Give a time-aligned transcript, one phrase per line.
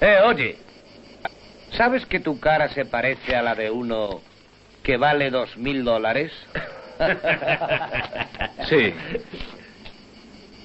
[0.00, 0.58] eh, oye,
[1.76, 4.20] ¿sabes que tu cara se parece a la de uno
[4.82, 6.32] que vale dos mil dólares?
[8.68, 8.94] Sí.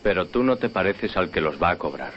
[0.04, 2.14] Pero tú no te pareces al que los va a cobrar.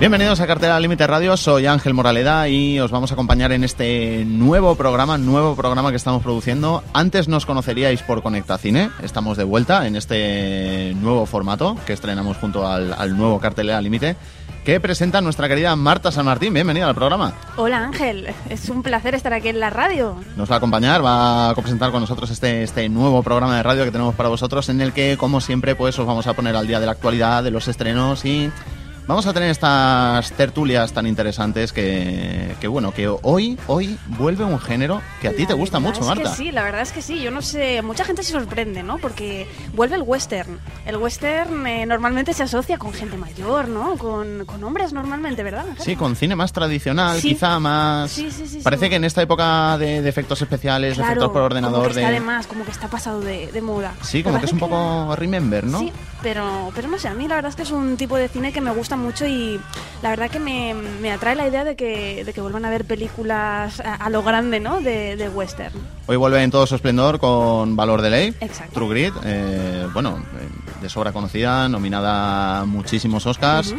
[0.00, 4.24] Bienvenidos a Cartera Límite Radio, soy Ángel Moraleda y os vamos a acompañar en este
[4.26, 6.82] nuevo programa, nuevo programa que estamos produciendo.
[6.92, 12.36] Antes nos conoceríais por Conecta Cine, estamos de vuelta en este nuevo formato que estrenamos
[12.38, 14.16] junto al, nuevo Cartelera Límite
[14.64, 16.54] que presenta nuestra querida Marta San Martín.
[16.54, 17.34] Bienvenida al programa.
[17.56, 20.16] Hola Ángel, es un placer estar aquí en la radio.
[20.36, 23.84] Nos va a acompañar, va a presentar con nosotros este, este nuevo programa de radio
[23.84, 26.66] que tenemos para vosotros en el que, como siempre, pues os vamos a poner al
[26.66, 28.50] día de la actualidad, de los estrenos y
[29.06, 34.58] Vamos a tener estas tertulias tan interesantes que, que, bueno, que hoy, hoy vuelve un
[34.58, 36.30] género que a ti te gusta mucho, es Marta.
[36.30, 37.20] Que sí, la verdad es que sí.
[37.20, 38.96] Yo no sé, mucha gente se sorprende, ¿no?
[38.96, 40.58] Porque vuelve el western.
[40.86, 43.98] El western eh, normalmente se asocia con gente mayor, ¿no?
[43.98, 45.66] Con, con hombres normalmente, ¿verdad?
[45.80, 48.10] Sí, con cine más tradicional, quizá más...
[48.10, 48.60] Sí, sí, sí.
[48.64, 51.82] Parece que en esta época de, efectos especiales, de efectos por ordenador...
[51.82, 52.20] Como que está de...
[52.20, 53.92] más, como que está pasado de, de moda.
[54.00, 55.80] Sí, como que es un poco remember, ¿no?
[55.80, 58.28] Sí, pero, pero no sé, a mí la verdad es que es un tipo de
[58.28, 59.60] cine que me gusta mucho y
[60.02, 62.84] la verdad que me, me atrae la idea de que, de que vuelvan a ver
[62.84, 64.80] películas a, lo grande, ¿no?
[64.80, 65.72] De, de, western.
[66.06, 68.74] Hoy vuelve en todo su esplendor con Valor de Ley, Exacto.
[68.74, 70.48] True Grit, eh, bueno, eh,
[70.82, 73.74] de sobra conocida, nominada a muchísimos Oscars.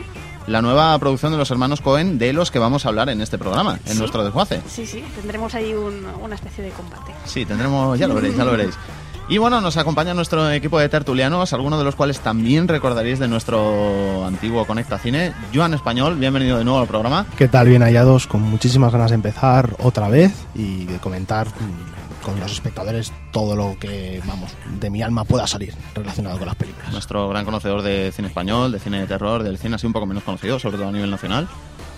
[0.48, 3.40] La nueva producción de los hermanos Cohen, de los que vamos a hablar en este
[3.40, 4.62] programa, en nuestro desguace.
[4.68, 7.14] Sí, sí, tendremos ahí un, una especie de combate.
[7.25, 8.75] Sí, tendremos, ya lo veréis, ya lo veréis.
[9.28, 13.28] Y bueno, nos acompaña nuestro equipo de tertulianos, algunos de los cuales también recordaréis de
[13.28, 15.34] nuestro antiguo Conecta Cine.
[15.52, 17.25] Joan Español, bienvenido de nuevo al programa.
[17.36, 17.68] ¿Qué tal?
[17.68, 21.47] Bien hallados, con muchísimas ganas de empezar otra vez y de comentar
[22.22, 26.56] con los espectadores todo lo que, vamos, de mi alma pueda salir relacionado con las
[26.56, 26.92] películas.
[26.92, 30.06] Nuestro gran conocedor de cine español, de cine de terror, del cine así un poco
[30.06, 31.47] menos conocido, sobre todo a nivel nacional.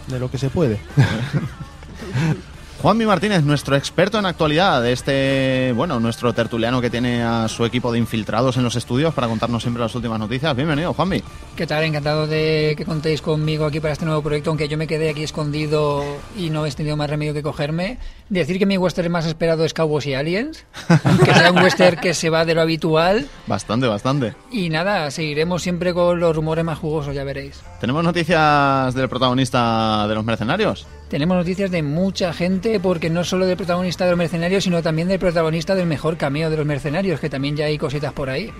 [0.08, 0.80] De lo que se puede.
[2.80, 7.92] Juanmi Martínez, nuestro experto en actualidad, este, bueno, nuestro tertuliano que tiene a su equipo
[7.92, 10.56] de infiltrados en los estudios para contarnos siempre las últimas noticias.
[10.56, 11.24] Bienvenido, Juanmi.
[11.56, 11.84] ¿Qué tal?
[11.86, 15.24] Encantado de que contéis conmigo aquí para este nuevo proyecto, aunque yo me quedé aquí
[15.24, 16.04] escondido
[16.38, 17.98] y no he tenido más remedio que cogerme.
[18.30, 20.64] Decir que mi western más esperado es Cowboys y Aliens,
[21.04, 23.28] aunque sea un western que se va de lo habitual.
[23.48, 24.36] Bastante, bastante.
[24.52, 27.60] Y nada, seguiremos siempre con los rumores más jugosos, ya veréis.
[27.80, 30.86] ¿Tenemos noticias del protagonista de los mercenarios?
[31.10, 35.08] Tenemos noticias de mucha gente, porque no solo del protagonista de los mercenarios, sino también
[35.08, 38.52] del protagonista del mejor cameo de los mercenarios, que también ya hay cositas por ahí.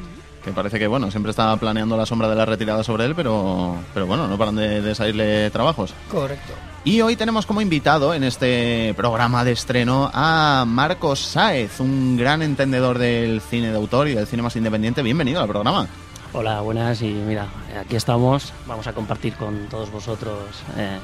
[0.46, 3.76] Que parece que, bueno, siempre está planeando la sombra de la retirada sobre él, pero,
[3.94, 5.94] pero bueno, no paran de, de salirle trabajos.
[6.10, 6.54] Correcto.
[6.86, 12.42] Y hoy tenemos como invitado en este programa de estreno a Marcos Sáez, un gran
[12.42, 15.02] entendedor del cine de autor y del cine más independiente.
[15.02, 15.86] Bienvenido al programa.
[16.32, 17.48] Hola, buenas y mira,
[17.78, 18.54] aquí estamos.
[18.68, 20.40] Vamos a compartir con todos vosotros
[20.78, 20.98] eh,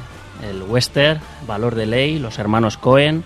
[0.43, 3.23] el western, Valor de Ley, los hermanos Cohen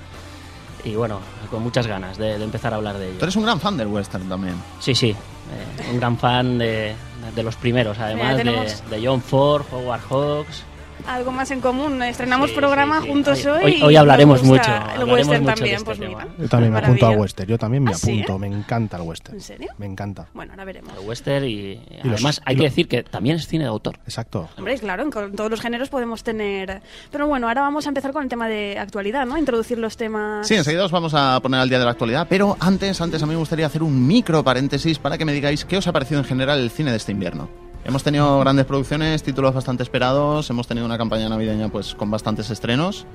[0.84, 1.20] y bueno,
[1.52, 3.18] con muchas ganas de, de, empezar a hablar de ello.
[3.20, 4.56] Tú eres un gran fan del western también.
[4.80, 6.96] Sí, sí, eh, un gran fan de,
[7.36, 10.64] de, los primeros, además Mira, de, de, John Ford, Howard Hawks.
[11.07, 13.09] Algo más en común, estrenamos sí, programa sí, sí.
[13.12, 13.63] juntos hoy.
[13.63, 14.69] Hoy, hoy hablaremos mucho.
[14.69, 16.09] El hablaremos western mucho también, este pues tema.
[16.19, 16.28] mira.
[16.38, 18.40] Yo también me apunto a western, yo también me ¿Ah, sí, apunto, eh?
[18.40, 19.35] me encanta el western.
[19.38, 19.72] ¿En serio?
[19.78, 20.28] Me encanta.
[20.34, 20.91] Bueno, ahora veremos.
[21.00, 23.69] El western y, los- además hay y que lo- decir que también es cine de
[23.69, 24.00] autor.
[24.03, 24.50] Exacto.
[24.57, 26.81] Hombre, claro, en todos los géneros podemos tener...
[27.09, 29.38] Pero bueno, ahora vamos a empezar con el tema de actualidad, ¿no?
[29.38, 30.45] Introducir los temas...
[30.45, 33.25] Sí, enseguida os vamos a poner al día de la actualidad, pero antes, antes a
[33.25, 36.19] mí me gustaría hacer un micro paréntesis para que me digáis qué os ha parecido
[36.19, 37.48] en general el cine de este invierno.
[37.88, 42.50] Hemos tenido grandes producciones, títulos bastante esperados, hemos tenido una campaña navideña pues con bastantes
[42.50, 43.06] estrenos.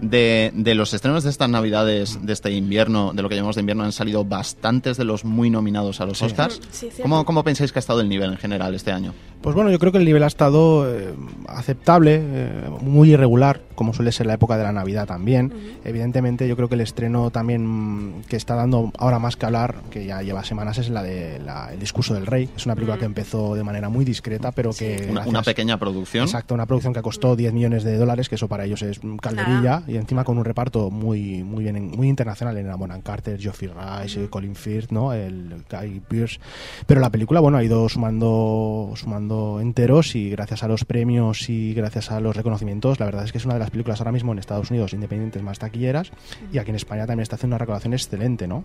[0.00, 3.60] De, de los estrenos de estas navidades, de este invierno, de lo que llamamos de
[3.60, 6.60] invierno, han salido bastantes de los muy nominados a los Oscars.
[6.72, 6.90] Sí.
[7.00, 9.14] ¿Cómo, ¿Cómo pensáis que ha estado el nivel en general este año?
[9.40, 11.14] Pues bueno, yo creo que el nivel ha estado eh,
[11.46, 13.62] aceptable, eh, muy irregular.
[13.76, 15.52] Como suele ser la época de la Navidad también.
[15.84, 19.76] Evidentemente, yo creo que el estreno también mm, que está dando ahora más que hablar,
[19.90, 22.48] que ya lleva semanas, es la de la- El discurso del rey.
[22.56, 24.96] Es una película que empezó de manera muy discreta, pero que...
[25.04, 26.24] Una, gracias- una pequeña producción.
[26.24, 29.16] Exacto, una producción que costó 10 millones de dólares, que eso para ellos es mm,
[29.18, 33.70] calderilla, y encima con un reparto muy muy bien muy internacional en Bonham Carter, Geoffrey
[33.70, 35.12] Rice, eh, Colin Firth, ¿no?
[35.12, 36.38] el Guy Pearce.
[36.86, 41.74] Pero la película, bueno, ha ido sumando sumando enteros y gracias a los premios y
[41.74, 44.32] gracias a los reconocimientos, la verdad es que es una de las películas ahora mismo
[44.32, 46.10] en Estados Unidos independientes más taquilleras
[46.52, 48.64] y aquí en España también está haciendo una recaudación excelente, ¿no?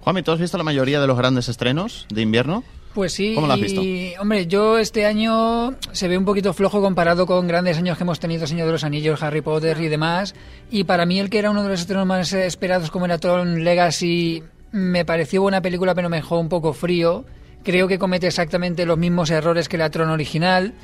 [0.00, 2.64] Juanmi, ¿tú has visto la mayoría de los grandes estrenos de invierno?
[2.94, 6.80] Pues sí, ¿Cómo lo has y, hombre, yo este año se ve un poquito flojo
[6.80, 10.34] comparado con grandes años que hemos tenido, Señor de los Anillos, Harry Potter y demás.
[10.70, 13.62] Y para mí el que era uno de los estrenos más esperados como era Tron
[13.62, 14.42] Legacy
[14.72, 17.24] me pareció buena película pero me dejó un poco frío.
[17.62, 20.74] Creo que comete exactamente los mismos errores que la Tron original.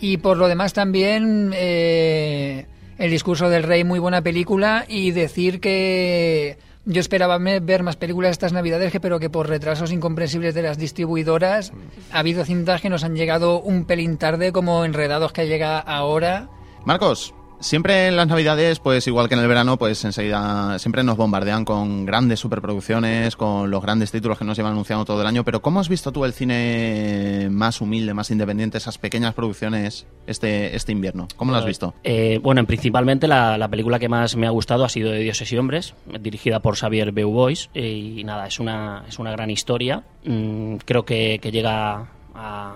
[0.00, 2.66] Y por lo demás también eh,
[2.98, 4.84] El discurso del rey, muy buena película.
[4.88, 10.54] Y decir que yo esperaba ver más películas estas navidades, pero que por retrasos incomprensibles
[10.54, 11.72] de las distribuidoras
[12.10, 16.48] ha habido cintas que nos han llegado un pelín tarde, como Enredados que llega ahora.
[16.84, 21.16] Marcos, siempre en las navidades, pues igual que en el verano, pues enseguida siempre nos
[21.16, 25.44] bombardean con grandes superproducciones, con los grandes títulos que nos llevan anunciando todo el año.
[25.44, 30.76] Pero ¿cómo has visto tú el cine más humilde, más independiente, esas pequeñas producciones este,
[30.76, 31.28] este invierno?
[31.36, 31.94] ¿Cómo lo has visto?
[32.04, 35.50] Eh, bueno, principalmente la, la película que más me ha gustado ha sido de Dioses
[35.52, 37.70] y Hombres, dirigida por Xavier Beaubois.
[37.74, 40.02] eh, y nada, es una, es una gran historia.
[40.24, 42.74] Mm, creo que, que llega a,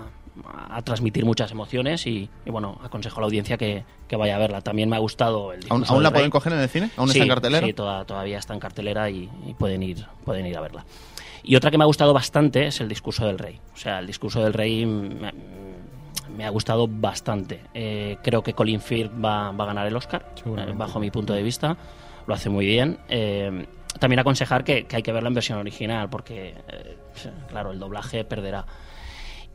[0.71, 4.39] a transmitir muchas emociones y, y, bueno, aconsejo a la audiencia que, que vaya a
[4.39, 4.61] verla.
[4.61, 6.15] También me ha gustado el ¿Aún, aún la rey.
[6.19, 6.91] pueden coger en el cine?
[6.97, 7.67] ¿Aún Sí, está en cartelera?
[7.67, 10.85] Sí, toda- todavía está en cartelera y, y pueden ir pueden ir a verla.
[11.43, 13.61] Y otra que me ha gustado bastante es el discurso del rey.
[13.75, 15.33] O sea, el discurso del rey me,
[16.37, 17.61] me ha gustado bastante.
[17.73, 21.33] Eh, creo que Colin Firth va, va a ganar el Oscar, eh, bajo mi punto
[21.33, 21.77] de vista.
[22.27, 22.99] Lo hace muy bien.
[23.09, 23.65] Eh,
[24.01, 26.97] también aconsejar que, que hay que verla en versión original, porque, eh,
[27.49, 28.67] claro, el doblaje perderá.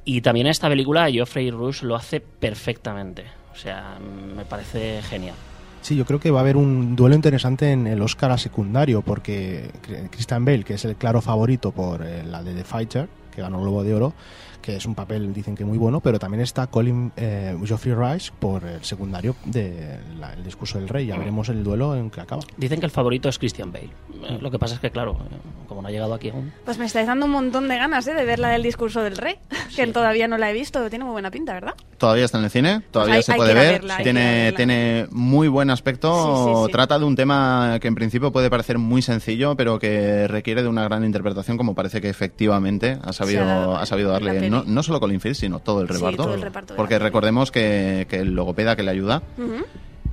[0.03, 3.25] Y también esta película Geoffrey Rush lo hace perfectamente.
[3.53, 5.35] O sea, me parece genial.
[5.81, 9.01] Sí, yo creo que va a haber un duelo interesante en el Oscar a secundario,
[9.01, 9.71] porque
[10.11, 13.57] Christian Bale, que es el claro favorito por eh, la de The Fighter, que ganó
[13.57, 14.13] el Globo de Oro,
[14.61, 18.31] que es un papel, dicen que muy bueno, pero también está Colin eh, Geoffrey Rice
[18.39, 21.07] por el secundario del discurso del rey.
[21.07, 22.41] Ya veremos el duelo en que acaba.
[22.57, 23.89] Dicen que el favorito es Christian Bale.
[24.29, 25.35] Eh, Lo que pasa es que, claro, eh,
[25.67, 26.51] como no ha llegado aquí aún.
[26.65, 28.13] Pues me estáis dando un montón de ganas ¿eh?
[28.13, 29.35] de ver la del discurso del rey,
[29.75, 30.89] que todavía no la he visto.
[30.89, 31.73] Tiene muy buena pinta, ¿verdad?
[31.97, 33.73] Todavía está en el cine, todavía hay- se puede ver.
[33.73, 36.45] verla, tiene, tiene muy buen aspecto.
[36.45, 36.71] Sí, sí, sí.
[36.71, 40.67] Trata de un tema que en principio puede parecer muy sencillo, pero que requiere de
[40.67, 44.67] una gran interpretación, como parece que efectivamente ha sabido, dado ha sabido darle peli.
[44.67, 46.23] no, no solo Colin Firth, sino todo el reparto.
[46.23, 49.21] todo el reparto porque recordemos que, que el logopeda que le ayuda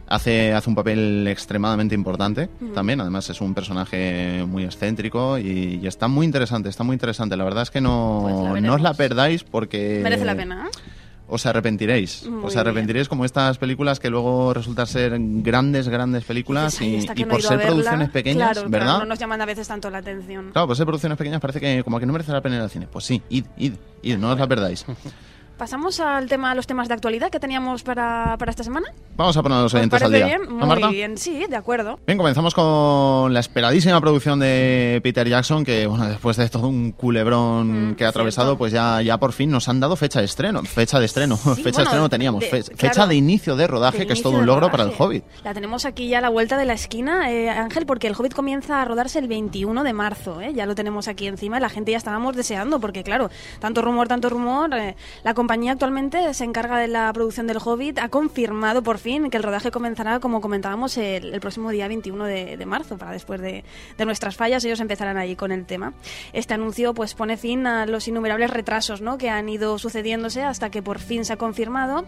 [0.08, 3.00] hace, hace un papel extremadamente importante también.
[3.00, 6.68] Además, es un personaje muy excéntrico y, y está muy interesante.
[6.68, 7.36] Está muy interesante.
[7.36, 10.00] La verdad es que no, Pues no os la perdáis porque.
[10.02, 10.78] Merece la pena, ¿eh?
[11.28, 12.24] Os arrepentiréis.
[12.26, 17.28] Muy os arrepentiréis como estas películas que luego resultan ser grandes, grandes películas y, no
[17.28, 18.86] por ser producciones pequeñas, claro, ¿verdad?
[18.86, 20.50] claro, no nos llaman a veces tanto la atención.
[20.52, 22.70] Claro, por ser producciones pequeñas parece que como que no merece la pena ir al
[22.70, 22.88] cine.
[22.90, 24.86] Pues sí, id, id, id, no os la perdáis.
[25.58, 28.86] Pasamos al tema, a los temas de actualidad que teníamos para, para esta semana.
[29.16, 30.26] Vamos a poner los ¿Os oyentes al día.
[30.26, 30.42] bien?
[30.56, 30.86] ¿No, Marta?
[30.86, 31.98] Muy bien, sí, de acuerdo.
[32.06, 36.92] Bien, comenzamos con la esperadísima producción de Peter Jackson, que bueno, después de todo un
[36.92, 38.58] culebrón Mm, que ha atravesado, cierto.
[38.58, 40.62] pues ya, ya por fin nos han dado techa de estreno.
[40.62, 41.36] Fecha de estreno.
[41.36, 42.40] fecha de estreno teníamos.
[42.40, 44.84] de- Fe- claro, fecha de inicio de rodaje, de que es todo un logro para
[44.84, 44.92] el.
[44.96, 45.24] Hobbit.
[45.42, 48.32] La tenemos aquí ya a la vuelta de la esquina, eh, Ángel, porque el Hobbit
[48.32, 50.40] comienza a rodarse el 21 de marzo.
[50.40, 50.52] ¿eh?
[50.54, 54.06] Ya lo tenemos aquí encima y la gente ya estábamos deseando, porque claro, tanto rumor,
[54.06, 54.72] tanto rumor.
[54.74, 59.30] eh, la compañía actualmente se encarga de la producción del Hobbit, ha confirmado por fin
[59.30, 63.64] que el rodaje comenzará, como comentábamos, el, próximo día 21 de, marzo, para después de,
[64.04, 65.94] nuestras fallas, ellos empezarán ahí con el tema.
[66.34, 70.82] Este anuncio pues pone fin a los innumerables retrasos que han ido sucediéndose hasta que
[70.82, 72.04] por fin se ha confirmado.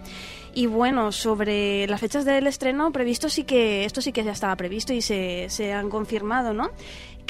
[0.52, 4.54] Y bueno, sobre las fechas del estreno previsto sí que esto sí que ya estaba
[4.56, 6.72] previsto y se, se han confirmado, ¿no?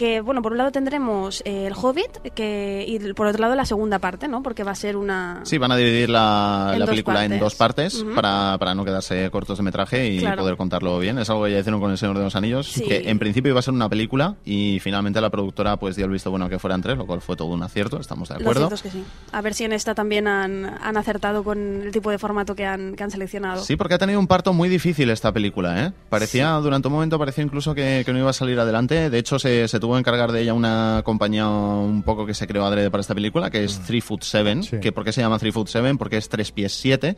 [0.01, 3.67] Que bueno, por un lado tendremos eh, el Hobbit que y por otro lado la
[3.67, 4.43] segunda parte, ¿no?
[4.43, 8.57] Porque va a ser una Sí, van a dividir la, película en dos partes para,
[8.59, 10.41] para no quedarse cortos de metraje y Claro.
[10.41, 11.19] poder contarlo bien.
[11.19, 12.83] Es algo que ya hicieron con El Señor de los Anillos, Sí.
[12.83, 16.13] que en principio iba a ser una película y finalmente la productora pues dio el
[16.13, 18.69] visto bueno a que fueran tres, lo cual fue todo un acierto, estamos de acuerdo.
[18.69, 19.05] cierto es que sí.
[19.33, 22.65] A ver si en esta también han, han acertado con el tipo de formato que
[22.65, 23.63] han, que han seleccionado.
[23.63, 25.93] Sí, porque ha tenido un parto muy difícil esta película, ¿eh?
[26.09, 29.11] Parecía, durante un momento parecía incluso que, que no iba a salir adelante.
[29.11, 32.33] De hecho, se, se tuvo tuvo que encargar de ella una compañía un poco que
[32.35, 34.63] se creó adrede para esta película, que es Three Foot Seven.
[34.63, 34.79] Sí.
[34.81, 35.99] Que ¿Por qué se llama Three Foot Seven?
[35.99, 37.17] Porque es tres pies siete,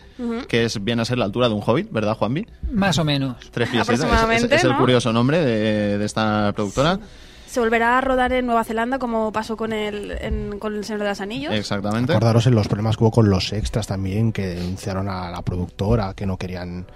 [0.48, 2.46] que es viene a ser la altura de un hobbit, ¿verdad, Juanvi?
[2.72, 3.36] Más o menos.
[3.50, 4.04] Tres pies siete.
[4.06, 4.78] Es, es- es el ¿no?
[4.78, 6.98] curioso nombre de, de esta productora.
[7.46, 11.02] Se volverá a rodar en Nueva Zelanda como pasó con el, en- con el Señor
[11.02, 11.52] de los Anillos.
[11.52, 12.12] Exactamente.
[12.12, 16.14] Acordaros en los problemas que hubo con los extras también, que denunciaron a la productora,
[16.14, 16.86] que no querían,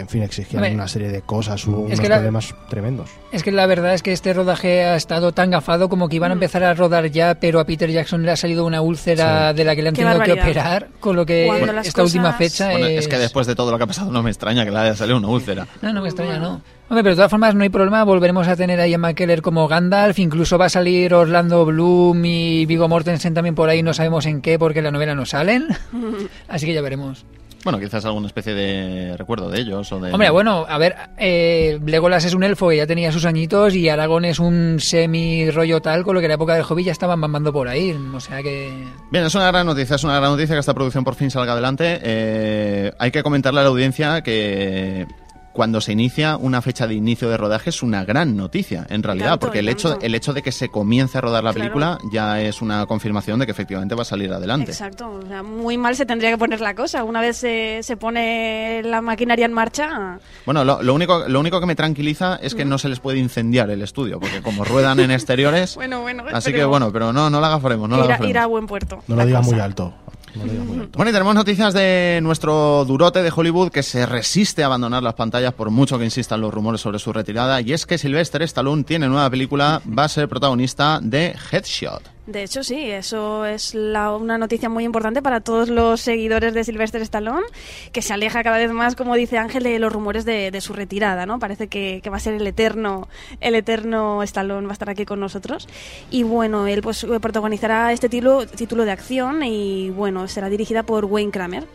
[0.00, 3.10] en fin, exigían Hombre, una serie de cosas, hubo unos la- problemas tremendos.
[3.32, 6.30] Es que la verdad es que este rodaje ha estado tan gafado como que iban
[6.30, 6.32] Mm.
[6.32, 9.64] a empezar a rodar ya, pero a Peter Jackson le ha salido una úlcera de
[9.64, 12.70] la que le han Qué tenido que operar, con lo que Cuando esta última fecha
[12.70, 12.98] Bueno, es...
[13.00, 14.94] es que después de todo lo que ha pasado no me extraña que le haya
[14.96, 15.66] salido una úlcera.
[15.80, 16.60] No, no me extraña, no.
[16.88, 19.66] Hombre, pero de todas formas no hay problema, volveremos a tener ahí a McKellar como
[19.66, 24.26] Gandalf, incluso va a salir Orlando Bloom y Viggo Mortensen también por ahí, no sabemos
[24.26, 25.68] en qué porque en la novela no salen,
[26.48, 27.24] así que ya veremos.
[27.64, 30.12] Bueno, quizás alguna especie de recuerdo de ellos o de...
[30.12, 33.88] Hombre, bueno, a ver, eh, Legolas es un elfo que ya tenía sus añitos y
[33.88, 36.92] Aragón es un semi rollo tal, con lo que en la época del Hobbit ya
[36.92, 38.72] estaban mamando por ahí, o sea que...
[39.10, 41.52] Bien, es una gran noticia, es una gran noticia que esta producción por fin salga
[41.52, 42.00] adelante.
[42.02, 45.06] Eh, hay que comentarle a la audiencia que
[45.52, 49.30] cuando se inicia una fecha de inicio de rodaje es una gran noticia, en realidad,
[49.30, 51.60] Tanto porque el hecho, el hecho de que se comience a rodar la Claro.
[51.72, 54.70] película ya es una confirmación de que efectivamente va a salir adelante.
[54.72, 57.04] Exacto, o sea, muy mal se tendría que poner la cosa.
[57.04, 61.60] Una vez se, se pone la maquinaria en marcha, Bueno, lo, lo único, lo único
[61.60, 65.00] que me tranquiliza es que no se les puede incendiar el estudio, porque como ruedan
[65.00, 65.74] en exteriores...
[65.74, 68.30] bueno, bueno, Así que bueno, pero no, no la agafaremos, no la irá, agafaremos.
[68.30, 69.02] irá a buen puerto.
[69.06, 69.92] No lo digas muy alto.
[70.34, 75.14] Bueno, y tenemos noticias de nuestro durote de Hollywood que se resiste a abandonar las
[75.14, 77.60] pantallas por mucho que insistan los rumores sobre su retirada.
[77.60, 82.02] Y es que Sylvester Stallone tiene nueva película, va a ser protagonista de Headshot.
[82.24, 86.62] De hecho, sí, eso es la- una noticia muy importante para todos los seguidores de
[86.62, 87.42] Sylvester Stallone,
[87.90, 90.72] que se aleja cada vez más, como dice Ángel, de los rumores de, de su
[90.72, 91.40] retirada, ¿no?
[91.40, 93.08] Parece que, que va a ser el eterno,
[93.40, 95.66] el eterno Stallone, va a estar aquí con nosotros.
[96.12, 101.06] Y bueno, él pues protagonizará este título, título de acción y bueno, será dirigida por
[101.06, 101.66] Wayne Kramer.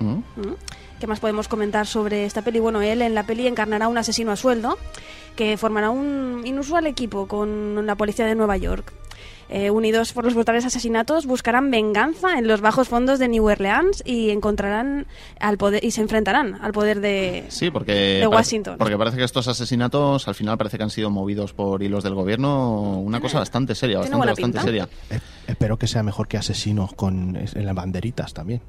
[0.00, 0.12] ¿Mm?
[0.36, 0.56] ¿Mm?
[1.00, 2.58] ¿Qué más podemos comentar sobre esta peli?
[2.60, 4.76] Bueno, él en la peli encarnará a un asesino a sueldo
[5.36, 8.92] que formará un inusual equipo con la policía de Nueva York.
[9.48, 14.02] Eh, unidos por los brutales asesinatos, buscarán venganza en los bajos fondos de New Orleans
[14.04, 15.06] y encontrarán
[15.38, 18.76] al poder y se enfrentarán al poder de, Sí, porque, de parece- Washington.
[18.78, 22.14] porque parece que estos asesinatos al final parece que han sido movidos por hilos del
[22.14, 22.98] gobierno.
[22.98, 24.88] Una cosa bastante seria, bastante, bastante seria.
[25.10, 28.60] Eh, espero que sea mejor que asesinos con, en las banderitas también.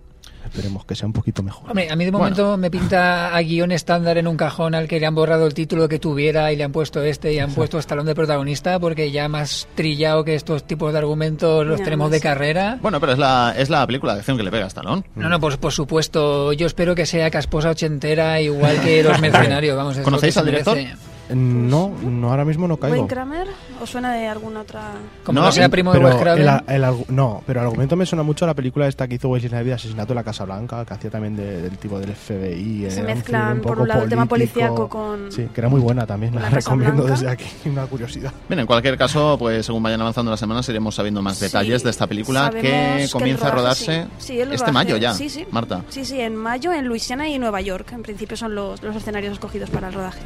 [0.46, 1.70] Esperemos que sea un poquito mejor.
[1.70, 2.24] Hombre, a mí de Bueno.
[2.24, 5.54] momento me pinta a guion estándar en un cajón al que le han borrado el
[5.54, 9.12] título que tuviera y le han puesto este y han puesto Estalón de protagonista porque
[9.12, 12.24] ya más trillado que estos tipos de argumentos los Ya, tenemos no de sé.
[12.24, 12.80] carrera.
[12.82, 15.04] Bueno, pero es la, es la película de acción que le pega a Stallone.
[15.16, 16.54] No, no, pues por supuesto.
[16.54, 19.76] Yo espero que sea casposa ochentera igual que los mercenarios.
[19.76, 20.76] Vamos, ¿Conocéis al director?
[20.76, 20.96] merece.
[21.30, 22.96] Eh, No, no, ahora mismo no caigo.
[22.96, 23.48] Wayne Kramer
[23.82, 24.92] ¿os suena de alguna otra?
[25.24, 26.48] Como No, sea primo de Pero Wes Craven.
[26.68, 29.28] el, el no, pero el argumento me suena mucho a la película esta que hizo
[29.30, 32.14] Wesley Snipes de Asesinato en la Casa Blanca, que hacía también de- del tipo del
[32.16, 32.90] FBI.
[32.90, 34.60] Se un mezclan, thriller por poco un lado, el tema político.
[34.60, 37.12] policíaco con- Sí, que era muy buena también, la, la recomiendo Blanca.
[37.12, 38.32] desde aquí, una curiosidad.
[38.48, 41.84] Bien, en cualquier caso, pues según vayan avanzando las semanas iremos sabiendo más Sí, detalles
[41.84, 44.28] de esta película que comienza a rodaje, rodarse sí.
[44.34, 45.46] Sí, este rodaje, mayo ya, sí, sí.
[45.52, 45.84] Marta.
[45.90, 47.92] Sí, sí, en mayo en Luisiana y Nueva York.
[47.92, 50.22] En principio son los, los escenarios escogidos para el rodaje.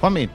[0.00, 0.28] Juanmi,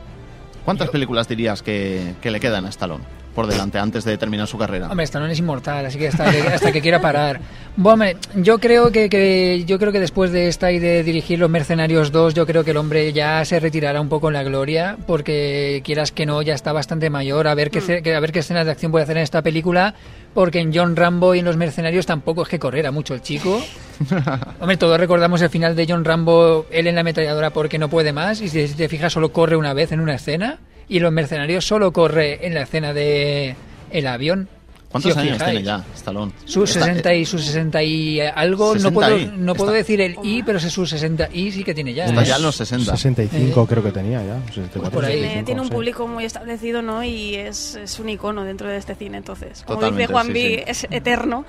[0.63, 3.03] ¿cuántas películas dirías que, que le quedan a Stallone
[3.33, 4.87] por delante antes de terminar su carrera?
[4.89, 7.41] Hombre, Stallone es inmortal, así que hasta que, hasta que quiera parar.
[7.75, 8.05] Bueno,
[8.35, 12.11] yo creo que, que- yo creo que después de esta y de dirigir Los Mercenarios
[12.13, 15.81] 2, yo creo que el hombre ya se retirará un poco en la gloria, porque
[15.83, 18.65] quieras que no, ya está bastante mayor, a ver qué, que- a ver qué escenas
[18.65, 19.95] de acción puede hacer en esta película,
[20.35, 23.63] porque en John Rambo y en Los Mercenarios tampoco es que corriera mucho el chico.
[24.59, 28.11] Hombre, todos recordamos el final de John Rambo, él en la ametralladora porque no puede
[28.11, 31.65] más, y si te fijas solo corre una vez en una escena, y Los Mercenarios
[31.65, 33.55] solo corre en la escena de
[33.91, 34.49] el avión.
[34.95, 35.51] ¿Cuántos Si os años fijáis.
[35.51, 36.31] tiene ya Stallone?
[36.45, 39.25] Sus Está- 60 y sus 60 y algo, 60 no puedo, y.
[39.25, 42.05] no puedo Está- decir el I, pero es sus 60 y sí que tiene ya.
[42.05, 42.25] Está ¿eh?
[42.25, 42.91] ya en los 60.
[42.95, 44.39] 65 creo que tenía ya.
[44.47, 45.11] 64, por ahí.
[45.13, 45.73] Tiene, 65, tiene un sí.
[45.73, 47.03] público muy establecido, ¿no?
[47.03, 49.63] Y es, es un icono dentro de este cine, entonces.
[49.65, 50.63] Como Totalmente, dice Juan sí, B, sí.
[50.71, 51.45] es eterno.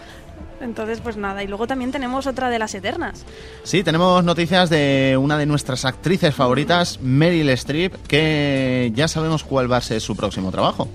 [0.61, 1.43] Entonces, pues nada.
[1.45, 3.25] Y luego también tenemos otra de las eternas.
[3.63, 9.71] Sí, tenemos noticias de una de nuestras actrices favoritas, Meryl Streep, que ya sabemos cuál
[9.71, 10.89] va a ser su próximo trabajo.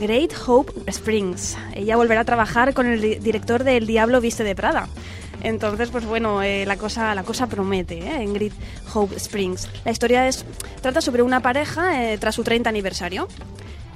[0.00, 1.56] Great Hope Springs.
[1.74, 4.88] Ella volverá a trabajar con el di- director de Diablo Viste de Prada.
[5.42, 8.22] Entonces, pues bueno, eh, la, cosa, la cosa promete ¿eh?
[8.22, 8.52] en Great
[8.94, 9.68] Hope Springs.
[9.84, 10.44] La historia es
[10.80, 13.28] trata sobre una pareja eh, tras su 30 aniversario.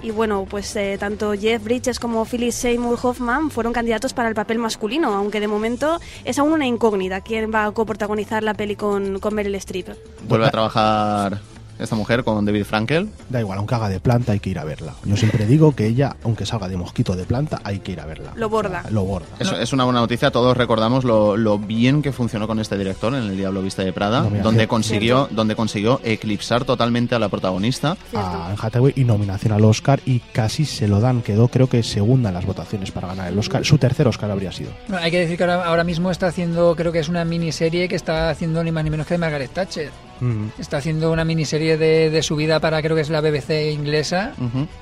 [0.03, 4.35] Y bueno, pues eh, tanto Jeff Bridges como Phyllis Seymour Hoffman fueron candidatos para el
[4.35, 8.77] papel masculino, aunque de momento es aún una incógnita quién va a coprotagonizar la peli
[8.77, 9.89] con, con Meryl Streep.
[10.27, 11.41] Vuelve a trabajar
[11.81, 13.09] esta mujer con David Frankel.
[13.29, 14.95] Da igual, aunque haga de planta hay que ir a verla.
[15.05, 18.07] Yo siempre digo que ella, aunque salga de mosquito de planta, hay que ir a
[18.07, 18.33] verla.
[18.37, 18.81] Lo borda.
[18.81, 19.27] O sea, lo borda.
[19.39, 20.31] Eso es una buena noticia.
[20.31, 23.93] Todos recordamos lo, lo bien que funcionó con este director en El Diablo Viste de
[23.93, 24.43] Prada, Nominación.
[24.45, 27.97] donde consiguió, donde consiguió eclipsar totalmente a la protagonista.
[28.15, 31.23] a Hathaway y nominación al Oscar y casi se lo dan.
[31.23, 33.65] Quedó creo que segunda en las votaciones para ganar el Oscar.
[33.65, 34.71] Su tercer Oscar habría sido.
[34.89, 37.89] Bueno, hay que decir que ahora, ahora mismo está haciendo, creo que es una miniserie
[37.89, 39.91] que está haciendo ni más ni menos que de Margaret Thatcher.
[40.21, 40.47] Mm.
[40.59, 44.33] Está haciendo una miniserie de, de su vida para creo que es la BBC inglesa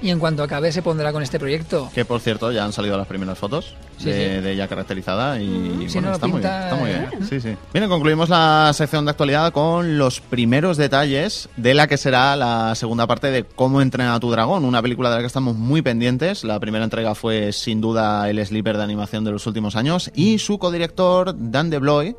[0.02, 1.90] y en cuanto acabe se pondrá con este proyecto.
[1.94, 4.42] Que por cierto ya han salido las primeras fotos Sí, de, sí.
[4.42, 7.06] de ella caracterizada y Sí, bueno, no, está, muy bien, está muy ¿eh?
[7.10, 7.26] bien.
[7.28, 7.56] Sí, sí.
[7.72, 12.74] Bien, concluimos la sección de actualidad con los primeros detalles de la que será la
[12.76, 15.82] segunda parte de Cómo entrena a tu dragón, una película de la que estamos muy
[15.82, 16.44] pendientes.
[16.44, 20.38] La primera entrega fue sin duda el sleeper de animación de los últimos años y
[20.38, 22.16] su codirector Dan DeBloy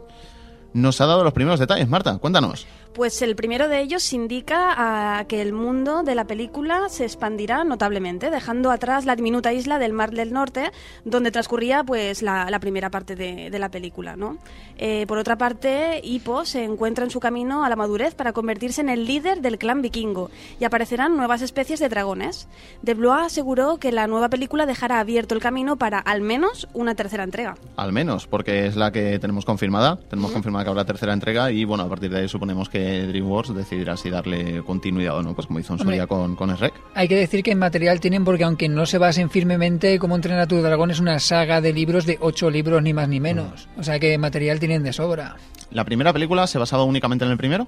[0.73, 1.88] nos ha dado los primeros detalles.
[1.88, 2.67] Marta, cuéntanos.
[2.93, 7.63] Pues el primero de ellos indica a que el mundo de la película se expandirá
[7.63, 10.72] notablemente, dejando atrás la diminuta isla del Mar del Norte,
[11.05, 14.15] donde transcurría pues la, la primera parte de, de la película.
[14.15, 14.38] ¿no?
[14.77, 18.81] Eh, por otra parte, Hippo se encuentra en su camino a la madurez para convertirse
[18.81, 22.48] en el líder del clan vikingo y aparecerán nuevas especies de dragones.
[22.81, 26.96] De Blois aseguró que la nueva película dejará abierto el camino para al menos una
[26.96, 27.55] tercera entrega.
[27.77, 30.00] Al menos, porque es la que tenemos confirmada.
[30.10, 33.53] Tenemos confirmada que habrá tercera entrega y bueno, a partir de ahí suponemos que DreamWorks
[33.53, 36.50] decidirá si darle continuidad o no, pues como hizo en su día con, con.
[36.95, 40.41] Hay que decir que en material tienen porque aunque no se basen firmemente como entrenar
[40.41, 43.67] a tu dragón es una saga de libros de ocho libros ni más ni menos.
[43.77, 45.36] O sea que material tienen de sobra.
[45.71, 47.67] La primera película se basaba únicamente en el primero.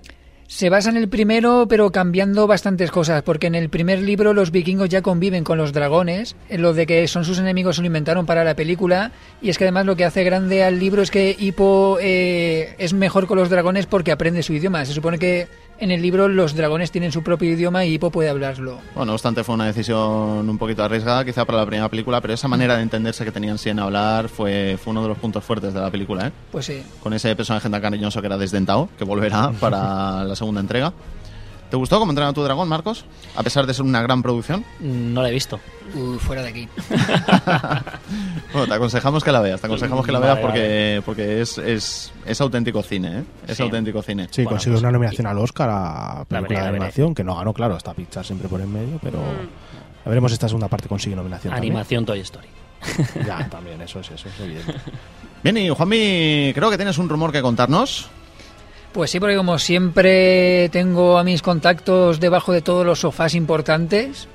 [0.52, 4.52] Se basa en el primero, pero cambiando bastantes cosas, porque en el primer libro los
[4.52, 7.86] vikingos ya conviven con los dragones, en lo de que son sus enemigos se lo
[7.86, 11.10] inventaron para la película, y es que además lo que hace grande al libro es
[11.10, 14.84] que Hippo eh, es mejor con los dragones porque aprende su idioma.
[14.84, 15.48] Se supone que
[15.82, 18.78] en el libro los dragones tienen su propio idioma y Hippo puede hablarlo.
[18.94, 22.36] Bueno, no obstante, fue una decisión un poquito arriesgada, quizá para la primera película, pero
[22.36, 25.74] esa manera de entenderse que tenían sin hablar fue, fue uno de los puntos fuertes
[25.74, 26.32] de la película, ¿eh?
[26.52, 26.84] Pues sí.
[27.02, 30.94] Con ese personaje tan cariñoso que era desdentado, que volverá para la segunda entrega.
[31.72, 33.06] ¿Te gustó cómo entrenar a tu dragón, Marcos?
[33.36, 34.64] A pesar de ser una gran producción.
[34.82, 35.60] No la he visto.
[35.94, 36.68] Uh, fuera de aquí.
[38.54, 41.58] Bueno, te aconsejamos que la veas, te aconsejamos que la veas Vale, porque, porque es,
[41.58, 43.24] es, es auténtico cine, ¿eh?
[43.48, 43.64] Es Sí.
[43.64, 44.28] auténtico cine.
[44.30, 47.36] Sí, Bueno, consiguió pues, una nominación al Oscar a película veré, de animación, que no
[47.36, 50.06] ganó, claro, está Pixar siempre por en medio, pero Mm.
[50.06, 51.54] a veremos esta segunda parte consigue nominación.
[51.54, 51.72] también.
[51.72, 52.48] Animación Toy Story.
[53.26, 54.74] Ya, también, eso es, eso es evidente.
[55.44, 58.10] Bien, y Juanmi, creo que tienes un rumor que contarnos.
[58.92, 64.28] Pues sí, porque como siempre tengo a mis contactos debajo de todos los sofás importantes.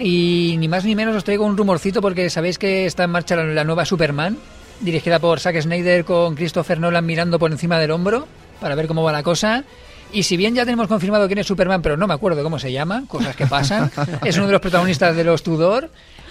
[0.00, 3.36] Y ni más ni menos os traigo un rumorcito porque sabéis que está en marcha
[3.36, 4.36] la, la nueva Superman,
[4.80, 8.26] dirigida por Zack Snyder con Christopher Nolan mirando por encima del hombro
[8.60, 9.64] para ver cómo va la cosa.
[10.12, 12.70] Y si bien ya tenemos confirmado quién es Superman, pero no me acuerdo cómo se
[12.72, 13.90] llama, cosas que pasan,
[14.24, 15.90] es uno de los protagonistas de los Tudor.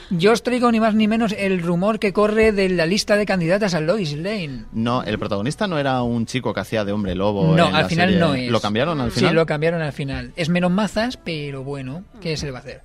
[0.09, 3.25] Yo os traigo ni más ni menos el rumor que corre de la lista de
[3.25, 4.65] candidatas a Lois Lane.
[4.73, 7.55] No, el protagonista no era un chico que hacía de hombre lobo.
[7.55, 8.19] No, en al la final serie.
[8.19, 8.51] no es.
[8.51, 9.29] ¿Lo cambiaron al final?
[9.29, 10.31] Sí, lo cambiaron al final.
[10.35, 12.81] Es menos mazas, pero bueno, ¿qué se le va a hacer?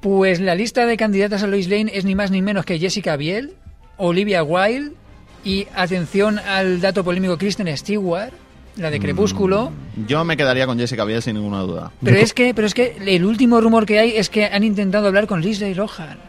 [0.00, 3.16] Pues la lista de candidatas a Lois Lane es ni más ni menos que Jessica
[3.16, 3.54] Biel,
[3.96, 4.92] Olivia Wilde
[5.44, 8.32] y, atención al dato polémico, Kristen Stewart,
[8.76, 8.92] la Mm.
[8.92, 9.72] de Crepúsculo.
[10.06, 11.90] Yo me quedaría con Jessica Biel sin ninguna duda.
[12.02, 15.08] Pero es que, pero es que el último rumor que hay es que han intentado
[15.08, 16.27] hablar con Lindsay Lohan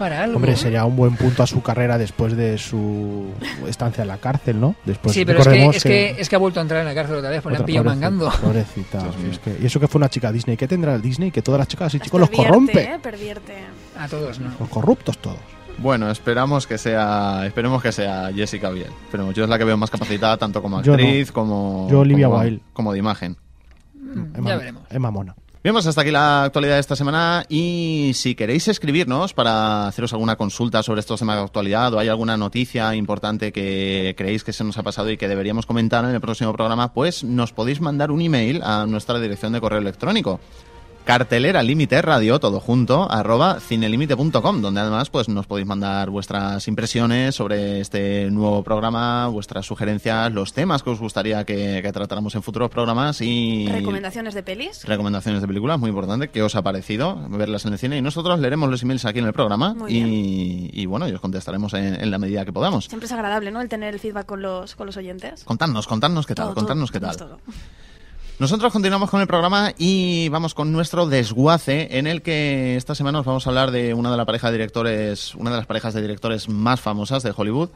[0.00, 0.36] para algo.
[0.36, 3.26] Hombre, sería un buen punto a su carrera después de su
[3.68, 4.74] estancia en la cárcel, ¿no?
[4.84, 6.94] Después sí, pero es que, es, que, es que ha vuelto a entrar en la
[6.94, 8.32] cárcel otra vez, porque le han pillado pobrecita, mangando.
[8.40, 8.98] Pobrecita.
[9.30, 10.56] Es que- y eso que fue una chica Disney.
[10.56, 11.30] ¿Qué tendrá el Disney?
[11.30, 12.82] Que todas las chicas y chicos los corrompe.
[12.82, 12.98] ¿eh?
[13.02, 13.54] Pervierte.
[13.98, 14.50] A todos, ¿no?
[14.58, 15.38] Los corruptos todos.
[15.78, 18.90] Bueno, esperamos que sea, esperemos que sea Jessica Biel.
[19.10, 21.02] Pero yo es la que veo más capacitada tanto como Yo no.
[21.02, 22.60] actriz como Yo Olivia como, Wilde.
[22.72, 23.36] como de imagen.
[23.94, 24.82] Mm, Ya veremos.
[24.90, 25.34] Emma Mona.
[25.62, 30.10] Bien, pues hasta aquí la actualidad de esta semana y si queréis escribirnos para haceros
[30.14, 34.54] alguna consulta sobre estos temas de actualidad o hay alguna noticia importante que creéis que
[34.54, 37.82] se nos ha pasado y que deberíamos comentar en el próximo programa, pues nos podéis
[37.82, 40.40] mandar un email a nuestra dirección de correo electrónico
[41.04, 47.34] cartelera límite radio todo junto arroba cinelimite.com donde además pues nos podéis mandar vuestras impresiones
[47.34, 52.42] sobre este nuevo programa vuestras sugerencias los temas que os gustaría que, que tratáramos en
[52.42, 54.84] futuros programas y Recomendaciones de pelis.
[54.84, 58.38] recomendaciones de películas, muy importante, qué os ha parecido verlas en el cine y nosotros
[58.38, 62.10] leeremos los emails aquí en el programa y, y bueno, y os contestaremos en, en
[62.10, 62.84] la medida que podamos.
[62.84, 63.60] Siempre es agradable, ¿no?
[63.60, 65.44] El tener el feedback con los, con los oyentes.
[65.44, 67.16] Contadnos, contadnos qué tal, Todo, contadnos todo, qué tal.
[67.16, 67.38] todo.
[68.40, 73.20] Nosotros continuamos con el programa y vamos con nuestro desguace en el que esta semana
[73.20, 75.92] os vamos a hablar de una de las parejas de directores, una de las parejas
[75.92, 77.68] de directores más famosas de Hollywood,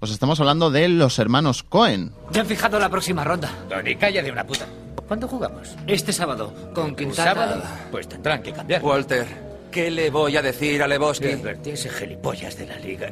[0.00, 2.12] Os estamos hablando de los hermanos Cohen.
[2.32, 3.50] Ya han fijado la próxima ronda.
[3.68, 4.66] Tony, calla de una puta.
[5.06, 5.74] ¿Cuándo jugamos?
[5.86, 7.32] Este sábado, con ¿Un Quintana.
[7.34, 7.62] sábado?
[7.90, 8.82] Pues tendrán que cambiar.
[8.82, 9.26] Walter,
[9.70, 11.26] ¿qué le voy a decir a Lebowski?
[11.28, 13.10] Liberty, ese gilipollas de la liga.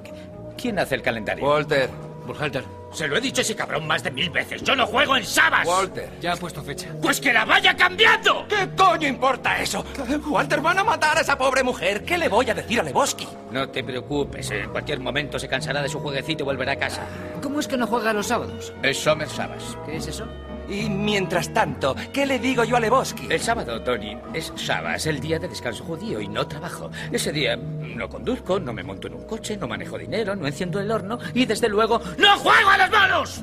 [0.57, 1.47] ¿Quién hace el calendario?
[1.47, 1.89] Walter,
[2.25, 2.65] Burhalter.
[2.93, 4.63] Se lo he dicho a ese cabrón más de mil veces.
[4.63, 5.67] Yo no juego en Sabas.
[5.67, 6.11] Walter.
[6.21, 6.89] Ya ha puesto fecha.
[7.03, 8.47] Pues que la vaya cambiando.
[8.49, 9.85] ¿Qué coño importa eso?
[10.27, 12.05] Walter, van a matar a esa pobre mujer.
[12.05, 13.27] ¿Qué le voy a decir a Lebowski?
[13.51, 14.51] No te preocupes.
[14.51, 17.03] En cualquier momento se cansará de su jueguecito y volverá a casa.
[17.43, 18.73] ¿Cómo es que no juega los sábados?
[18.83, 19.77] Es Summer Sabas.
[19.87, 20.27] ¿Qué es eso?
[20.69, 23.27] Y mientras tanto, ¿qué le digo yo a Lebowski?
[23.31, 26.91] El sábado, Tony, es Sabas, el día de descanso judío y no trabajo.
[27.13, 30.81] Ese día no conduzco, no me monto en un coche, no manejo dinero, no enciendo
[30.81, 33.43] el horno y desde luego ¡no juego a los manos!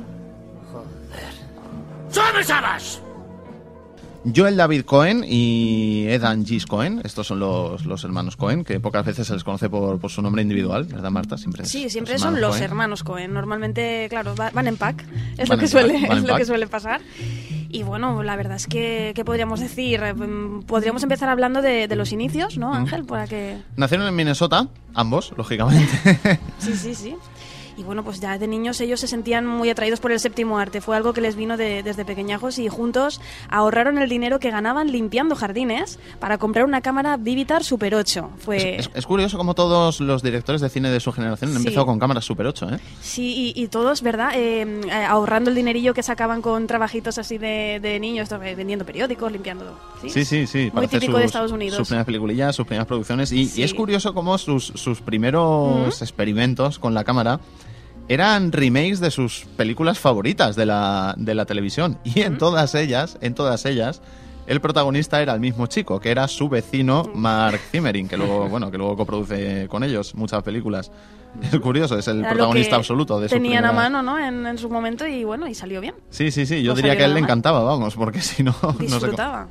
[0.71, 1.33] Joder.
[2.09, 3.01] ¡Summer Sabas!
[4.35, 9.03] Joel David Cohen y Edan Gis Cohen, estos son los, los hermanos Cohen, que pocas
[9.03, 11.37] veces se les conoce por, por su nombre individual, ¿verdad Marta?
[11.39, 12.63] Siempre Sí, siempre los son los Coen.
[12.63, 13.33] hermanos Cohen.
[13.33, 15.03] Normalmente, claro, va- van en pack.
[15.37, 17.01] Es Van lo que suele, pack, es lo que suele pasar.
[17.73, 20.01] Y bueno, la verdad es que, ¿qué podríamos decir?
[20.03, 23.05] Eh, mm, Podríamos empezar hablando de, de los inicios, ¿no, Ángel?
[23.05, 23.57] Para que...
[23.77, 25.87] Nacieron en Minnesota, ambos, lógicamente.
[26.59, 27.15] Sí, sí, sí.
[27.81, 30.81] Y bueno, pues ya de niños ellos se sentían muy atraídos por el séptimo arte.
[30.81, 34.91] Fue algo que les vino de- desde pequeñajos y juntos ahorraron el dinero que ganaban
[34.91, 38.29] limpiando jardines para comprar una cámara Vivitar Super 8.
[38.37, 38.75] Fue...
[38.77, 41.63] es, es curioso como todos los directores de cine de su generación han Sí.
[41.63, 42.79] empezado con cámaras Super 8, ¿eh?
[43.01, 44.33] Sí, y, y todos, ¿verdad?
[44.35, 48.85] Eh, eh, ahorrando el dinerillo que sacaban con trabajitos así de, de niños, eh, vendiendo
[48.85, 49.75] periódicos, limpiando.
[50.03, 50.59] Sí, Sí, sí, sí.
[50.65, 51.77] Muy para típico de Estados Unidos.
[51.77, 53.31] Sus primeras peliculillas, sus primeras producciones.
[53.31, 53.61] Y, Sí.
[53.61, 57.39] y es curioso cómo sus, sus primeros experimentos con la cámara
[58.13, 61.97] eran remakes de sus películas favoritas de la, de la televisión.
[62.03, 64.01] Y en todas ellas, en todas ellas,
[64.47, 68.69] el protagonista era el mismo chico, que era su vecino Mark Zimmering, que luego, bueno,
[68.71, 70.91] que luego coproduce con ellos muchas películas.
[71.41, 74.19] Es curioso, es el Era que absoluto de Tenían a primeras- mano, ¿no?
[74.19, 75.95] En, en su momento y bueno, y salió bien.
[76.09, 78.51] Sí, sí, sí, yo diría que a él le encantaba, vamos, porque si no...
[78.61, 79.47] no sé cómo- Disfrutaba.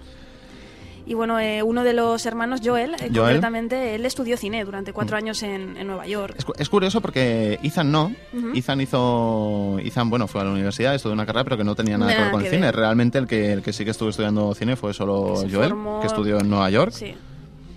[1.11, 3.15] Y bueno, eh, uno de los hermanos, Joel, eh, Joel.
[3.15, 6.37] concretamente, él estudió cine durante cuatro años en, en Nueva York.
[6.39, 8.13] Es, cu- es curioso porque Ethan no.
[8.33, 8.53] Ujú.
[8.55, 9.79] Ethan hizo.
[9.81, 12.23] Ethan, bueno, fue a la universidad, estudió una carrera, pero que no tenía nada, que
[12.23, 12.71] ver con el cine.
[12.71, 16.01] Realmente el que, el que sí que estuvo estudiando cine fue solo Se Joel, formó-
[16.01, 16.93] que estudió en Nueva York.
[16.93, 17.13] Sí.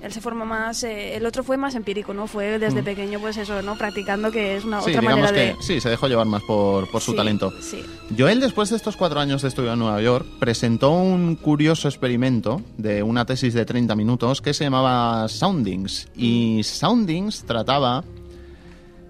[0.04, 2.28] Él se forma más, eh, el otro fue más empírico, ¿no?
[2.28, 2.86] Fue desde Mm.
[2.86, 3.78] pequeño, pues eso, ¿no?
[3.78, 5.63] Practicando, que es una Sí, otra digamos manera que de...
[5.63, 7.54] sí, se dejó llevar más por, por su Sí, talento.
[7.62, 7.82] Sí.
[8.18, 12.62] Joel, después de estos cuatro años de estudio en Nueva York, presentó un curioso experimento
[12.78, 16.10] de una tesis de 30 minutos que se llamaba Soundings.
[16.18, 16.62] Y.
[16.63, 18.04] Soundings trataba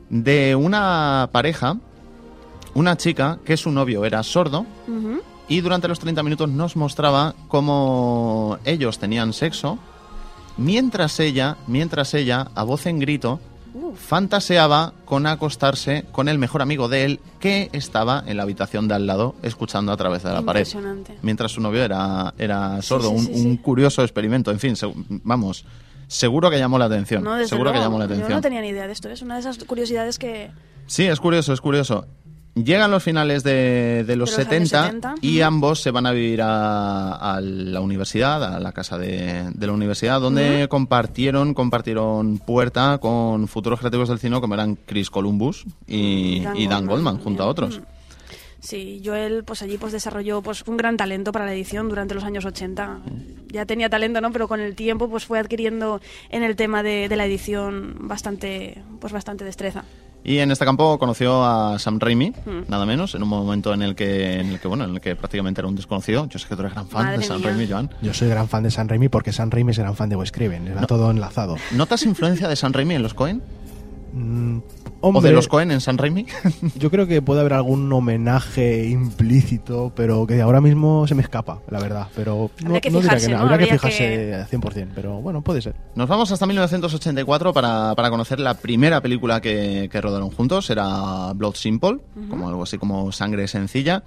[0.09, 1.77] de una pareja,
[2.75, 4.65] una chica que su novio era sordo
[5.47, 9.79] y durante los 30 minutos nos mostraba cómo ellos tenían sexo
[10.57, 13.39] mientras ella, mientras ella, a voz en grito,
[13.95, 18.95] fantaseaba con acostarse con el mejor amigo de él que estaba en la habitación de
[18.95, 20.61] al lado escuchando a través de la pared.
[20.61, 21.17] Impresionante.
[21.21, 23.09] Mientras su novio era, era sordo.
[23.09, 23.57] sí, un, sí, un sí.
[23.59, 24.51] curioso experimento.
[24.51, 25.65] En fin, seg- vamos,
[26.07, 27.23] seguro que llamó la atención.
[27.23, 27.85] No, desde seguro que luego.
[27.91, 28.31] llamó la Yo atención.
[28.37, 30.51] no tenía ni idea de esto, es una de esas curiosidades que...
[30.85, 32.05] Sí, es curioso, es curioso.
[32.55, 36.05] Llegan los finales de, de los, De los años 70, 70, y ambos se van
[36.05, 41.55] a vivir a, a la universidad, a la casa de, de la universidad, donde compartieron
[41.55, 46.85] compartieron puerta con futuros creativos del cine como eran Chris Columbus y, Dan y Dan
[46.85, 47.79] Goldman Goldman, junto a otros.
[47.79, 47.83] Mm.
[48.59, 52.23] Sí, Joel pues allí pues desarrolló pues un gran talento para la edición durante los
[52.23, 53.01] años 80.
[53.47, 54.31] Ya tenía talento, ¿no?
[54.31, 58.81] Pero con el tiempo pues fue adquiriendo en el tema de, de la edición bastante
[59.01, 59.83] pues bastante destreza.
[60.25, 62.69] Y en este campo conoció a Sam Raimi, Mm.
[62.69, 65.15] nada menos, en un momento en el que, en el que bueno, en el que
[65.17, 66.27] prácticamente era un desconocido.
[66.29, 67.49] Yo sé que tú eres gran fan Madre de Sam mía.
[67.49, 67.89] Raimi, Joan.
[68.01, 70.31] Yo soy gran fan de San Raimi porque San Raimi es gran fan de Wes
[70.31, 70.67] Craven.
[70.67, 71.57] Era todo enlazado.
[71.71, 73.41] ¿Notas influencia de Sam Raimi en los Cohen?
[74.13, 74.59] Mm,
[75.03, 76.25] ¿O hombre, de los Cohen en Sam Raimi?
[76.79, 81.59] Yo creo que puede haber algún homenaje implícito, pero que ahora mismo se me escapa,
[81.69, 82.07] la verdad.
[82.15, 83.39] Pero no, Habría que no diría fijarse, que no.
[83.45, 83.51] ¿no?
[83.51, 85.75] Habría que fijarse que- al 100%, pero bueno, puede ser.
[85.95, 90.69] Nos vamos hasta 1984 para, para conocer la primera película que, que rodaron juntos.
[90.69, 91.97] Era Blood Simple,
[92.29, 94.03] como algo así como Sangre Sencilla.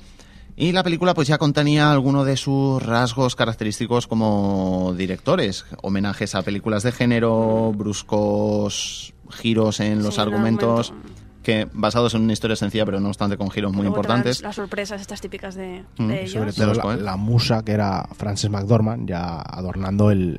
[0.58, 5.66] Y la película pues ya contenía algunos de sus rasgos característicos como directores.
[5.82, 11.16] Homenajes a películas de género, bruscos giros en los Sí, argumentos, argumento.
[11.42, 14.40] que basados en una historia sencilla, pero no obstante con giros muy Luego importantes.
[14.40, 16.32] Las sorpresas estas típicas de, Mm, de ellos.
[16.32, 20.38] Sobre De todo los la, musa que era Frances McDormand, ya adornando el,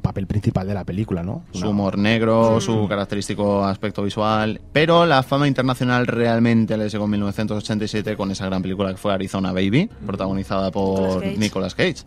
[0.00, 1.44] papel principal de la película, ¿no?
[1.52, 7.12] su humor negro, su característico aspecto visual, pero la fama internacional realmente les llegó en
[7.12, 11.38] 1987 con esa gran película que fue Arizona Baby, protagonizada por Nicolas Cage.
[11.38, 12.02] Nicolas Cage.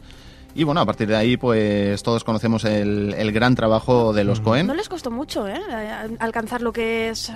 [0.56, 4.42] y bueno, a partir de ahí, pues todos conocemos el, el gran trabajo de los
[4.42, 4.68] Cohen.
[4.68, 5.62] No les costó mucho, ¿eh?
[6.20, 7.32] Alcanzar lo que es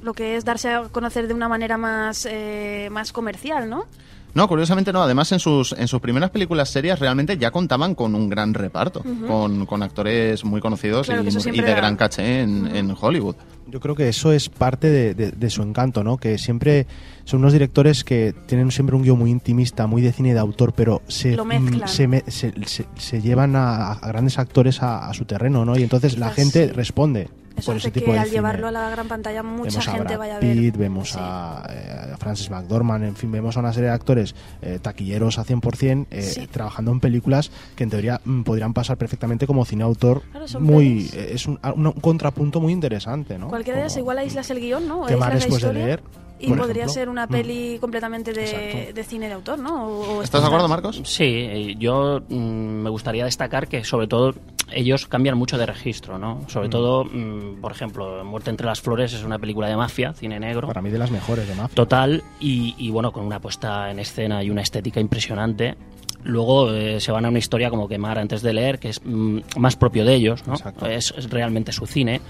[0.00, 3.86] lo que es darse a conocer de una manera más eh, más comercial, ¿no?
[4.34, 5.02] No, curiosamente no.
[5.02, 9.02] Además, en sus, en sus primeras películas serias realmente ya contaban con un gran reparto,
[9.28, 13.36] con, con actores muy conocidos Claro, y, de gran caché en, en Hollywood.
[13.68, 16.16] Yo creo que eso es parte de, de- de su encanto, ¿no?
[16.18, 16.86] Que siempre
[17.24, 20.74] son unos directores que tienen siempre un guion muy intimista, muy de cine de autor,
[20.74, 25.14] pero se, mm, se, me- se- se- se llevan a, a grandes actores a, a
[25.14, 25.78] su terreno, ¿no?
[25.78, 28.36] Y entonces la gente responde Eso por ese tipo que de al cine.
[28.36, 30.56] llevarlo a la gran pantalla mucha vemos a gente Brad vaya a ver.
[30.56, 34.34] Pitt, vemos a, eh, a Francis McDormand, en fin, vemos a una serie de actores
[34.62, 36.46] eh, taquilleros a 100% eh, Sí.
[36.48, 40.22] trabajando en películas que en teoría mm, podrían pasar perfectamente como cine autor.
[40.32, 43.48] Claro, muy eh, Es un, un contrapunto muy interesante, ¿no?
[43.48, 45.04] Cualquiera de ellas igual aíslas el guion, ¿no?
[45.06, 46.02] Aíslas la después de leer,
[46.38, 46.92] Y por podría ejemplo.
[46.94, 47.30] ser una Mm.
[47.30, 49.86] peli completamente de, de cine de autor, ¿no?
[49.86, 50.68] O- o ¿Estás de acuerdo.
[50.68, 51.00] Marcos?
[51.04, 52.34] Sí, eh, yo mm,
[52.82, 54.34] me gustaría destacar que sobre todo
[54.72, 56.40] ellos cambian mucho de registro, ¿no?
[56.48, 56.70] Sobre Mm.
[56.70, 60.66] todo, mm, por ejemplo, Muerte entre las flores es una película de mafia, cine negro.
[60.66, 61.74] Para mí de las mejores de Mafia.
[61.74, 65.76] Total, y, y bueno, con una puesta en escena y una estética impresionante.
[66.24, 69.38] Luego eh, se van a una historia como Quemar antes de leer, que es mm,
[69.58, 70.54] más propio de ellos, ¿no?
[70.88, 72.20] Es, es realmente su cine.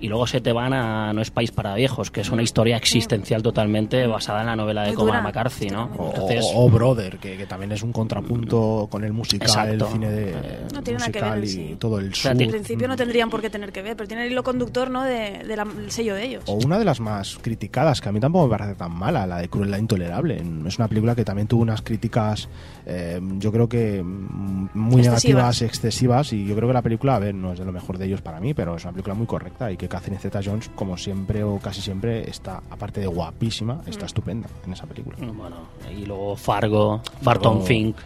[0.00, 2.76] Y luego se te van a No es país para viejos, que es una historia
[2.76, 5.90] existencial totalmente basada en la novela de dura, McCarthy, ¿no?
[5.98, 9.86] O, Entonces, o Brother, que, que también es un contrapunto con el musical, Exacto.
[9.86, 10.34] el cine de
[10.72, 11.76] No tiene nada que ver musical en y sí.
[11.78, 12.36] todo el En sur.
[12.36, 15.02] principio no tendrían por qué tener que ver, pero tiene el hilo conductor, ¿no?
[15.04, 16.44] De- de la- sello de ellos.
[16.46, 19.38] O una de las más criticadas, que a mí tampoco me parece tan mala, la
[19.38, 20.42] de Crueldad Intolerable.
[20.66, 22.48] Es una película que también tuvo unas críticas,
[22.86, 25.24] eh, yo creo que mm, muy Excesivas.
[25.24, 27.98] negativas, excesivas, y yo creo que la película, a ver, no es de lo mejor
[27.98, 30.96] de ellos para mí, pero es una película muy correcta y que Catherine Zeta-Jones, como
[30.96, 34.06] siempre o casi siempre, está, aparte de guapísima, está Mm.
[34.06, 35.16] estupenda en esa película.
[35.20, 35.56] Bueno,
[35.96, 37.96] y luego Fargo, Barton Fink.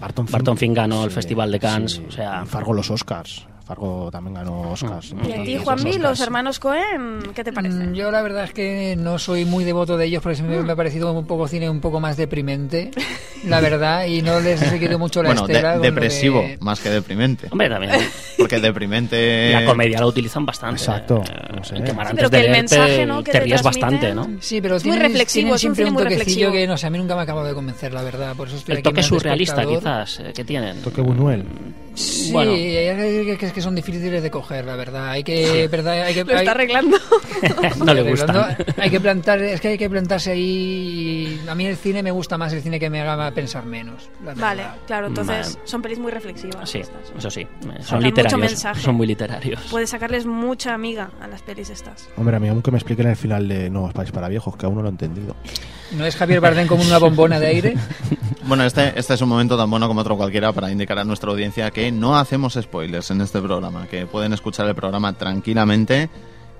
[0.00, 1.92] Barton Fink, ganó el Festival de Cannes.
[1.92, 2.04] sí.
[2.06, 3.46] O sea, Fargo los Oscars.
[3.66, 5.12] Fargo también ganó Oscars.
[5.28, 7.76] Y a ti, Juanmi, los hermanos Cohen, ¿qué te parece?
[7.88, 10.70] Mm, Yo la verdad es que no soy muy devoto de ellos porque siempre me
[10.72, 12.92] ha parecido un poco cine un poco más deprimente,
[13.44, 15.76] la verdad, y no les he seguido mucho la Bueno, de- estela.
[15.76, 17.48] lo depresivo, que- más que deprimente.
[17.50, 17.92] Hombre, también.
[18.38, 19.50] Porque deprimente...
[19.52, 20.80] la comedia la utilizan bastante.
[20.82, 21.24] Exacto.
[21.28, 21.74] Eh, no sé.
[21.82, 23.24] Quemar Sí, antes pero de que el mensaje, te, ¿no?
[23.24, 24.30] que te transmiten- bastante, ¿no?
[24.40, 26.52] Sí, pero Es muy tienen, reflexivo, tienen es un siempre cine un muy toquecillo reflexivo.
[26.52, 28.36] que no sé, a mí nunca me ha acabado de convencer, la verdad.
[28.36, 30.80] Por eso estoy El aquí toque de surrealista, quizás, eh, que tienen.
[30.82, 31.44] Toque Buñuel.
[31.96, 32.52] Sí, Bueno.
[32.52, 35.08] hay que, que- que son difíciles de coger, la verdad.
[35.08, 36.98] Hay que, verdad, hay que, Lo está arreglando.
[37.84, 38.56] no le gustan.
[38.76, 41.40] Hay que plantar, es que hay que plantarse ahí.
[41.48, 44.10] A mí el cine me gusta más el cine que me haga pensar menos.
[44.22, 44.76] la Vale, verdad.
[44.86, 45.66] claro, entonces Vale.
[45.66, 46.68] son pelis muy reflexivas.
[46.68, 47.00] Sí, estas.
[47.16, 47.40] eso sí.
[47.40, 47.48] eh,
[47.80, 48.40] Son mucho literarios.
[48.40, 48.80] mensaje.
[48.82, 49.62] Son muy literarios.
[49.70, 52.08] Puedes sacarles mucha amiga a las pelis estas.
[52.18, 54.74] Hombre, a mí aunque me expliquen el final de Nuevos Países para Viejos, que aún
[54.76, 55.34] no lo he entendido.
[55.92, 57.74] ¿No es Javier Bardem como una bombona de aire?
[58.46, 61.32] Bueno, este, este es un momento tan bueno como otro cualquiera para indicar a nuestra
[61.32, 66.08] audiencia que no hacemos spoilers en este programa, que pueden escuchar el programa tranquilamente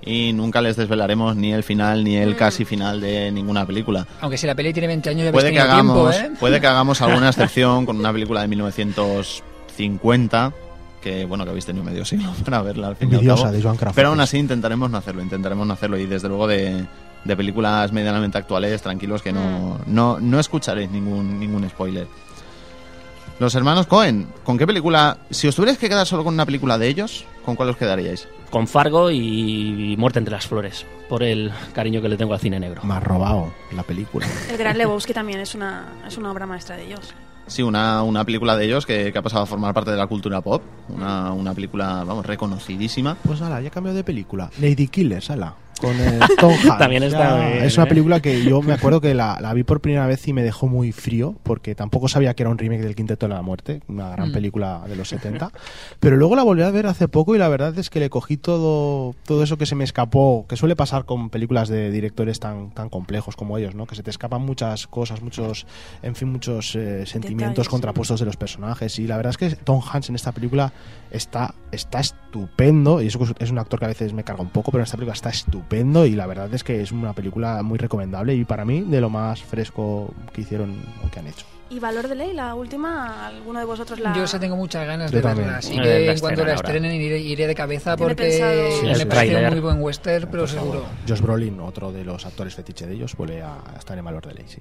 [0.03, 4.05] y nunca les desvelaremos ni el final ni el casi final de ninguna película.
[4.21, 6.33] Aunque si la peli tiene 20 años ya Puede que tiempo, hagamos, ¿eh?
[6.41, 10.53] puede que hagamos alguna excepción con una película de 1950
[11.01, 13.55] que bueno que habéis tenido medio siglo para verla al fin y al Envidiosa, cabo.
[13.55, 13.95] de Joan Crawford.
[13.95, 16.85] Pero aún así intentaremos no hacerlo, intentaremos no hacerlo y desde luego de,
[17.25, 22.07] de películas medianamente actuales, tranquilos que no, no, no escucharéis ningún, ningún spoiler.
[23.39, 25.19] Los hermanos Cohen, ¿con qué película?
[25.31, 28.27] Si os tuvierais que quedar solo con una película de ellos, ¿con cuál os quedaríais?
[28.51, 30.87] Con Fargo y Muerte entre las flores.
[31.09, 32.83] Por el cariño que le tengo al cine negro.
[32.85, 34.27] Me ha robado la película.
[34.51, 37.13] El Gran Lebowski también es una, es una obra maestra de ellos.
[37.47, 40.07] Sí, una, una película de ellos que, que ha pasado a formar parte de la
[40.07, 40.63] cultura pop.
[40.89, 43.17] Una, una película, vamos, reconocidísima.
[43.23, 44.51] Pues ala, ya cambio de película.
[44.59, 45.55] Lady Killers, ala.
[45.81, 46.79] Con eh, Tom Hanks.
[46.79, 47.89] También está Ya, bien, Es una ¿eh?
[47.89, 50.67] película que yo me acuerdo que la, la vi por primera vez y me dejó
[50.69, 54.11] muy frío, porque tampoco sabía que era un remake del Quinteto de la Muerte, una
[54.11, 54.33] gran Mm.
[54.33, 55.51] película de los 70.
[56.01, 58.37] Pero luego la volví a ver hace poco y la verdad es que le cogí
[58.37, 62.71] todo, todo eso que se me escapó, que suele pasar con películas de directores tan,
[62.71, 63.87] tan complejos como ellos, ¿no?
[63.87, 65.67] Que se te escapan muchas cosas, muchos,
[66.03, 68.99] en fin, muchos eh, sentimientos Detalles, contrapuestos de los personajes.
[68.99, 70.73] Y la verdad es que Tom Hanks en esta película
[71.11, 73.03] está, está estupendo.
[73.03, 74.97] Y eso es un actor que a veces me carga un poco, pero en esta
[74.97, 75.66] película está estupendo.
[75.71, 79.11] Y la verdad es que es una película muy recomendable y para mí de lo
[79.11, 80.75] más fresco que hicieron
[81.05, 81.45] o que han hecho.
[81.69, 83.27] ¿Y Valor de Ley, la última?
[83.27, 84.15] ¿Alguno de vosotros la...?
[84.15, 85.47] Yo esa tengo muchas ganas Yo de también.
[85.49, 88.31] verla, así Eh, que la en cuanto la estrenen iré, iré de cabeza porque
[88.81, 90.85] Sí, me parece muy buen western, pero seguro.
[91.09, 94.35] Josh Brolin, otro de los actores fetiche de ellos, vuelve a estar en valor de
[94.35, 94.61] ley, sí.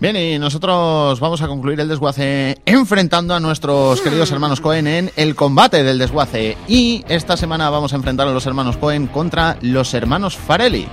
[0.00, 5.10] Bien, y nosotros vamos a concluir el desguace enfrentando a nuestros queridos hermanos Cohen en
[5.16, 6.56] el combate del desguace.
[6.68, 10.86] Y esta semana vamos a enfrentar a los hermanos Cohen contra los hermanos Farelli.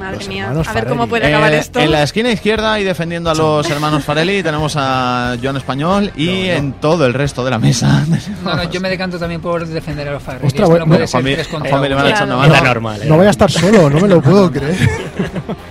[0.00, 1.78] Madre Los mía, a ver cómo puede acabar Eh, esto.
[1.78, 6.48] En la esquina izquierda y defendiendo a los hermanos Farelli tenemos a Joan Español y
[6.48, 8.04] en todo el resto de la mesa.
[8.44, 10.48] No, no, yo me decanto también por defender a los Farrelly.
[10.48, 12.54] Ostras, no bueno, puede ser contra Juanmi le van a echar una mano.
[12.64, 12.96] Normal.
[13.02, 14.76] era No voy a estar solo, no me lo puedo creer.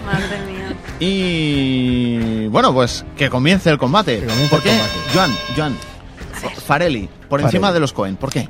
[0.05, 0.42] Madre mía.
[1.05, 4.19] Y bueno, pues que comience el combate.
[4.19, 4.69] Comience ¿Por el qué?
[4.69, 4.93] combate.
[5.13, 5.77] Joan, Joan,
[6.65, 7.45] Farelli, por Farelli.
[7.45, 8.15] encima de los Cohen.
[8.15, 8.47] ¿Por qué?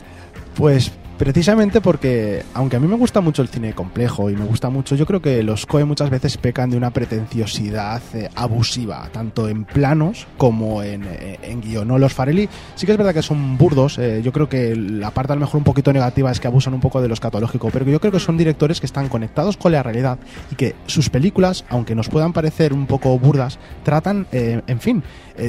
[0.56, 4.70] Pues precisamente porque, aunque a mí me gusta mucho el cine complejo y me gusta
[4.70, 9.48] mucho, yo creo que los Coen muchas veces pecan de una pretenciosidad eh, abusiva, tanto
[9.48, 11.88] en planos como en, eh, en guion.
[11.88, 11.98] ¿no?
[11.98, 15.34] Los Farelli sí que es verdad que son burdos, eh, yo creo que la parte
[15.34, 17.86] a lo mejor un poquito negativa es que abusan un poco de lo escatológico, pero
[17.86, 20.18] yo creo que son directores que están conectados con la realidad
[20.52, 25.04] y que sus películas, aunque nos puedan parecer un poco burdas, tratan, eh, en fin,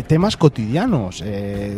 [0.07, 1.23] temas cotidianos,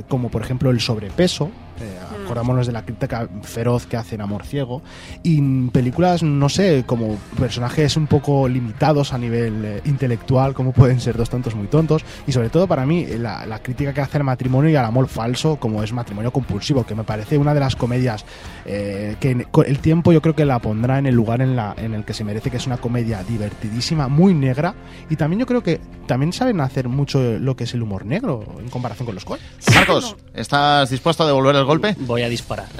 [0.08, 4.82] como por ejemplo el sobrepeso, eh, acordémonos de la crítica feroz que hacen Amor Ciego,
[5.22, 11.00] y películas, no sé, como personajes un poco limitados a nivel eh, intelectual, como pueden
[11.00, 14.18] ser Dos tontos muy tontos, y sobre todo para mí la, la crítica que hace
[14.18, 17.60] al matrimonio y al amor falso, como es Matrimonio Compulsivo, que me parece una de
[17.60, 18.24] las comedias
[18.64, 21.74] eh, que en- el tiempo yo creo que la pondrá en el lugar en, la,
[21.78, 24.74] en el que se merece, que es una comedia divertidísima, muy negra,
[25.08, 28.44] y también yo creo que también saben hacer mucho lo que es el humor negro
[28.58, 29.40] en comparación con los Coen.
[29.74, 31.94] Marcos, ¿estás dispuesto a devolver el golpe?
[32.00, 32.68] Voy a disparar.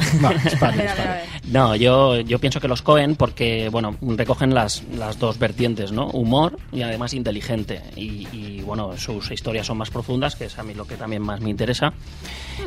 [1.46, 6.08] No, yo, yo pienso que los Cohen, porque, bueno, recogen las, las dos vertientes, ¿no?
[6.08, 7.82] Humor y además inteligente.
[7.94, 11.22] Y, y, bueno, sus historias son más profundas, que es a mí lo que también
[11.22, 11.92] más me interesa.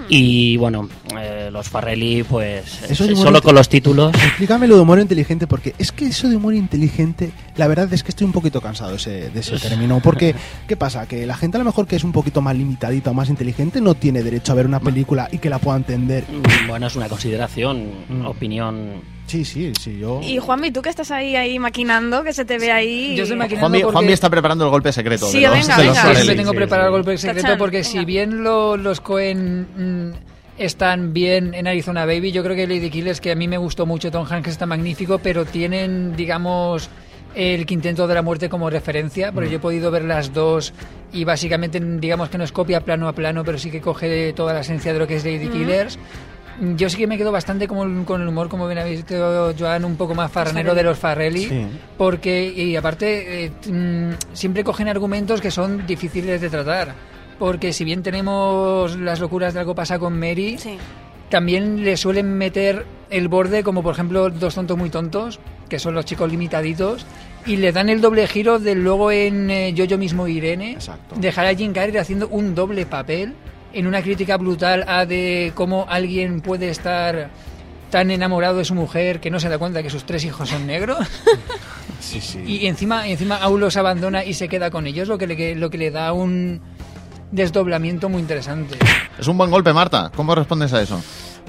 [0.08, 0.88] Y, bueno,
[1.20, 4.14] eh, los Farrelly, pues, eh, solo con los títulos...
[4.16, 8.02] Explícame lo de humor inteligente, porque es que eso de humor inteligente, la verdad es
[8.04, 10.00] que estoy un poquito cansado de ese, de ese término.
[10.00, 10.34] Porque,
[10.68, 11.06] ¿qué pasa?
[11.08, 13.82] Que la gente a lo mejor que es un poquito más limitadita o más inteligente
[13.82, 16.24] no tiene derecho a ver una película y que la pueda entender.
[16.28, 18.26] mm, Bueno, es una consideración, Mm.
[18.26, 19.02] opinión...
[19.28, 20.22] Sí, sí, sí, yo.
[20.24, 23.16] Y Juanmi, tú que estás ahí, ahí maquinando, que se te ve ahí.
[23.16, 25.28] Yo estoy maquinando Juanmi, porque- Juanmi está preparando el golpe secreto.
[25.28, 26.10] Sí, de los, venga, de los venga.
[26.10, 26.96] Sí, siempre tengo sí, preparado sí.
[26.96, 27.90] el golpe secreto Tachan, porque venga.
[27.90, 30.14] si bien lo- los Cohen mm,
[30.58, 33.86] están bien en Arizona Baby, yo creo que Lady Killers, que a mí me gustó
[33.86, 36.90] mucho, Tom Hanks está magnífico, pero tienen, digamos,
[37.36, 40.74] el quinteto de la muerte como referencia, porque yo he podido ver las dos
[41.14, 44.54] y básicamente, digamos que no es copia plano a plano, pero sí que coge toda
[44.54, 45.98] la esencia de lo que es Lady Killers.
[46.76, 49.86] Yo sí que me quedo bastante como con el humor, como bien ha visto Joan,
[49.86, 51.68] un poco más farranero de los Farrelly, Sí.
[51.98, 56.94] porque, y aparte, eh, mm, siempre cogen argumentos que son difíciles de tratar.
[57.40, 60.78] Porque si bien tenemos las locuras de algo pasa con Mary, Sí.
[61.30, 65.94] también le suelen meter el borde, como por ejemplo Dos tontos muy tontos, que son
[65.94, 67.06] los chicos limitaditos,
[67.46, 71.16] y le dan el doble giro de luego en eh, Yo, yo mismo Irene, Exacto.
[71.18, 73.34] dejar a Jim Carrey haciendo un doble papel
[73.72, 77.30] en una crítica brutal a de cómo alguien puede estar
[77.92, 80.68] tan enamorado de su mujer que no se da cuenta que sus tres hijos son
[80.68, 81.00] negros
[82.00, 82.40] Sí, sí.
[82.46, 85.78] y encima encima los abandona y se queda con ellos lo que le, lo que
[85.78, 86.62] le da un
[87.32, 88.78] desdoblamiento muy interesante
[89.20, 90.12] Es un buen golpe, Marta.
[90.16, 91.02] ¿Cómo respondes a eso?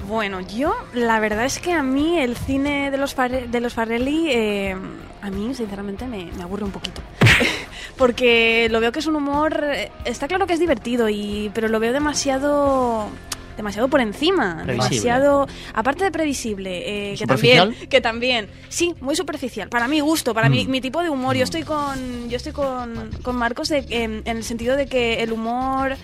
[0.07, 3.73] Bueno, yo la verdad es que a mí el cine de los, Farre- de los
[3.73, 4.75] Farrelly, eh,
[5.21, 7.01] a mí sinceramente me, me aburre un poquito.
[7.97, 11.67] Porque lo veo que es un humor, eh, está claro que es divertido, y, pero
[11.67, 13.07] lo veo demasiado
[13.57, 14.73] demasiado por encima, Previsible.
[14.95, 20.33] demasiado aparte de previsible, eh, que también que también, sí, muy superficial, para mi gusto,
[20.33, 20.51] para Mm.
[20.51, 21.35] mi, mi tipo de humor.
[21.35, 25.21] Yo estoy con yo estoy con, con Marcos de- en, en el sentido de que
[25.21, 25.95] el humor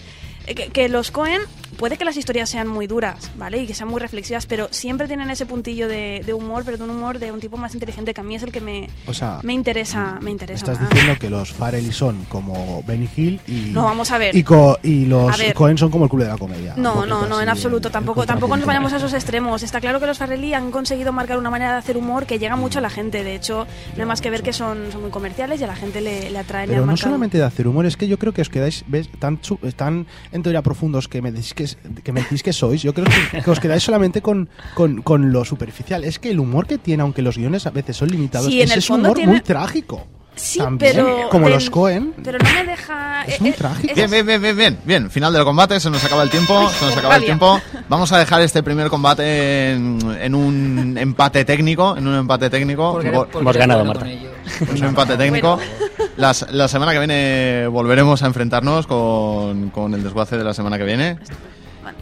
[0.55, 1.41] que, que los Cohen
[1.77, 3.61] puede que las historias sean muy duras, ¿vale?
[3.61, 6.83] Y que sean muy reflexivas, pero siempre tienen ese puntillo de, de humor, pero de
[6.83, 9.13] un humor de un tipo más inteligente que a mí es el que me, O
[9.13, 10.89] sea, me interesa, me interesa Estás más.
[10.89, 13.51] diciendo que los Farrelly son como Benny Hill y.
[13.71, 14.35] No, vamos a ver.
[14.35, 15.53] Y, co- y los ver.
[15.53, 16.73] Cohen son como el club de la comedia.
[16.77, 17.91] No, no, no, en absoluto.
[17.91, 19.61] Tampoco, tampoco nos vayamos a esos extremos.
[19.61, 22.55] Está claro que los Farrelly han conseguido marcar una manera de hacer humor que llega
[22.55, 23.23] mucho a la gente.
[23.23, 25.75] De hecho, no hay más que ver que son, son muy comerciales y a la
[25.75, 26.69] gente le, le atraen.
[26.69, 29.09] y Pero no solamente de hacer humor, es que yo creo que os quedáis ves,
[29.19, 29.39] tan,
[29.75, 31.67] tan en teoría profundos que me decís que,
[32.03, 32.81] que, me decís que sois.
[32.81, 36.03] Yo creo que, que os quedáis solamente con, con, con lo superficial.
[36.05, 38.69] Es que el humor que tiene, aunque los guiones a veces son limitados, Sí, en
[38.69, 40.07] ese es un humor tiene- muy trágico.
[40.35, 41.29] Sí, También, pero.
[41.31, 42.13] como los Cohen.
[42.23, 43.23] Pero no me deja.
[43.25, 43.95] Es eh, muy eh, trágico.
[43.95, 44.77] Bien, bien, bien, bien, bien.
[44.85, 47.59] Bien, final del combate, se nos acaba el tiempo, se nos acaba el tiempo.
[47.89, 52.91] Vamos a dejar este primer combate en, en un empate técnico, en un empate técnico.
[52.91, 54.11] Porque- Go- porque Hemos ganado, bueno Marta.
[54.11, 54.31] ellos.
[54.79, 55.59] un empate técnico.
[55.59, 60.77] Las- la semana que viene volveremos a enfrentarnos con, con el desguace de la semana
[60.77, 61.19] que viene.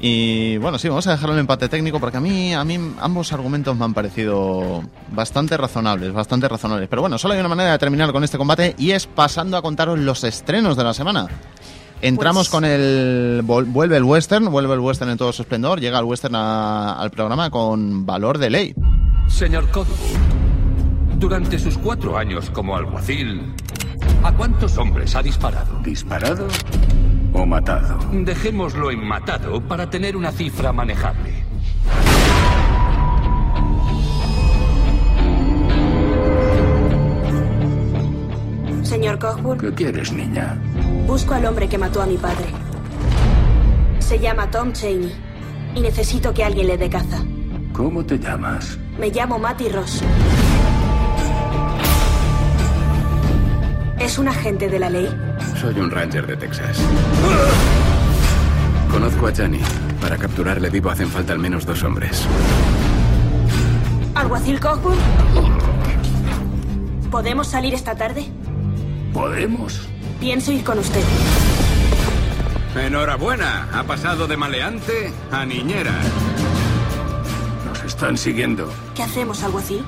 [0.01, 3.31] Y bueno, sí, vamos a dejarlo en empate técnico porque a mí, a mí ambos
[3.33, 6.87] argumentos me han parecido bastante razonables, bastante razonables.
[6.89, 9.61] Pero bueno, solo hay una manera de terminar con este combate y es pasando a
[9.61, 11.27] contaros los estrenos de la semana.
[12.01, 13.41] Entramos Pues- con el...
[13.45, 17.09] Vuelve el western, vuelve el western en todo su esplendor, llega el western a- al
[17.11, 18.75] programa con valor de ley.
[19.27, 19.87] Señor Codwood,
[21.17, 23.53] Durante sus cuatro años como alguacil,
[24.25, 25.79] ¿a cuántos hombres ha disparado?
[25.83, 26.47] ¿Disparado
[27.33, 27.99] o matado?
[28.11, 31.45] Dejémoslo en matado para tener una cifra manejable.
[38.83, 40.57] Señor Cockburn, ¿Qué quieres, niña?
[41.07, 42.45] busco al hombre que mató a mi padre.
[43.99, 45.11] Se llama Tom Cheney
[45.75, 47.17] y necesito que alguien le dé caza.
[47.73, 48.77] ¿Cómo te llamas?
[48.99, 50.01] Me llamo Matty Ross.
[53.99, 55.09] ¿Es un agente de la ley?
[55.59, 56.77] Soy un ranger de Texas.
[58.91, 59.59] Conozco a Johnny.
[60.01, 62.25] Para capturarle vivo hacen falta al menos dos hombres.
[64.13, 64.97] ¿Alguacil Cockburn?
[67.09, 68.25] ¿Podemos salir esta tarde?
[69.13, 69.87] ¿Podemos?
[70.19, 71.03] Pienso ir con usted.
[72.75, 73.69] Enhorabuena.
[73.73, 75.93] Ha pasado de maleante a niñera.
[77.65, 78.69] Nos están siguiendo.
[78.93, 79.83] ¿Qué hacemos, alguacil?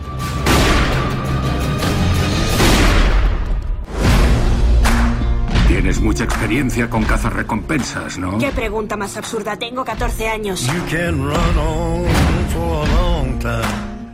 [5.87, 8.37] Tienes mucha experiencia con cazarrecompensas, ¿no?
[8.39, 9.55] ¿Qué pregunta más absurda?
[9.55, 10.67] Tengo 14 años.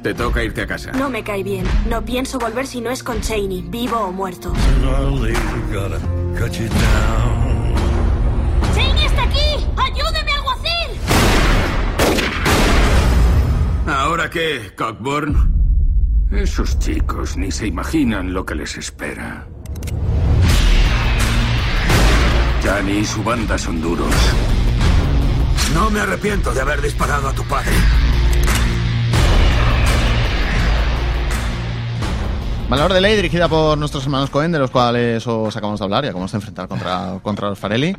[0.03, 0.91] Te toca irte a casa.
[0.91, 1.65] No me cae bien.
[1.89, 4.53] No pienso volver si no es con Cheney, vivo o muerto.
[8.76, 9.65] ¡Cheney está aquí!
[9.76, 10.99] ¡Ayúdeme, alguacil!
[13.88, 16.28] ¿Ahora qué, Cockburn?
[16.30, 19.47] Esos chicos ni se imaginan lo que les espera.
[22.64, 24.14] Johnny y su banda son duros.
[25.74, 27.72] No me arrepiento de haber disparado a tu padre.
[32.70, 36.05] Valor de ley dirigida por nuestros hermanos Cohen, de los cuales os acabamos de hablar,
[36.05, 37.95] ya cómo se enfrentar contra, contra los Farelli.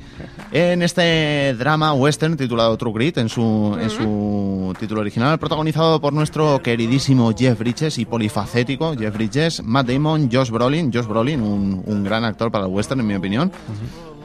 [0.51, 6.13] En este drama western titulado True Grit, en su, en su título original, protagonizado por
[6.13, 11.83] nuestro queridísimo Jeff Bridges y polifacético Jeff Bridges, Matt Damon, Josh Brolin, Josh Brolin, un,
[11.85, 13.53] un gran actor para el western, en mi opinión.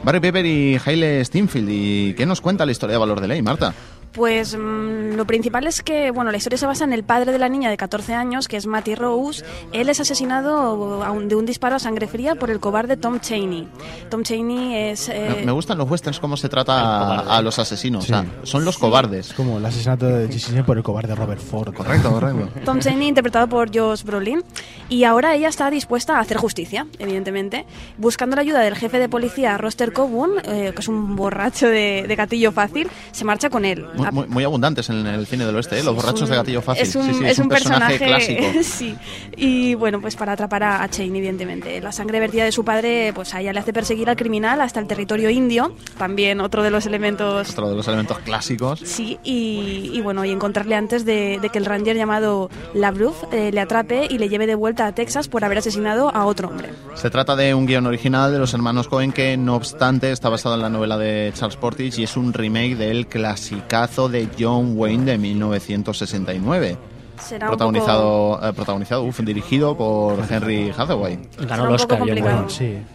[0.02, 1.68] Barry Pepper y Haile Steinfeld.
[1.70, 3.74] ¿Y qué nos cuenta la historia de Valor de Ley, Marta?
[4.12, 7.38] Pues mm, lo principal es que, bueno, la historia se basa en el padre de
[7.38, 9.44] la niña de 14 años, que es Matty Rose.
[9.72, 13.20] Él es asesinado a un- de un disparo a sangre fría por el cobarde Tom
[13.20, 13.68] Cheney.
[14.10, 15.08] Tom Cheney es...
[15.08, 18.04] eh, Me, me gustan los westerns cómo se trata a, a los asesinos.
[18.04, 18.12] Sí.
[18.12, 19.32] O sea, son los cobardes.
[19.32, 21.72] Como el asesinato de Jesse James por el cobarde Robert Ford.
[21.72, 22.48] Correcto, correcto.
[22.64, 24.42] Tom Cheney interpretado por Josh Brolin
[24.88, 27.64] y ahora ella está dispuesta a hacer justicia, evidentemente,
[27.96, 32.06] buscando la ayuda del jefe de policía Roster Coburn, eh, que es un borracho de,
[32.08, 33.86] de gatillo fácil, se marcha con él.
[34.00, 35.82] Muy, muy- muy abundantes en el cine del oeste, ¿eh?
[35.82, 36.82] los borrachos de gatillo fácil.
[36.82, 38.42] Es un, Sí, sí, es un personaje, clásico.
[38.62, 38.96] sí.
[39.36, 41.80] Y bueno, pues para atrapar a, Cheney, evidentemente.
[41.80, 44.80] La sangre vertida de su padre, pues a ella le hace perseguir al criminal hasta
[44.80, 48.80] el territorio indio, también otro de los elementos Otro de los elementos clásicos.
[48.84, 53.50] Sí, y, y bueno, y encontrarle antes de, de que el ranger llamado Labruf eh,
[53.52, 56.70] le atrape y le lleve de vuelta a Texas por haber asesinado a otro hombre.
[56.94, 60.54] Se trata de un guion original de los hermanos Cohen que, no obstante, está basado
[60.54, 65.04] en la novela de Charles Portis y es un remake del clasicazo de John Wayne
[65.04, 66.78] de 1969.
[67.18, 71.18] Será un protagonizado, eh, protagonizado uf, dirigido por Henry Hathaway.
[71.38, 72.46] Será un poco complicado,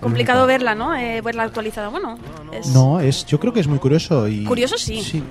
[0.01, 0.95] complicado verla, ¿no?
[0.95, 1.89] Eh, verla actualizada.
[1.89, 2.17] Bueno,
[2.51, 4.43] es No, es, yo creo que es muy curioso y...
[4.45, 5.23] curioso, sí.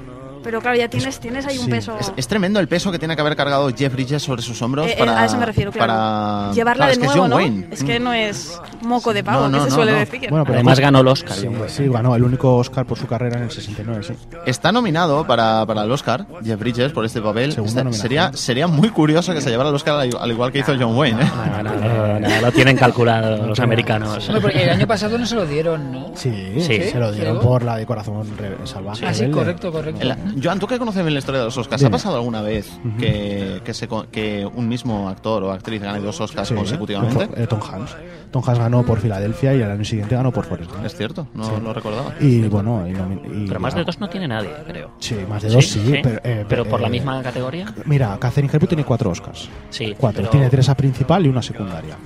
[0.44, 1.70] Pero claro, ya tienes, tienes ahí un sí.
[1.70, 1.96] peso.
[1.98, 4.86] Es, es tremendo el peso que tiene que haber cargado Jeff Bridges sobre sus hombros
[4.86, 5.20] Eh, eh, para.
[5.20, 5.92] a eso me refiero, claro.
[5.92, 7.36] para- Llevarla claro, de es que es nuevo, John ¿no?
[7.36, 7.68] Wayne.
[7.70, 9.98] Es que no es moco de pavo, No, no, que se suele no.
[9.98, 10.20] decir.
[10.30, 11.36] Bueno, pero Además ganó el Oscar,
[11.68, 14.14] Sí, ganó el único Oscar por su carrera en el 69, sí.
[14.46, 17.50] Está nominado para, para el Oscar, Jeff Bridges, por este papel.
[17.58, 20.72] Está- sería, sería muy curioso que se llevara el Oscar al, al igual que hizo
[20.78, 21.22] John Wayne.
[21.22, 21.30] ¿eh?
[21.34, 24.30] No, no, no, no, lo tienen calculado los americanos.
[24.42, 26.12] Porque el año pasado no se lo dieron, ¿no?
[26.14, 26.82] Sí, Sí.
[26.90, 27.48] se lo dieron ¿Creo?
[27.48, 28.26] por la de Corazón
[28.64, 29.06] Salvaje.
[29.06, 30.06] Ah, sí, correcto, correcto.
[30.42, 31.88] Joan, tú que conoces bien la historia de los Oscars, Dime.
[31.88, 36.00] ¿ha pasado alguna vez que, que, se co- que un mismo actor o actriz gane
[36.00, 37.26] dos Oscars Sí, consecutivamente?
[37.26, 37.96] Tom- eh, Tom Hanks.
[38.30, 40.84] Tom Hanks ganó por Filadelfia y al año siguiente ganó por Forrest Gump.
[40.84, 41.50] Es cierto, no Sí.
[41.62, 42.14] lo recordaba.
[42.20, 44.90] Y bueno, y nomi- y- Pero más de dos no tiene nadie, creo.
[44.98, 47.72] Sí, más de dos sí, pero, eh, pero por la eh, misma categoría.
[47.84, 49.48] Mira, Catherine Hepburn tiene cuatro Oscars.
[49.70, 50.22] Sí, Cuatro.
[50.22, 51.96] pero- Tiene tres a principal y una secundaria.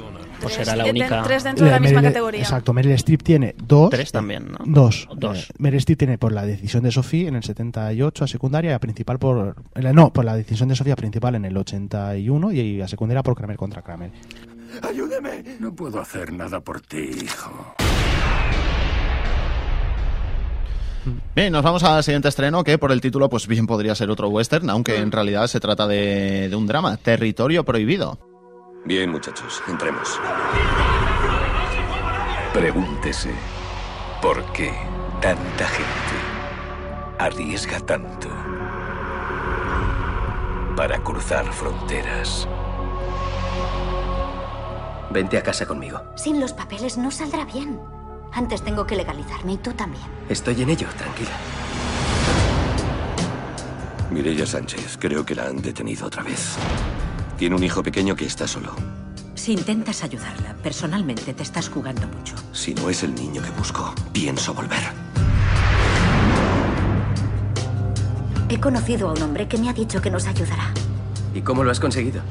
[0.40, 1.22] Pues será la de- única.
[1.22, 2.40] tres dentro de la misma Meryl- categoría.
[2.42, 3.90] Exacto, Meryl Streep tiene dos.
[3.90, 4.58] Tres también, ¿no?
[4.66, 5.08] Dos.
[5.16, 5.48] Dos.
[5.58, 8.78] Meryl Streep tiene por la decisión de Sophie en el 78 a secundaria y a
[8.78, 9.56] principal por...
[9.92, 13.56] No, por la decisión de Sofía principal en el 81 y a secundaria por Kramer
[13.56, 14.10] contra Kramer.
[14.88, 15.42] ¡Ayúdeme!
[15.60, 17.74] No puedo hacer nada por ti, hijo.
[21.34, 24.28] Bien, nos vamos al siguiente estreno que por el título pues bien podría ser otro
[24.28, 25.02] western, aunque Mm.
[25.04, 28.18] en realidad se trata de, de un drama, Territorio Prohibido.
[28.84, 30.18] Bien, muchachos, entremos.
[32.52, 33.34] Pregúntese,
[34.22, 34.72] ¿por qué
[35.20, 38.28] tanta gente arriesga tanto
[40.76, 42.48] para cruzar fronteras?
[45.10, 46.00] Vente a casa conmigo.
[46.16, 47.78] Sin los papeles no saldrá bien.
[48.32, 50.04] Antes tengo que legalizarme y tú también.
[50.28, 51.30] Estoy en ello, tranquila.
[54.10, 56.56] Mireya Sánchez, creo que la han detenido otra vez.
[57.38, 58.74] Tiene un hijo pequeño que está solo.
[59.36, 62.34] Si intentas ayudarla, personalmente te estás jugando mucho.
[62.52, 64.82] Si no es el niño que busco, pienso volver.
[68.48, 70.72] He conocido a un hombre que me ha dicho que nos ayudará.
[71.32, 72.22] ¿Y cómo lo has conseguido?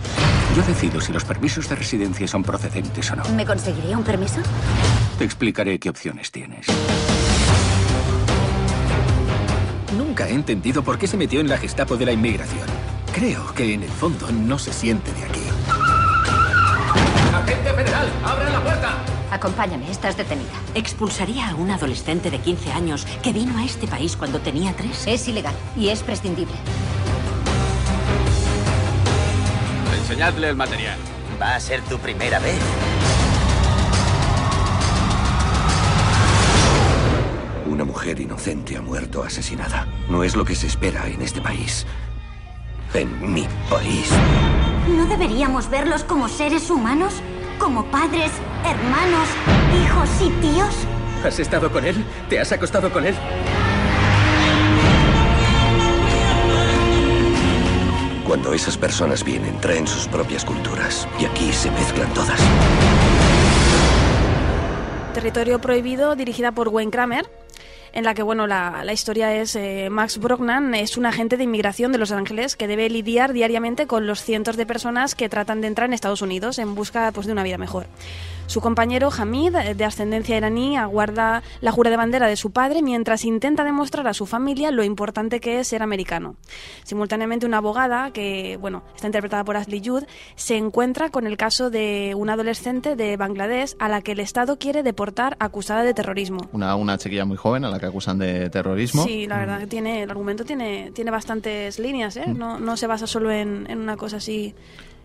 [0.58, 3.24] Yo decido si los permisos de residencia son procedentes o no.
[3.30, 4.41] ¿Me conseguiría un permiso?
[5.18, 6.68] Te explicaré qué opciones tienes.
[9.97, 12.97] Nunca he entendido por qué se metió en la Gestapo de la inmigración.
[13.18, 15.41] Creo que en el fondo no se siente de aquí.
[17.34, 18.07] ¡Agente federal!
[18.24, 18.93] ¡Abran la puerta!
[19.32, 20.51] Acompáñame, estás detenida.
[20.76, 25.07] ¿Expulsaría a un adolescente de 15 años que vino a este país cuando tenía tres?
[25.07, 26.53] Es ilegal y es prescindible.
[29.99, 30.99] Enseñadle el material.
[31.41, 32.59] Va a ser tu primera vez.
[37.65, 39.88] Una mujer inocente ha muerto asesinada.
[40.07, 41.88] No es lo que se espera en este país.
[42.93, 44.09] En mi país.
[44.89, 47.13] ¿No deberíamos verlos como seres humanos?
[47.59, 48.31] ¿Como padres,
[48.65, 49.27] hermanos,
[49.83, 50.75] hijos y tíos?
[51.25, 52.05] ¿Has estado con él?
[52.29, 53.15] ¿Te has acostado con él?
[58.25, 61.07] Cuando esas personas vienen, traen sus propias culturas.
[61.19, 62.39] Y aquí se mezclan todas.
[65.13, 67.29] Territorio Prohibido, dirigida por Wayne Kramer,
[67.93, 71.43] en la que bueno la, la historia es eh, Max Brognan es un agente de
[71.43, 75.61] inmigración de Los Ángeles que debe lidiar diariamente con los cientos de personas que tratan
[75.61, 77.88] de entrar en Estados Unidos en busca pues, de una vida mejor.
[78.48, 82.82] Su compañero Hamid, eh, de ascendencia iraní, aguarda la jura de bandera de su padre
[82.82, 86.38] mientras intenta demostrar a su familia lo importante que es ser americano.
[86.84, 91.70] Simultáneamente, una abogada, que bueno, está interpretada por Ashley Judd, se encuentra con el caso
[91.70, 96.48] de una adolescente de Bangladesh a la que el Estado quiere deportar acusada de terrorismo.
[96.54, 99.04] Una, una chiquilla muy joven a la que acusan de terrorismo.
[99.04, 102.28] Sí, la verdad que tiene, el argumento tiene, tiene bastantes líneas, ¿eh?
[102.28, 104.56] No, no se basa solo en, en una cosa así.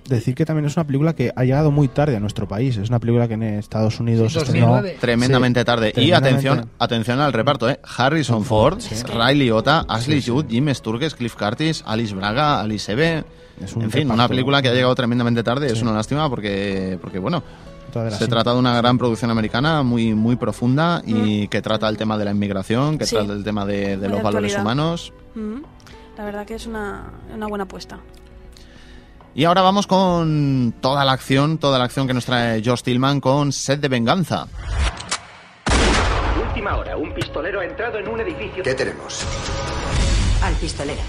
[0.09, 2.76] Decir que también es una película que ha llegado muy tarde a nuestro país.
[2.76, 4.98] Es una película que en Estados Unidos Sí, se estrenó 2009.
[5.00, 5.92] Tremendamente Sí, tarde.
[5.96, 7.78] Y atención, atención al reparto, ¿eh?
[7.96, 8.80] Harrison Ford,
[9.14, 13.24] Riley Otta, Ashley Judd, Jim Sturges, Cliff Curtis, Alice Braga, Alice Eve.
[13.76, 15.68] un En fin, una película que ha llegado tremendamente tarde.
[15.68, 17.42] Es una lástima porque, porque bueno,
[18.11, 22.18] se trata de una gran producción americana muy, muy profunda y que trata el tema
[22.18, 23.14] de la inmigración, que Sí.
[23.14, 25.12] trata el tema de, de los de valores humanos.
[25.36, 25.59] Mm.
[26.18, 27.98] La verdad que es una, una buena apuesta.
[29.34, 33.20] Y ahora vamos con toda la acción, toda la acción que nos trae Josh Tillman
[33.20, 34.46] con Set de Venganza.
[36.48, 38.62] Última hora, un pistolero ha entrado en un edificio.
[38.62, 39.24] ¿Qué tenemos?
[40.42, 41.00] Al pistolero.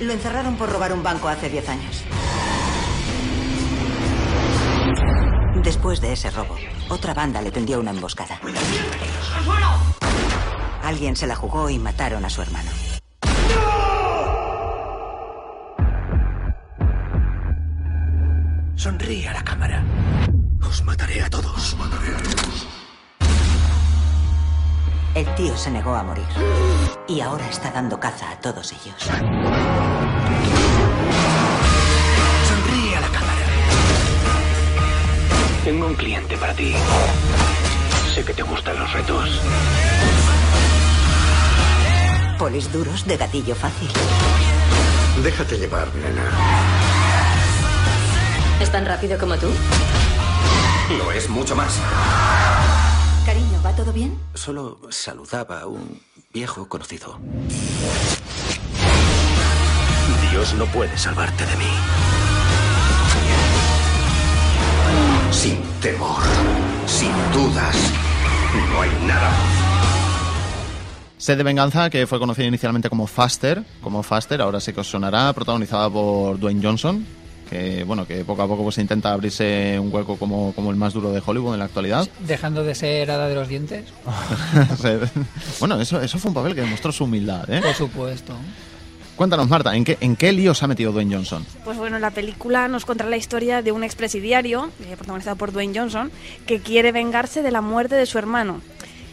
[0.00, 2.04] Lo encerraron por robar un banco hace 10 años.
[5.62, 6.56] Después de ese robo,
[6.88, 8.40] otra banda le tendió una emboscada.
[10.82, 12.70] Alguien se la jugó y mataron a su hermano.
[18.78, 19.82] Sonríe a la cámara.
[20.62, 21.74] Os mataré a todos.
[21.76, 22.66] mataré a todos.
[25.16, 26.28] El tío se negó a morir.
[27.08, 29.02] Y ahora está dando caza a todos ellos.
[32.48, 33.46] Sonríe a la cámara.
[35.64, 36.72] Tengo un cliente para ti.
[38.14, 39.40] Sé que te gustan los retos.
[42.38, 43.90] Polis duros de gatillo fácil.
[45.24, 46.87] Déjate llevar, nena.
[48.60, 49.48] ¿Es tan rápido como tú?
[50.98, 51.78] Lo es mucho más.
[53.24, 54.18] Cariño, ¿va todo bien?
[54.34, 56.00] Solo saludaba a un
[56.32, 57.18] viejo conocido.
[60.30, 61.70] Dios no puede salvarte de mí.
[65.30, 66.22] Sin temor,
[66.86, 67.76] sin dudas,
[68.72, 69.30] no hay nada.
[71.16, 74.88] Sed de Venganza, que fue conocida inicialmente como Faster, como Faster, ahora sí que os
[74.88, 77.06] sonará, protagonizada por Dwayne Johnson,
[77.48, 80.92] que bueno, que poco a poco pues intenta abrirse un hueco como, como el más
[80.92, 82.08] duro de Hollywood en la actualidad.
[82.20, 83.84] Dejando de ser hada de los dientes.
[85.60, 87.60] bueno, eso, eso fue un papel que demostró su humildad, ¿eh?
[87.60, 88.34] Por supuesto.
[89.16, 91.44] Cuéntanos, Marta, ¿en qué, ¿en qué lío se ha metido Dwayne Johnson?
[91.64, 95.76] Pues bueno, la película nos contará la historia de un expresidiario, eh, protagonizado por Dwayne
[95.76, 96.12] Johnson,
[96.46, 98.60] que quiere vengarse de la muerte de su hermano.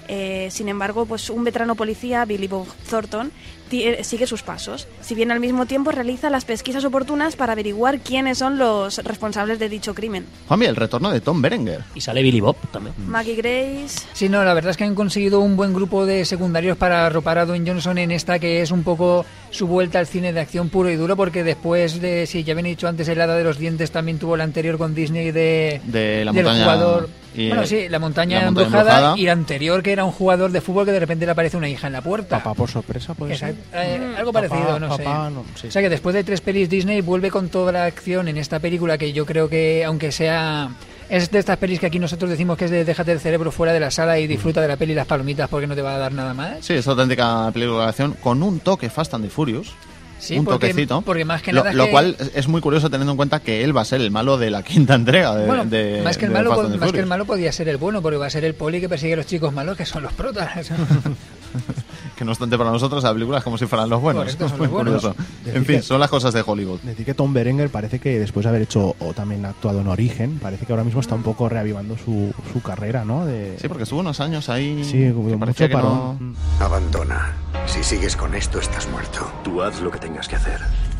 [0.08, 3.32] Eh, sin embargo, pues un veterano policía, Billy Bob Thornton,
[3.70, 4.88] sigue sus pasos.
[5.02, 9.60] Si bien al mismo tiempo realiza las pesquisas oportunas para averiguar quiénes son los responsables
[9.60, 10.26] de dicho crimen.
[10.48, 11.82] Juanmi, el retorno de Tom Berenger.
[11.96, 12.94] Y sale Billy Bob también.
[13.08, 14.06] Maggie Grace.
[14.14, 17.38] Sí, no, la verdad es que han conseguido un buen grupo de secundarios para arropar
[17.40, 20.70] a Dwayne Johnson en esta que es un poco su vuelta al cine de acción
[20.70, 23.58] puro y duro, porque después de, si ya habían dicho antes, el hada de los
[23.58, 27.10] dientes también tuvo la anterior con Disney de, De la del montaña jugador.
[27.34, 29.18] y- bueno, sí, la montaña, la montaña embrujada, embrujada.
[29.18, 31.70] y la anterior que era un jugador de fútbol que de repente le aparece una
[31.70, 32.38] hija en la puerta.
[32.40, 33.55] Papá por sorpresa, puede ser.
[33.74, 35.34] Eh, algo Papá, parecido, no papá, sé.
[35.34, 35.68] no, sí.
[35.68, 38.60] O sea que después de tres pelis Disney vuelve con toda la acción en esta
[38.60, 40.70] película que yo creo que, aunque sea...
[41.08, 43.72] Es de estas pelis que aquí nosotros decimos que es de déjate el cerebro fuera
[43.74, 45.94] de la sala y disfruta de la peli y las palomitas porque no te va
[45.94, 46.66] a dar nada más.
[46.66, 49.72] Sí, es auténtica película de acción con un toque Fast and the Furious.
[50.18, 51.02] Sí, un porque- toquecito.
[51.04, 53.64] porque más que lo, nada lo que- cual es muy curioso teniendo en cuenta que
[53.64, 56.26] él va a ser el malo de la quinta entrega de, Bueno, de- más, que
[56.26, 58.44] el de malo, más que el malo podía ser el bueno, porque va a ser
[58.44, 60.72] el poli que persigue a los chicos malos, que son los protas.
[62.16, 64.24] Que no obstante para nosotros la película es como si fueran los buenos.
[64.24, 65.02] Correcto, son Muy los buenos.
[65.04, 65.16] curioso.
[65.44, 66.80] Decir En fin, que- son las cosas de Hollywood.
[66.82, 70.40] Decir que Tom Berenger parece que después de haber hecho o también actuado en Origen,
[70.42, 73.26] parece que ahora mismo está un poco reavivando su, su carrera, ¿no?
[73.26, 74.84] De, Sí, porque estuvo unos años ahí.
[74.86, 76.36] Sí, que mucho parón.
[76.60, 77.34] no- Abandona.
[77.66, 79.30] Si sigues con esto, estás muerto.
[79.44, 80.60] Tú haz lo que tengas que hacer,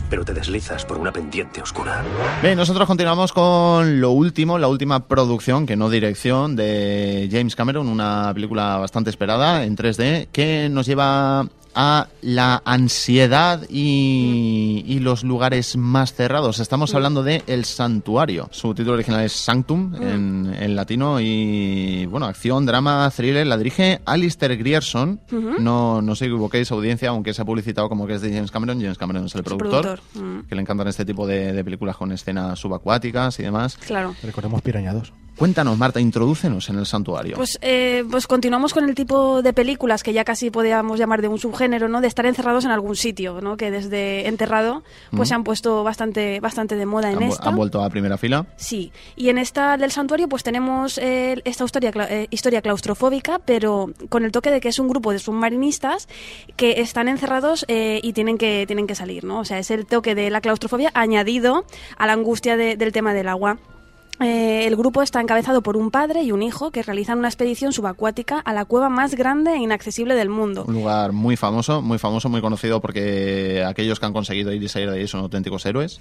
[0.10, 2.04] pero te deslizas por una pendiente oscura.
[2.42, 7.88] Bien, nosotros continuamos con lo último, la última producción, que no dirección, de James Cameron,
[7.88, 15.24] una película bastante esperada en 3D, que nos lleva a la ansiedad y, y los
[15.24, 16.60] lugares más cerrados.
[16.60, 18.48] Estamos hablando de El Santuario.
[18.52, 23.46] Su título original es Sanctum en, en latino y, bueno, acción, drama, thriller.
[23.46, 25.20] La dirige Alistair Grierson.
[25.60, 28.80] No, no os equivoquéis, audiencia, aunque se ha publicitado como que es de James Cameron.
[28.80, 30.48] James Cameron es el Es productor productor, mm.
[30.48, 33.78] que le encantan este tipo de, de películas con escenas subacuáticas y demás.
[33.78, 34.16] Claro.
[34.24, 35.14] Recordemos Pirañados.
[35.38, 37.36] Cuéntanos, Marta, introdúcenos en el santuario.
[37.36, 41.28] Pues, eh, pues continuamos con el tipo de películas que ya casi podríamos llamar de
[41.28, 42.00] un subgénero, ¿no?
[42.02, 43.58] De estar encerrados en algún sitio, ¿no?
[43.58, 47.50] Que desde enterrado, pues se han puesto bastante, bastante de moda en han, esta.
[47.50, 48.46] han vuelto a primera fila.
[48.56, 53.90] Sí, y en esta del santuario pues tenemos eh, esta historia, eh, historia claustrofóbica, pero
[54.10, 56.08] con el toque de que es un grupo de submarinistas
[56.56, 59.40] que están encerrados eh, y tienen que, tienen que salir, ¿no?
[59.40, 61.66] O sea, es el toque de la claustrofobia añadido
[61.98, 63.58] a la angustia de- del tema del agua.
[64.22, 67.74] Eh, el grupo está encabezado por un padre y un hijo que realizan una expedición
[67.74, 70.66] subacuática a la cueva más grande e inaccesible del mundo.
[70.68, 74.70] Un lugar muy famoso, muy famoso, muy conocido porque aquellos que han conseguido ir y
[74.70, 76.00] salir de ahí son auténticos héroes.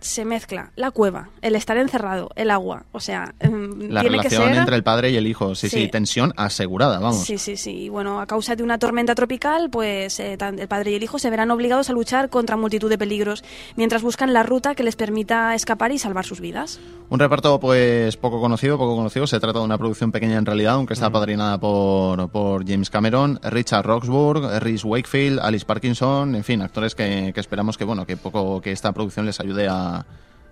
[0.00, 4.28] Se mezcla la cueva, el estar encerrado, el agua, o sea, em, La tiene que
[4.28, 4.58] relación ser...
[4.58, 5.88] entre el padre y el hijo, sí, sí, Sí.
[5.88, 7.24] tensión asegurada, vamos.
[7.24, 7.84] Sí, sí, sí.
[7.84, 11.18] Y bueno, a causa de una tormenta tropical, pues eh, el padre y el hijo
[11.18, 13.42] se verán obligados a luchar contra multitud de peligros
[13.76, 16.78] mientras buscan la ruta que les permita escapar y salvar sus vidas.
[17.08, 19.26] Un reparto pues poco conocido, poco conocido.
[19.26, 23.40] Se trata de una producción pequeña en realidad, aunque está apadrinada por, por James Cameron,
[23.42, 28.16] Richard Roxburgh, Rhys Wakefield, Alice Parkinson, en fin, actores que, que esperamos que bueno que
[28.16, 30.04] poco que esta producción les ayude a,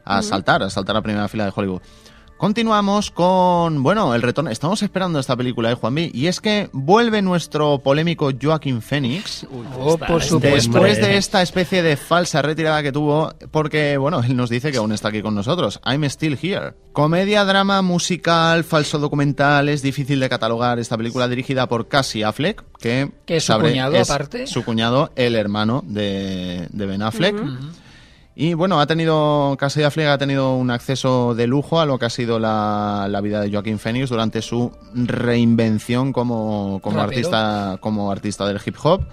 [0.04, 0.22] a Ujú.
[0.28, 1.80] saltar, a saltar a primera fila de Hollywood.
[2.42, 4.50] Continuamos con, bueno, el retorno.
[4.50, 6.10] Estamos esperando esta película, ¿eh, Juanvi?
[6.12, 9.46] Y es que vuelve nuestro polémico Joaquín Phoenix.
[9.78, 10.72] Oh, por supuesto.
[10.72, 14.78] Después de esta especie de falsa retirada que tuvo, porque, bueno, él nos dice que
[14.78, 15.80] aún está aquí con nosotros.
[15.86, 16.74] I'm still here.
[16.92, 19.68] Comedia, drama, musical, falso documental.
[19.68, 23.70] Es difícil de catalogar esta película dirigida por Cassie Affleck, que, Que es su sabré,
[23.70, 24.48] cuñado, es aparte.
[24.48, 27.36] Su cuñado, el hermano de, de Ben Affleck.
[27.36, 27.68] Ujú.
[28.34, 32.06] Y bueno, ha tenido, Casey Affleck ha tenido un acceso de lujo a lo que
[32.06, 38.10] ha sido la, la vida de Joaquín Phoenix durante su reinvención como, como artista, como
[38.10, 39.04] artista del hip hop.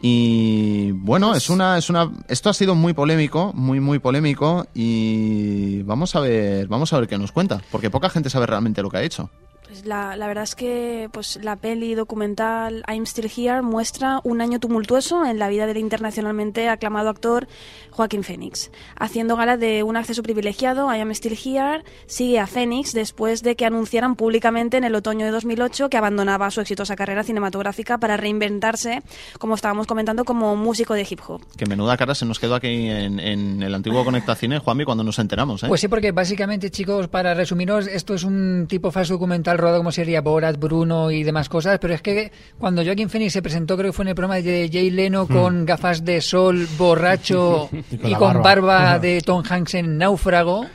[0.00, 5.82] Y bueno, es una, es una, esto ha sido muy polémico, muy, muy polémico y
[5.84, 8.90] vamos a ver, vamos a ver qué nos cuenta, porque poca gente sabe realmente lo
[8.90, 9.30] que ha hecho.
[9.66, 14.40] Pues la, la verdad es que pues la peli documental I'm Still Here muestra un
[14.40, 17.48] año tumultuoso en la vida del internacionalmente aclamado actor
[17.90, 18.70] Joaquín Phoenix.
[18.96, 23.56] Haciendo gala de un acceso privilegiado, I Am Still Here sigue a Phoenix después de
[23.56, 28.16] que anunciaran públicamente en el otoño de 2008 que abandonaba su exitosa carrera cinematográfica para
[28.16, 29.02] reinventarse,
[29.38, 31.42] como estábamos comentando, como músico de hip hop.
[31.56, 35.02] Que menuda cara se nos quedó aquí en, en el antiguo Conecta Cine, Juanmi, cuando
[35.02, 35.68] nos enteramos, ¿eh?
[35.68, 39.92] Pues sí, porque básicamente, chicos, para resumiros, esto es un tipo falso documental rodado como
[39.92, 43.90] sería Borat, Bruno y demás cosas, pero es que cuando Joaquin Phoenix se presentó, creo
[43.90, 48.08] que fue en el programa de Jay Leno con gafas de sol, borracho Y con
[48.08, 48.42] y la con barba.
[48.42, 50.66] barba de Tom Hanks en Náufrago,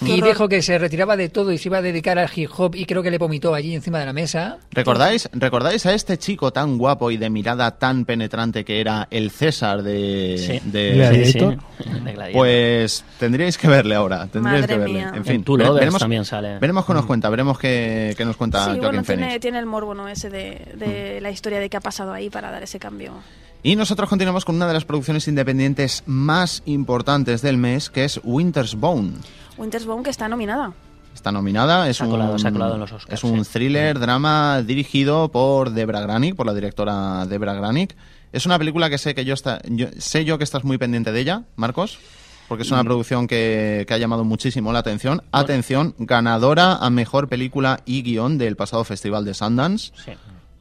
[0.00, 2.74] Y dijo que se retiraba de todo y se iba a dedicar al hip hop
[2.76, 4.58] y creo que le vomitó allí encima de la mesa.
[4.70, 9.30] ¿Recordáis, ¿Recordáis a este chico tan guapo y de mirada tan penetrante que era el
[9.30, 10.70] César de, Sí.
[10.70, 11.54] de- Gladiator.
[11.78, 12.32] Sí, sí, de Gladiator.
[12.32, 14.26] Pues tendríais que verle ahora.
[14.28, 14.94] Tendríais Madre que verle.
[14.94, 15.12] mía.
[15.14, 16.58] En fin, Two Lovers veremos, también sale.
[16.58, 19.26] veremos qué nos cuenta, veremos qué, qué nos cuenta Sí, Joaquin bueno, Phoenix.
[19.28, 20.06] tiene, tiene el morbo, ¿no?
[20.08, 23.14] Ese de, de la historia de qué ha pasado ahí para dar ese cambio.
[23.60, 28.20] Y nosotros continuamos con una de las producciones independientes más importantes del mes, que es
[28.22, 29.14] Winter's Bone.
[29.58, 30.72] Winter's Bone, que está nominada.
[31.14, 33.44] Está nominada, es Se ha un, colado- se ha colado en los Oscars, es un
[33.44, 33.50] sí.
[33.52, 37.96] thriller, drama dirigido por Debra Granik, por la directora Debra Granik.
[38.32, 41.10] Es una película que sé que yo está, yo, sé yo que estás muy pendiente
[41.12, 41.98] de ella, Marcos,
[42.46, 42.86] porque es una Mm.
[42.86, 45.22] producción que, que ha llamado muchísimo la atención.
[45.32, 49.92] Atención, ganadora a mejor película y guion del pasado festival de Sundance.
[50.04, 50.12] Sí.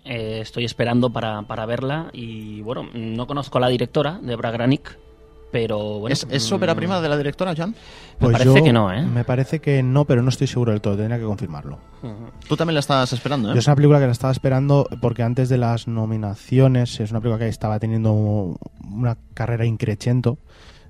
[0.05, 4.97] Eh, estoy esperando para, para verla y bueno, no conozco a la directora de Bragranic,
[5.51, 6.13] pero bueno.
[6.13, 7.73] ¿Es, es ópera mm, prima de la directora, Jan?
[8.19, 9.01] Me parece yo- que no, ¿eh?
[9.03, 11.77] Me parece que no, pero no estoy seguro del todo, tendría que confirmarlo.
[12.47, 13.53] Tú también la estás esperando, ¿eh?
[13.53, 17.21] Yo es una película que la estaba esperando porque antes de las nominaciones es una
[17.21, 18.57] película que estaba teniendo
[18.91, 20.37] una carrera increchento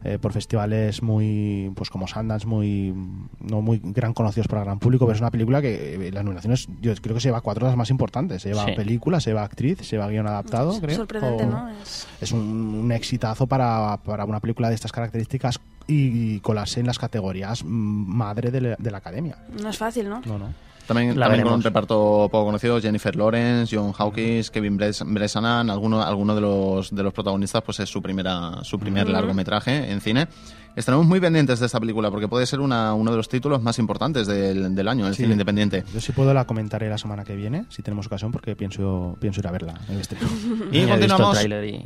[0.07, 2.93] eh, por festivales muy, pues como Sundance, muy
[3.41, 6.23] no muy gran conocidos para el gran público, pero es una película que eh, las
[6.23, 8.41] nominaciones yo creo que se lleva cuatro de las más importantes.
[8.41, 8.71] Se lleva Sí.
[8.71, 10.95] película, se lleva actriz, se lleva guion adaptado, Es creo.
[10.95, 11.69] sorprendente, o- ¿no?
[11.69, 16.79] Es- es un, un exitazo para, para una película de estas características y, y colarse
[16.79, 19.37] en las categorías mm, madre de la, de la academia.
[19.61, 20.21] No es fácil, ¿no?
[20.25, 20.47] No, no.
[20.87, 25.69] También, La también con un reparto poco conocido, Jennifer Lawrence, John Hawkins, Kevin Bres- Bresnan,
[25.69, 29.11] alguno, alguno de los de los protagonistas pues es su primera su primer Ujú.
[29.13, 30.27] largometraje en cine.
[30.75, 33.79] Estaremos muy pendientes de esta película porque puede ser una, uno de los títulos más
[33.79, 35.23] importantes del, del año, el Sí.
[35.23, 35.83] cine independiente.
[35.91, 39.39] Yo sí puedo la comentaré la semana que viene, si tenemos ocasión, porque pienso, pienso
[39.39, 40.27] ir a verla en el estreno.
[40.71, 41.43] Y ya he visto el continuamos,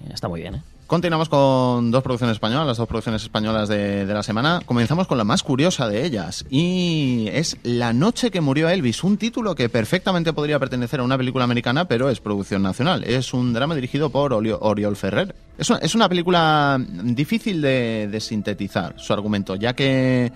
[0.09, 0.61] y está muy bien, ¿eh?
[0.91, 4.59] Continuamos con dos producciones españolas, las dos producciones españolas de, de la semana.
[4.65, 9.15] Comenzamos con la más curiosa de ellas y es La noche que murió Elvis, un
[9.15, 13.05] título que perfectamente podría pertenecer a una película americana, pero es producción nacional.
[13.05, 15.33] Es un drama dirigido por Olio- Oriol Ferrer.
[15.57, 20.29] Es una, es una película difícil de, de sintetizar, su argumento, ya que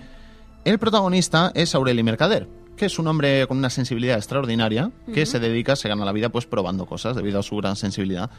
[0.64, 2.48] el protagonista es Aureli Mercader,
[2.78, 6.30] que es un hombre con una sensibilidad extraordinaria, que se dedica, se gana la vida
[6.30, 8.30] pues probando cosas debido a su gran sensibilidad.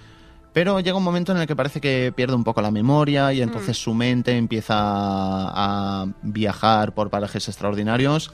[0.58, 3.44] Pero llega un momento en el que parece que pierde un poco la memoria y
[3.44, 8.32] entonces su mente empieza a viajar por parajes extraordinarios.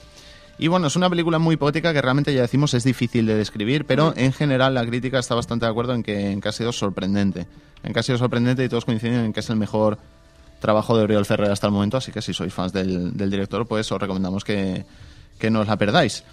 [0.57, 3.83] Y bueno, es una película muy poética que realmente ya decimos es difícil de describir,
[3.83, 6.71] pero en general la crítica está bastante de acuerdo en que, en que ha sido
[6.71, 7.45] sorprendente.
[7.83, 9.97] En que ha sido sorprendente y todos coinciden en que es el mejor
[10.61, 13.67] trabajo de Oriol Ferrer hasta el momento, así que si sois fans del, del director,
[13.67, 14.85] pues os recomendamos que,
[15.37, 16.23] que no os la perdáis.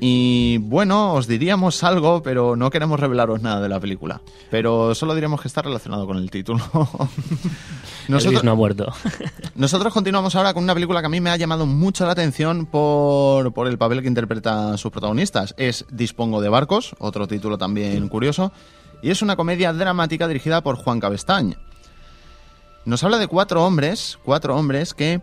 [0.00, 4.20] Y bueno, os diríamos algo, pero no queremos revelaros nada de la película.
[4.50, 6.60] Pero solo diremos que está relacionado con el título.
[8.08, 8.92] Elvis no ha muerto.
[9.54, 12.66] nosotros continuamos ahora con una película que a mí me ha llamado mucho la atención
[12.66, 15.54] por, por el papel que interpretan sus protagonistas.
[15.56, 18.52] Es Dispongo de Barcos, otro título también curioso,
[19.02, 21.54] y es una comedia dramática dirigida por Juan Cabestañ.
[22.84, 25.20] Nos habla de cuatro hombres, cuatro hombres que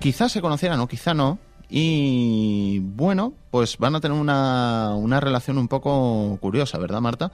[0.00, 1.38] quizás se conocieran o quizá no,
[1.74, 7.32] y bueno, pues van a tener una, una relación un poco curiosa, ¿verdad, Marta?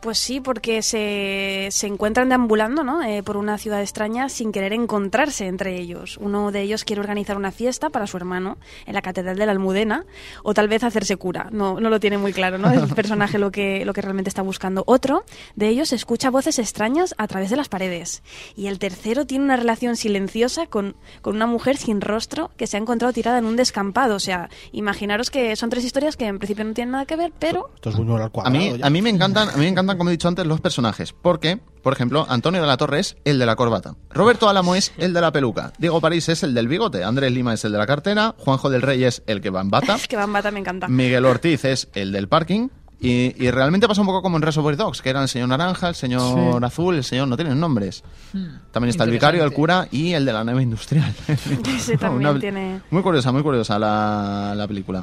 [0.00, 3.02] Pues sí, porque se, se encuentran deambulando ¿no?
[3.02, 6.16] Eh, por una ciudad extraña sin querer encontrarse entre ellos.
[6.20, 9.52] Uno de ellos quiere organizar una fiesta para su hermano en la Catedral de la
[9.52, 10.04] Almudena
[10.42, 11.48] o tal vez hacerse cura.
[11.52, 12.70] No, no lo tiene muy claro ¿no?
[12.70, 14.84] el personaje lo que, lo que realmente está buscando.
[14.86, 15.24] Otro
[15.56, 18.22] de ellos escucha voces extrañas a través de las paredes.
[18.56, 22.76] Y el tercero tiene una relación silenciosa con, con una mujer sin rostro que se
[22.76, 24.16] ha encontrado tirada en un descampado.
[24.16, 27.32] O sea, imaginaros que son tres historias que en principio no tienen nada que ver,
[27.38, 29.89] pero Esto es Buñuel al A mí, a mí me encantan, a mí me encantan,
[29.96, 31.12] como he dicho antes, los personajes.
[31.12, 33.94] Porque, por ejemplo, Antonio de la Torre es el de la corbata.
[34.10, 35.72] Roberto Álamo es el de la peluca.
[35.78, 37.04] Diego París es el del bigote.
[37.04, 38.34] Andrés Lima es el de la cartera.
[38.38, 39.94] Juanjo del Rey es el que va en bata.
[39.96, 40.88] es que Bambata me encanta.
[40.88, 42.68] Miguel Ortiz es el del parking.
[43.02, 45.88] Y, y realmente pasa un poco como en Reservoir Dogs, que eran el señor Naranja,
[45.88, 46.20] el señor
[46.58, 46.64] Sí.
[46.66, 47.28] Azul, el señor...
[47.28, 48.04] No tienen nombres.
[48.34, 48.44] Hmm.
[48.72, 51.10] También está el vicario, el cura y el de la nave industrial.
[51.74, 52.82] Ese también Una- tiene...
[52.90, 55.02] Muy curiosa, muy curiosa la, la película.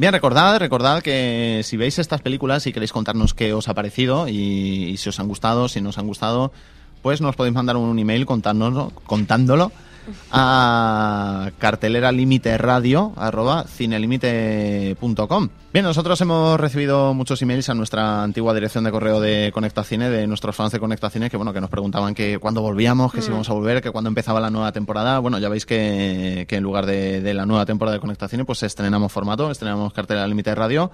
[0.00, 4.28] Bien, recordad, recordad que si veis estas películas y queréis contarnos qué os ha parecido
[4.28, 6.52] y, si os han gustado, si no os han gustado,
[7.02, 9.72] pues nos podéis mandar un email contándonos, contándolo
[10.30, 15.48] a cartelera límite radio arroba cinelimite.com.
[15.72, 20.10] Bien, nosotros hemos recibido muchos emails a nuestra antigua dirección de correo de Conecta Cine,
[20.10, 23.22] de nuestros fans de Conecta Cine, que bueno, que nos preguntaban que cuándo volvíamos, que
[23.22, 23.32] si Mm.
[23.32, 25.20] íbamos a volver, que cuándo empezaba la nueva temporada.
[25.20, 28.44] Bueno, ya veis que, que en lugar de, de la nueva temporada de Conecta Cine,
[28.44, 30.90] pues estrenamos formato, estrenamos cartelera límite radio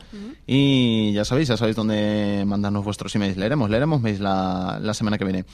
[0.46, 3.38] y ya sabéis, ya sabéis dónde mandarnos vuestros emails.
[3.38, 5.44] Leeremos, leeremos mails la, la semana que viene.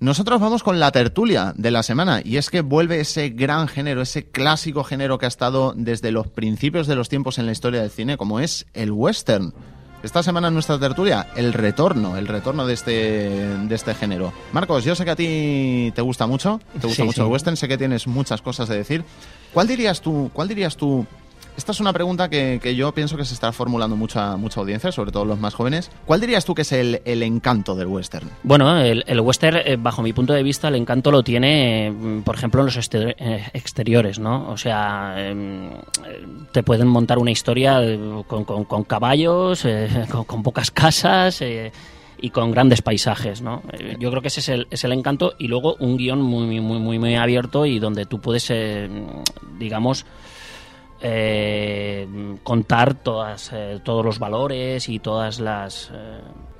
[0.00, 4.02] Nosotros vamos con la tertulia de la semana y es que vuelve ese gran género,
[4.02, 7.80] ese clásico género que ha estado desde los principios de los tiempos en la historia
[7.80, 9.54] del cine, como es el western.
[10.02, 14.34] Esta semana en nuestra tertulia, el retorno, el retorno de este, de este género.
[14.52, 17.26] Marcos, yo sé que a ti te gusta mucho, te gusta Sí, mucho sí.
[17.26, 19.02] el western, sé que tienes muchas cosas de decir.
[19.54, 21.06] ¿Cuál dirías tú, cuál dirías tú
[21.56, 24.90] esta es una pregunta que, que yo pienso que se está formulando mucha, mucha audiencia,
[24.92, 25.90] sobre todo los más jóvenes.
[26.04, 28.28] ¿Cuál dirías tú que es el, el encanto del western?
[28.42, 31.92] Bueno, el, el western, eh, bajo mi punto de vista, el encanto lo tiene, eh,
[32.24, 34.48] por ejemplo, en los exter- eh, exteriores, ¿no?
[34.50, 35.70] O sea, em,
[36.52, 39.64] te pueden montar una historia eh, con, con- caballos,
[40.26, 41.42] con, pocas casas
[42.20, 43.62] y con grandes paisajes, ¿no?
[43.98, 46.78] Yo creo que ese es el, es el encanto y luego un guion muy, muy,
[46.80, 48.50] muy, muy abierto y donde tú puedes,
[49.58, 50.06] digamos,
[51.00, 52.06] eh,
[52.42, 55.92] contar todas, eh, todos los valores y todas las...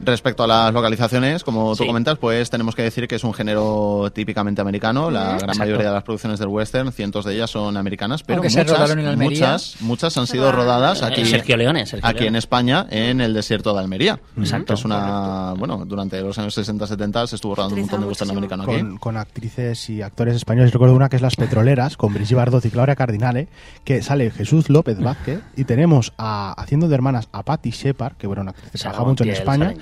[0.01, 1.87] Respecto a las localizaciones, como tú Sí.
[1.87, 5.11] comentas, pues tenemos que decir que es un género típicamente americano.
[5.11, 5.59] La gran Exacto.
[5.61, 9.07] mayoría de las producciones del western, cientos de ellas son americanas, pero muchas, rodaron en
[9.07, 9.31] Almería.
[9.53, 12.35] muchas, muchas han sido rodadas Eh, aquí, Sergio Leone, Sergio aquí en.
[12.35, 14.19] España, en el desierto de Almería.
[14.37, 14.67] Exacto.
[14.67, 18.31] Que es una, bueno, durante los años 60-70 se estuvo rodando un montón de western
[18.33, 18.73] americano aquí.
[18.81, 20.73] con, con actrices y actores españoles.
[20.73, 23.49] Recuerdo una que es Las Petroleras, con Brigitte Bardot y Claudia Cardinale,
[23.85, 28.27] que sale Jesús López Vázquez, y tenemos a, haciendo de hermanas a Patti Shepard, que
[28.27, 29.73] bueno, una actriz que trabaja mucho en España,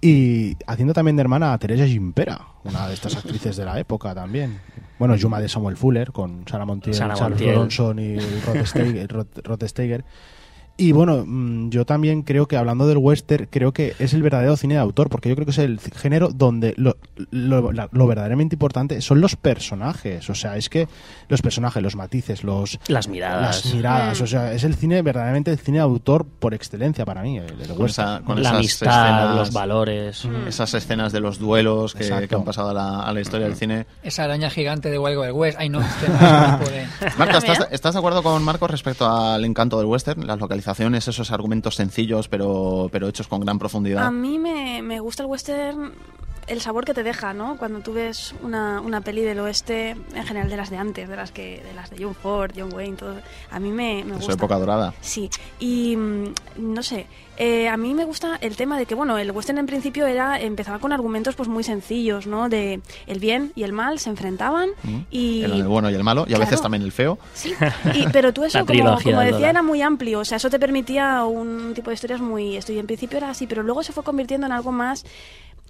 [0.00, 4.14] Y haciendo también de hermana a Teresa Gimpera, una de estas actrices de la época
[4.14, 4.60] también.
[4.98, 7.54] Bueno, Yuma de Samuel Fuller, con Sara Montiel, Sara Charles Montiel.
[7.56, 9.08] Bronson y Rod Steiger.
[9.12, 10.04] Rod- Rod Steiger.
[10.80, 14.56] Y bueno, mm, yo también creo que hablando del western, creo que es el verdadero
[14.56, 16.96] cine de autor, porque yo creo que es el género donde lo,
[17.32, 20.30] lo- verdaderamente importante son los personajes.
[20.30, 20.86] O sea, es que
[21.28, 23.64] los personajes, los matices, los Las miradas.
[23.64, 24.20] las miradas.
[24.20, 27.60] O sea, es el cine, verdaderamente el cine de autor por excelencia para mí, el,
[27.60, 28.08] el Con, western.
[28.08, 30.28] esa- con La esas amistad, escenas, los valores.
[30.46, 33.86] Esas escenas de los duelos que, han pasado a la, a la historia del cine.
[34.04, 35.56] Esa araña gigante de Wild Wild West.
[35.58, 36.86] Ay, no, este no es un tipo de-
[37.18, 40.24] Marta, Mira, ¿estás, estás de acuerdo con Marcos respecto al encanto del western?
[40.24, 40.67] Las localizaciones,
[41.08, 44.04] esos argumentos sencillos pero, pero hechos con gran profundidad.
[44.04, 45.92] A mí me, me gusta el western,
[46.48, 47.56] el sabor que te deja, ¿no?
[47.56, 51.16] Cuando tú ves una, una peli del oeste, en general de las de antes, de
[51.16, 53.14] las que de las de John Ford, John Wayne, todo.
[53.50, 54.32] A mí me, me su gusta.
[54.32, 54.94] época dorada.
[55.00, 55.28] Sí,
[55.60, 56.24] y mm,
[56.58, 59.66] no sé, eh, a mí me gusta el tema de que, bueno, el western en
[59.66, 62.48] principio era empezaba con argumentos pues muy sencillos, ¿no?
[62.48, 64.70] De el bien y el mal se enfrentaban
[65.10, 65.42] y...
[65.44, 67.18] El bueno y el malo, y a veces también el feo.
[67.34, 67.54] Sí,
[67.94, 70.20] y- pero tú eso, como, decía, era muy amplio.
[70.20, 72.56] O sea, eso te permitía un tipo de historias muy...
[72.56, 75.04] Esto, y en principio era así, pero luego se fue convirtiendo en algo más...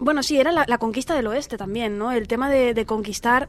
[0.01, 2.13] Bueno, sí, era la, la conquista del oeste también, ¿no?
[2.13, 3.49] El tema de, de conquistar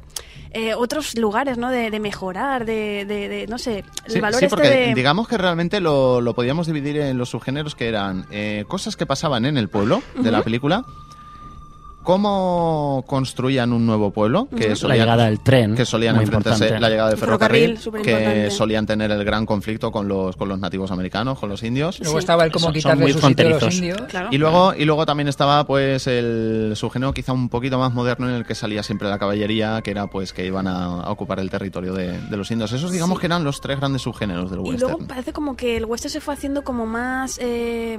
[0.52, 1.70] eh, otros lugares, ¿no?
[1.70, 5.28] De, de mejorar, de, de- de, no sé, el Sí, valor sí, este porque digamos
[5.28, 9.46] que realmente lo, lo podíamos dividir en los subgéneros que eran eh, cosas que pasaban
[9.46, 10.84] en el pueblo de la película,
[12.14, 16.66] cómo construían un nuevo pueblo, que La solían, llegada del tren, que solían muy enfrentarse,
[16.66, 16.82] importante.
[16.82, 20.92] la llegada del Ferrocarril, que solían tener el gran conflicto con los, con los nativos
[20.92, 22.00] americanos, con los indios.
[22.00, 24.02] Luego estaba el cómo quitarle muy su sitio a los indios.
[24.10, 24.30] Claro.
[24.32, 28.36] Y luego, y luego también estaba pues el subgénero quizá un poquito más moderno en
[28.36, 31.50] el que salía siempre la caballería, que era pues que iban a, a ocupar el
[31.50, 32.72] territorio de, de los indios.
[32.72, 33.22] Esos digamos Sí.
[33.22, 34.92] que eran los tres grandes subgéneros del Y western.
[34.92, 37.98] luego parece como que el western se fue haciendo como más, eh,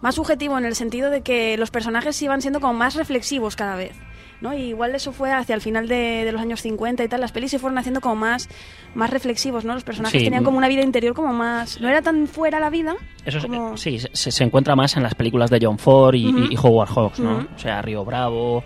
[0.00, 3.76] más subjetivo en el sentido de que los personajes iban siendo como más reflexivos cada
[3.76, 3.92] vez.
[4.40, 4.52] ¿no?
[4.52, 7.20] Y igual eso fue hacia el final de, de los años 50 y tal.
[7.22, 8.48] Las pelis se fueron haciendo como más,
[8.94, 9.72] más reflexivos, ¿no?
[9.72, 10.24] Los personajes Sí.
[10.26, 11.80] tenían como una vida interior como más...
[11.80, 12.94] No era tan fuera la vida.
[13.24, 13.76] Eso es- como...
[13.78, 17.20] sí, se, se encuentra más en las películas de John Ford y, y Howard Hawks,
[17.20, 17.46] ¿no?
[17.56, 18.62] O sea, Río Bravo,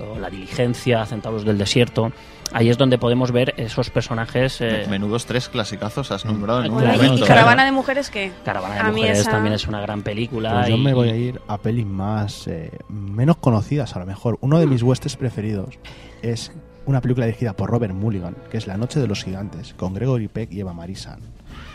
[0.00, 2.10] o La Diligencia, Centauros del Desierto.
[2.52, 4.60] Ahí es donde podemos ver esos personajes.
[4.60, 7.24] eh, Menudos tres clasicazos has nombrado en un Bueno, momento.
[7.24, 8.32] y, Caravana de Mujeres, ¿qué?
[8.44, 10.52] Caravana de A Mujeres esa- también es una gran película.
[10.54, 14.38] Pues yo me voy a ir a pelis más eh, menos conocidas a lo mejor.
[14.40, 15.78] Uno de mis westerns preferidos
[16.22, 16.52] es
[16.86, 20.26] una película dirigida por Robert Mulligan, que es La Noche de los Gigantes, con Gregory
[20.28, 21.20] Peck y Eva Marisan.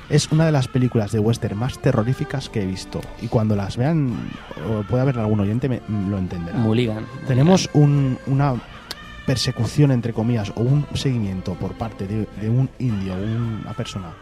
[0.09, 3.01] Es una de las películas de western más terroríficas que he visto.
[3.21, 4.29] Y cuando las vean,
[4.69, 6.57] o puede haber algún oyente, me, lo entenderá.
[6.57, 7.05] Mulligan.
[7.27, 8.55] Tenemos un- una
[9.25, 14.13] persecución, entre comillas, o un seguimiento por parte de, de un indio, una persona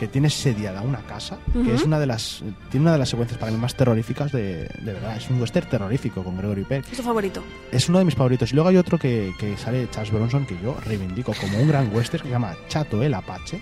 [0.00, 3.38] que tiene sediada una casa, que es una de las tiene una de las secuencias
[3.38, 5.14] para mí más terroríficas de, de verdad.
[5.14, 6.86] Es un western terrorífico con Gregory Peck.
[6.90, 7.42] Es tu favorito.
[7.70, 8.50] Es uno de mis favoritos.
[8.50, 11.94] Y luego hay otro que, que sale Charles Bronson que yo reivindico como un gran
[11.94, 13.60] western que se llama Chato el Apache,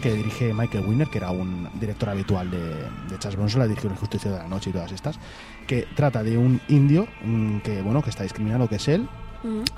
[0.00, 3.90] que dirige Michael Winner, que era un director habitual de, de Charles Bronson, la dirigió
[3.90, 5.18] El Justicia de la Noche y todas estas,
[5.66, 9.08] que trata de un indio mm, que bueno que está discriminado, que es él,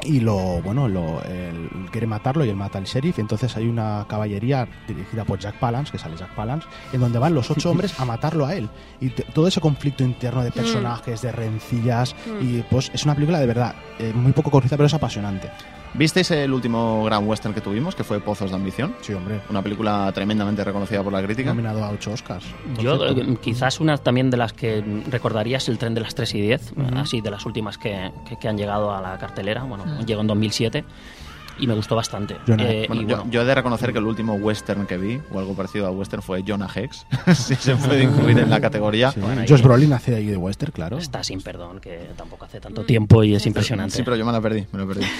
[0.05, 3.19] Y lo bueno lo él quiere matarlo y él mata al sheriff.
[3.19, 7.19] Y entonces hay una caballería dirigida por Jack Palance que sale Jack Palance en donde
[7.19, 8.69] van los ocho hombres a matarlo a él.
[9.01, 12.59] Y todo ese conflicto interno de personajes de rencillas Mm.
[12.59, 15.51] y pues es una película de verdad eh, muy poco conocida pero es apasionante
[15.95, 18.95] ¿Visteis el último gran western que tuvimos, que fue Pozos de Ambición?
[19.03, 19.43] Sí, hombre.
[19.51, 21.51] Una película tremendamente reconocida por la crítica.
[21.51, 22.47] Nominado a ocho Oscars.
[22.81, 23.21] Yo, cierto.
[23.21, 26.41] eh, quizás una también de las que recordaría es el tren de las 3 y
[26.41, 26.99] 10, Ujú.
[26.99, 29.65] así de las últimas que, que- que han llegado a la cartelera.
[29.65, 30.07] Bueno, Mm.
[30.07, 30.85] llegó en 2007
[31.63, 32.35] y me gustó bastante.
[32.47, 35.21] Eh, bueno, y yo, bueno, yo he de reconocer que el último western que vi,
[35.33, 37.07] o algo parecido a western, fue Jonah Hex.
[37.35, 39.13] si se puede incluir en la categoría.
[39.13, 40.99] Sí, Josh Brolin hace ahí de western, claro.
[40.99, 43.97] Está sin perdón, que tampoco hace tanto tiempo y es impresionante.
[43.97, 45.05] Sí, pero yo me la perdí, me la perdí.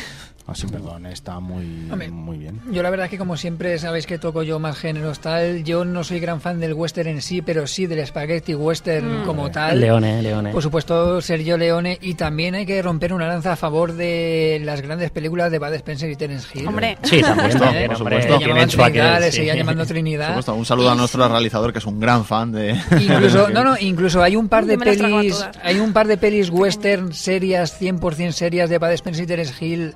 [0.45, 2.11] Ah, sin perdón, está muy, Hombre.
[2.11, 2.61] muy bien.
[2.73, 5.85] Yo la verdad es que como siempre sabéis que toco yo más géneros tal, yo
[5.85, 9.25] no soy gran fan del western en sí, pero sí del spaghetti western Mm.
[9.25, 9.79] como tal.
[9.81, 10.51] Leone, Leone.
[10.51, 14.81] Por supuesto, Sergio Leone y también hay que romper una lanza a favor de las
[14.83, 16.69] grandes películas de Bud Spencer y Terence Hill.
[16.69, 16.99] Hombre.
[17.03, 17.87] Sí, por supuesto, ¿Eh?
[17.87, 18.39] por supuesto.
[18.39, 20.29] llamaban Trinidad, le seguían llamando Trinidad.
[20.29, 22.71] supuesto, un saludo a nuestro realizador que es un gran fan de.
[23.01, 27.13] Incluso, no, no, incluso hay un par de pelis, hay un par de pelis western
[27.13, 29.95] serias, 100% serias de Bud Spencer y Terence Hill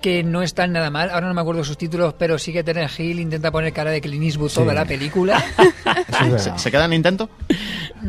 [0.00, 1.10] que no están nada mal.
[1.10, 4.00] Ahora no me acuerdo sus títulos, pero sí que Terence Hill intenta poner cara de
[4.00, 4.54] Clint Eastwood Sí.
[4.60, 5.42] toda la película.
[6.38, 7.28] ¿Se, se queda en intento?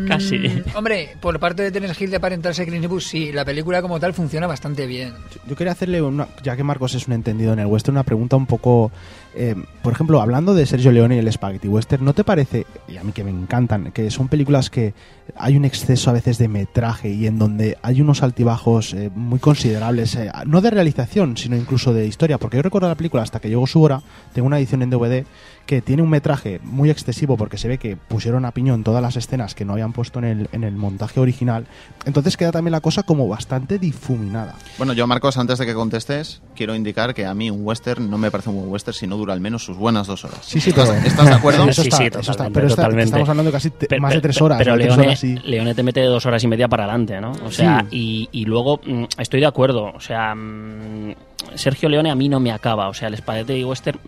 [0.08, 0.38] Casi.
[0.38, 4.00] Mm, hombre, por parte de Terence Hill de aparentarse Clint Eastwood, sí, la película como
[4.00, 5.14] tal funciona bastante bien.
[5.48, 8.36] Yo quería hacerle, una, ya que Marcos es un entendido en el western, una pregunta
[8.36, 8.92] un poco...
[9.36, 12.98] eh, por ejemplo, hablando de Sergio Leone y el Spaghetti Western, ¿no te parece, y
[12.98, 14.94] a mí que me encantan, que son películas que
[15.36, 19.40] hay un exceso a veces de metraje y en donde hay unos altibajos eh, muy
[19.40, 22.38] considerables, eh, no de realización, sino incluso de historia?
[22.38, 24.02] Porque yo recuerdo la película hasta que llegó su hora,
[24.34, 25.26] tengo una edición en DVD
[25.70, 29.16] que tiene un metraje muy excesivo porque se ve que pusieron a piñón todas las
[29.18, 31.68] escenas que no habían puesto en el, en el montaje original.
[32.08, 34.56] Entonces queda también la cosa como bastante difuminada.
[34.80, 38.18] Bueno, yo, Marcos, antes de que contestes, quiero indicar que a mí un western no
[38.18, 40.40] me parece un buen western si no dura al menos sus buenas dos horas.
[40.42, 41.64] Sí, sí, ¿Estás, ¿estás de acuerdo?
[41.70, 43.06] Eso está- sí, eso está, totalmente, pero está- totalmente.
[43.06, 45.84] estamos hablando de casi te- más de tres horas, Pero Leone, horas y- Leone te
[45.84, 47.34] mete dos horas y media para adelante, ¿no?
[47.46, 48.28] O sea, Sí.
[48.32, 49.92] y, y luego mm, estoy de acuerdo.
[49.94, 51.14] O sea, mm,
[51.54, 52.90] Sergio Leone a mí no me acaba.
[52.90, 54.00] O sea, el Spaghetti Western.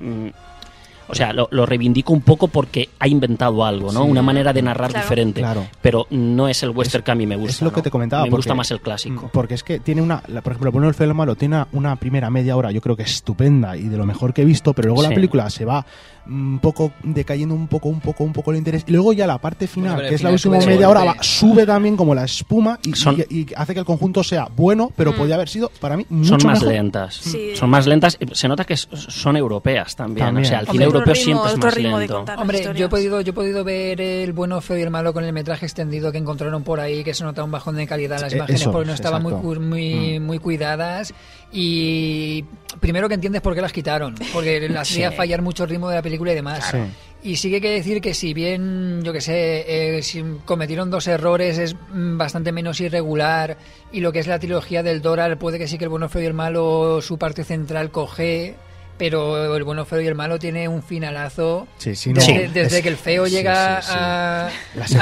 [1.12, 4.06] O sea, lo, lo reivindico un poco porque ha inventado algo, ¿no?
[4.06, 4.10] Sí.
[4.10, 5.04] Una manera de narrar Claro.
[5.06, 5.42] diferente.
[5.42, 5.68] Claro.
[5.82, 7.52] Pero no es el western que a mí me gusta.
[7.52, 8.24] es lo que te comentaba.
[8.24, 9.26] Me porque- gusta más el clásico.
[9.28, 11.56] Mm, Porque es que tiene una, la- por ejemplo, el bueno, el feo malo tiene
[11.58, 14.46] una, una primera media hora, yo creo que estupenda y de lo mejor que he
[14.46, 15.86] visto, pero luego la película se va
[16.32, 18.84] un poco decayendo un poco, un poco, un poco el interés.
[18.88, 20.74] Y luego ya la parte final, pero el que es la final última sube de
[20.76, 23.86] media hora, va- sube también como la espuma y, Son- y- y hace que el
[23.86, 26.74] conjunto sea bueno, pero podría haber sido para mí mucho son más mejor.
[26.74, 27.16] lentas.
[27.16, 27.52] Sí.
[27.56, 28.18] Son más lentas.
[28.32, 30.26] Se nota que son europeas también.
[30.28, 30.46] También.
[30.46, 32.26] O sea, el cine europeo ritmo, siempre es más lento.
[32.38, 32.80] Hombre, historias.
[32.80, 35.34] yo he podido yo he podido ver el bueno, feo y el malo con el
[35.34, 38.38] metraje extendido que encontraron por ahí, que se nota un bajón de calidad las Eh,
[38.38, 41.14] imágenes eso, porque no estaban muy, muy, muy cuidadas
[41.52, 42.44] y
[42.80, 45.16] primero que entiendes por qué las quitaron, porque le hacía Sí.
[45.18, 46.70] fallar mucho el ritmo de la película y demás.
[46.72, 46.78] Sí.
[47.24, 50.90] Y sí que hay que decir que si bien, yo que sé, eh, si cometieron
[50.90, 53.58] dos errores, es mm, bastante menos irregular.
[53.92, 56.24] Y lo que es la trilogía del Doral, puede que sí que el bueno, feo
[56.24, 58.56] y el malo, su parte central coge.
[59.02, 61.68] Pero el bueno, feo y el malo tiene un finalazo.
[61.80, 63.94] Sí, sí, no, desde, es- desde que el feo llega sí, sí.
[63.98, 64.48] a-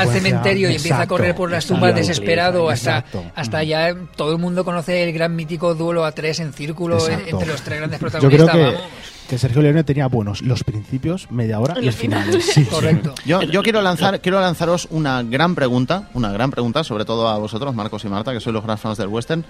[0.01, 1.81] al cementerio y empieza a exacto, correr por las exacto.
[1.81, 3.25] tumbas desesperado hasta, Exacto.
[3.35, 7.11] hasta ya todo el mundo conoce el gran mítico duelo a tres en círculo en-
[7.11, 7.29] Exacto.
[7.31, 8.49] entre los tres grandes Yo protagonistas.
[8.51, 8.89] creo que, vamos.
[9.29, 12.31] que Sergio Leone tenía buenos los principios, media hora y el final.
[12.41, 12.65] Sí, sí.
[12.65, 13.13] Correcto.
[13.25, 17.37] Yo, yo quiero lanzar, quiero lanzaros una gran pregunta, una gran pregunta, sobre todo a
[17.37, 19.43] vosotros, Marcos y Marta, que sois los gran fans del western.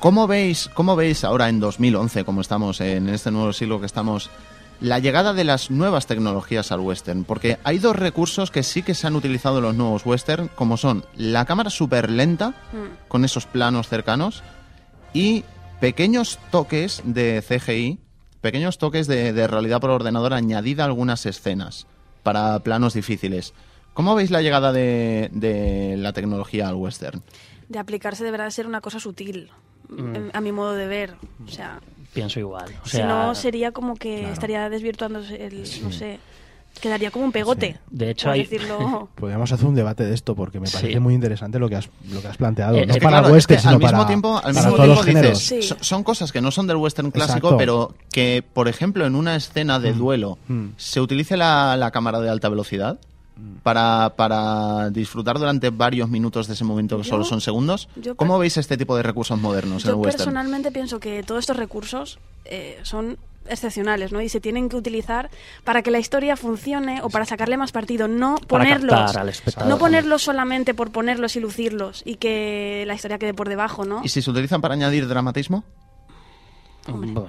[0.00, 4.30] ¿Cómo veis, cómo veis ahora en 2011, como estamos en este nuevo siglo que estamos,
[4.80, 7.24] la llegada de las nuevas tecnologías al western?
[7.24, 10.78] Porque hay dos recursos que sí que se han utilizado en los nuevos western, como
[10.78, 13.08] son la cámara súper lenta, Mm.
[13.08, 14.42] con esos planos cercanos,
[15.12, 15.44] y
[15.80, 17.98] pequeños toques de CGI,
[18.40, 21.86] pequeños toques de, de realidad por ordenador añadida a algunas escenas
[22.22, 23.52] para planos difíciles.
[23.92, 27.22] ¿Cómo veis la llegada de, de la tecnología al western?
[27.68, 29.50] De aplicarse deberá ser una cosa sutil,
[29.90, 30.30] Mm.
[30.32, 31.14] a mi modo de ver.
[31.46, 31.80] O sea,
[32.12, 32.66] Pienso igual.
[32.84, 34.32] O si no sería como que claro.
[34.34, 36.18] estaría desvirtuándose el, no sé,
[36.80, 37.78] quedaría como un pegote.
[37.90, 39.08] De hecho, hay- decirlo.
[39.14, 40.98] Podríamos hacer un debate de esto porque me parece Sí.
[41.00, 42.76] muy interesante lo que has, lo que has planteado.
[42.76, 44.70] Eh, no para claro, es western, que sino al mismo para, tiempo, al para mismo
[44.70, 45.38] los tiempo géneros.
[45.38, 45.68] dices, Sí.
[45.68, 47.56] so- son cosas que no son del western clásico, Exacto.
[47.58, 50.68] pero que, por ejemplo, en una escena de duelo Mm.
[50.78, 52.98] se utilice la, la cámara de alta velocidad
[53.62, 57.88] para, para disfrutar durante varios minutos de ese momento que Yo- solo son segundos.
[57.96, 60.24] yo ¿Cómo veis este tipo de recursos modernos en el Yo western?
[60.24, 63.18] personalmente pienso que todos estos recursos eh, son
[63.48, 64.20] excepcionales, ¿no?
[64.20, 65.30] Y se tienen que utilizar
[65.64, 69.32] para que la historia funcione o para sacarle más partido, no Para ponerlos, al
[69.68, 74.02] no ponerlos solamente por ponerlos y lucirlos y que la historia quede por debajo, ¿no?
[74.04, 75.64] ¿Y si se utilizan para añadir dramatismo?
[76.86, 77.26] Buah.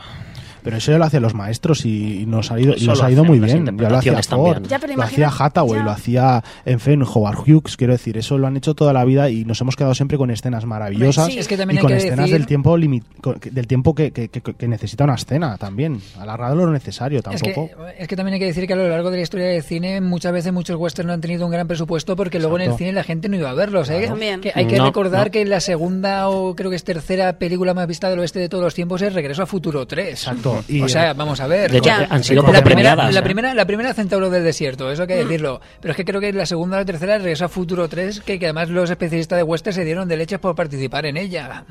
[0.63, 3.05] Pero eso ya lo hacían los maestros y nos ha ido, y Eso nos lo
[3.05, 3.77] ha ido hacen muy bien.
[3.77, 4.63] Ya lo hacía Ford, también.
[4.69, 5.83] Ya, pero lo hacía Hathaway, ya.
[5.85, 7.77] lo hacía, en fin, Howard Hughes.
[7.77, 10.29] Quiero decir, eso lo han hecho toda la vida y nos hemos quedado siempre con
[10.31, 13.49] escenas maravillosas Sí, es que también y con escenas decir- del tiempo limi- con- que-
[13.51, 15.99] del tiempo que, que- que- que necesita una escena también.
[16.19, 17.87] Alargado lo necesario Es que, tampoco.
[17.97, 19.99] es que también hay que decir que a lo largo de la historia del cine
[20.01, 22.91] muchas veces muchos westerns no han tenido un gran presupuesto porque luego en el cine
[22.93, 23.89] la gente no iba a verlos.
[23.89, 23.93] ¿eh?
[23.97, 24.07] Claro.
[24.11, 24.41] También.
[24.41, 25.31] Que hay que No, recordar no.
[25.31, 28.63] que la segunda o creo que es tercera película más vista del oeste de todos
[28.63, 30.09] los tiempos es Regreso a Futuro 3.
[30.09, 30.50] Exacto.
[30.67, 31.71] Y- o sea, vamos a ver.
[31.71, 32.07] De hecho, Ya.
[32.09, 33.13] han sido la poco primera, premiadas.
[33.13, 33.23] la ¿eh?
[33.23, 35.61] primera, la primera Centauro del Desierto, eso hay que decirlo.
[35.81, 38.39] Pero es que creo que la segunda o la tercera Regreso a Futuro 3, que,
[38.39, 41.65] que además los especialistas de western se dieron de leches por participar en ella.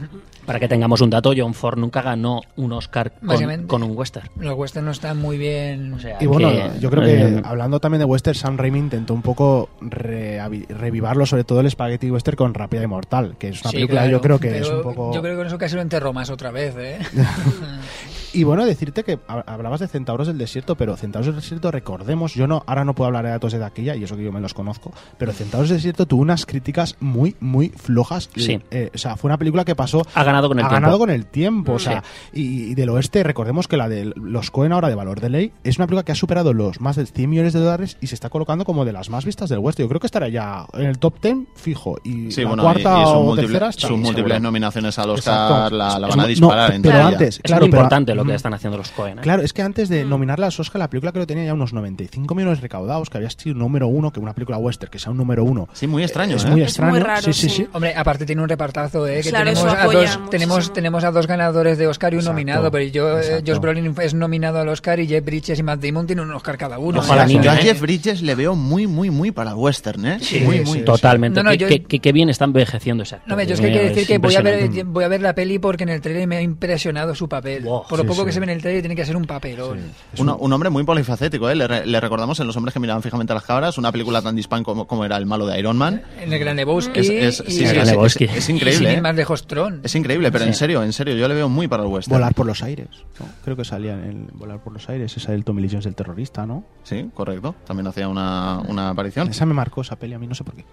[0.46, 4.28] Para que tengamos un dato, John Ford nunca ganó un Oscar con, con un western.
[4.38, 5.92] Los westerns no están muy bien.
[5.94, 8.78] O sea, Y bueno, que, yo creo que eh, hablando también de western, Sam Raimi
[8.78, 13.48] intentó un poco reavi- revivarlo, sobre todo el Spaghetti Western con Rápida y Mortal, que
[13.48, 15.12] es una Sí, película claro, yo creo que es un poco...
[15.14, 16.98] Yo creo que con eso casi lo enterró más otra vez, ¿eh?
[18.32, 22.34] Y bueno, decirte que hab- hablabas de Centauros del Desierto, pero Centauros del Desierto, recordemos,
[22.34, 24.40] yo no ahora no puedo hablar de datos de taquilla, y eso que yo me
[24.40, 28.30] los conozco, pero Centauros del Desierto tuvo unas críticas muy, muy flojas.
[28.36, 28.60] Sí.
[28.70, 30.06] Eh, o sea, fue una película que pasó...
[30.14, 30.80] Ha ganado con el ha tiempo.
[30.82, 31.86] ganado con el tiempo, o Sí.
[31.86, 35.28] sea, y, y del oeste, recordemos que la de los Cohen ahora de Valor de
[35.30, 38.06] Ley es una película que ha superado los más de 100 millones de dólares y
[38.06, 39.82] se está colocando como de las más vistas del oeste.
[39.82, 42.98] Yo creo que estará ya en el top 10 fijo, y Sí, la bueno, cuarta
[42.98, 43.88] y, y sus, o múltiples- tercera está.
[43.88, 44.40] sus múltiples seguro.
[44.40, 45.54] nominaciones al Exacto.
[45.54, 48.26] Oscar la, van a disparar no, en pero antes, es claro, muy pero- importante lo
[48.26, 48.36] que Mm.
[48.36, 49.18] están haciendo los Cohen.
[49.18, 49.22] ¿eh?
[49.22, 51.54] Claro, es que antes de nominarla a los Oscar, la película creo que tenía ya
[51.54, 55.10] unos 95 millones recaudados, que había sido número uno, que una película western que sea
[55.12, 55.68] un número uno.
[55.72, 56.48] Sí, muy extraño, Es ¿eh?
[56.48, 56.92] muy Es extraño.
[56.92, 57.66] muy raro, sí, sí, sí.
[57.72, 59.20] Hombre, aparte tiene un repartazo, ¿eh?
[59.22, 62.32] Que Claro, tenemos, a dos, tenemos, tenemos a dos ganadores de Oscar y un Exacto,
[62.34, 63.52] nominado, pero yo, eh, exacto.
[63.52, 66.56] Josh Brolin es nominado al Oscar y Jeff Bridges y Matt Damon tienen un Oscar
[66.58, 66.98] cada uno.
[67.00, 67.40] Ojalá ¿eh?
[67.42, 67.56] Yo a.
[67.56, 70.18] Jeff Bridges le veo muy, muy, muy para el western, ¿eh?
[70.20, 70.78] Sí, muy, sí, muy.
[70.80, 70.84] sí.
[70.84, 71.40] Totalmente.
[71.42, 73.28] No, no, qué, yo- qué- qué- qué bien está envejeciendo ese actor.
[73.30, 75.08] No, me- yo es que hay que mío, decir que voy a, ver, voy a
[75.08, 77.64] ver la peli porque en el trailer me ha impresionado su papel.
[77.64, 78.34] Wow, Por lo sí, poco que sí.
[78.34, 79.78] se ve en el trailer tiene que ser un papelón.
[80.12, 81.54] Es Un, un- hombre muy polifacético, ¿eh?
[81.54, 84.36] Le, le recordamos en Los hombres que miraban fijamente a las cabras, una película tan
[84.36, 86.02] dispán como, como era el malo de Iron Man.
[86.20, 87.00] En el Gran Lebowski.
[87.00, 88.24] Es, es- y, sí, sí, El es, Lebowski.
[88.24, 89.00] es- increíble, sin ir ¿eh?
[89.00, 89.80] más lejos, Tron.
[89.84, 90.58] Es increíble, pero en Sí.
[90.60, 92.16] serio, en serio, yo le veo muy para el western.
[92.16, 92.88] Volar por los aires.
[93.18, 93.26] ¿no?
[93.44, 95.94] Creo que salía en el Volar por los aires, esa del Tommy Lee Jones del
[95.94, 96.64] terrorista, ¿no?
[96.84, 97.54] Sí, correcto.
[97.66, 99.28] También hacía una, una aparición.
[99.28, 100.64] Esa me marcó esa peli a mí, no sé por qué.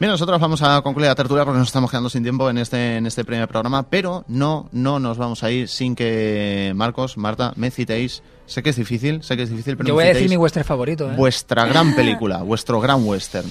[0.00, 2.96] Bien, nosotros vamos a concluir la tertulia porque nos estamos quedando sin tiempo en este,
[2.98, 7.52] en este primer programa, pero no, no nos vamos a ir sin que Marcos, Marta,
[7.56, 8.22] me citéis.
[8.46, 10.36] Sé que es difícil, sé que es difícil, pero Yo me voy a decir mi
[10.36, 11.10] western favorito.
[11.10, 11.14] ¿eh?
[11.16, 13.48] vuestra gran película, vuestro gran western.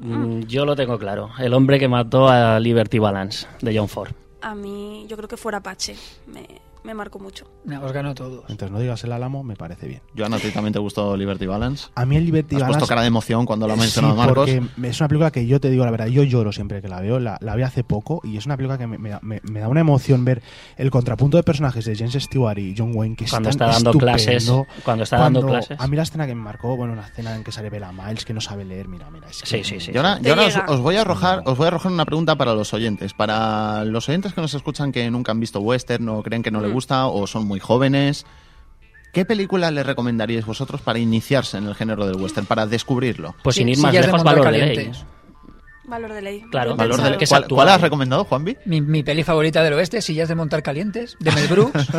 [0.00, 1.30] Mm, Yo lo tengo claro.
[1.38, 4.12] El hombre que mató a Liberty Balance, de John Ford.
[4.40, 5.94] A mí, yo creo que fuera Apache.
[6.26, 6.46] Me,
[6.88, 7.44] me marcó mucho.
[7.64, 8.44] No, os ganó todos.
[8.48, 10.00] Mientras no digas el álamo, me parece bien.
[10.16, 11.88] Joana, ¿a ti también te gustó Liberty Balance?
[11.94, 12.78] A mí el Liberty Has Balance...
[12.78, 14.34] puesto cara de emoción cuando lo ha Sí, mencionado Marcos.
[14.34, 17.00] porque es una película que yo te digo la verdad, yo lloro siempre que la
[17.00, 19.40] veo, la, la vi hace poco y es una película que me, me da- me-
[19.42, 20.42] me da una emoción ver
[20.78, 23.90] el contrapunto de personajes de James Stewart y John Wayne que Cuando tan está dando
[23.90, 23.98] estupendo.
[24.12, 25.78] clases, cuando está dando clases.
[25.78, 28.24] A mí la escena que me marcó, bueno, una escena en que sale Bella Miles
[28.24, 29.28] que no sabe leer, mira, mira.
[29.28, 29.92] Es que- Sí, sí, sí.
[29.92, 32.54] Te y ahora os, os voy a arrojar, os voy a arrojar una pregunta para
[32.54, 33.12] los oyentes.
[33.12, 36.60] Para los oyentes que nos escuchan que nunca han visto western o creen que no
[36.60, 38.24] les gusta o son muy jóvenes,
[39.12, 43.34] ¿qué película les recomendaríais vosotros para iniciarse en el género del western, para descubrirlo?
[43.42, 44.92] Pues sin Sí, ir más lejos, valor de.
[45.88, 46.42] Valor de ley.
[46.50, 48.56] Claro, valor de ley ¿Cuál, cuál has recomendado, Juanvi?
[48.66, 51.88] Mi, mi peli favorita del oeste, Sillas de montar calientes, de Mel Brooks.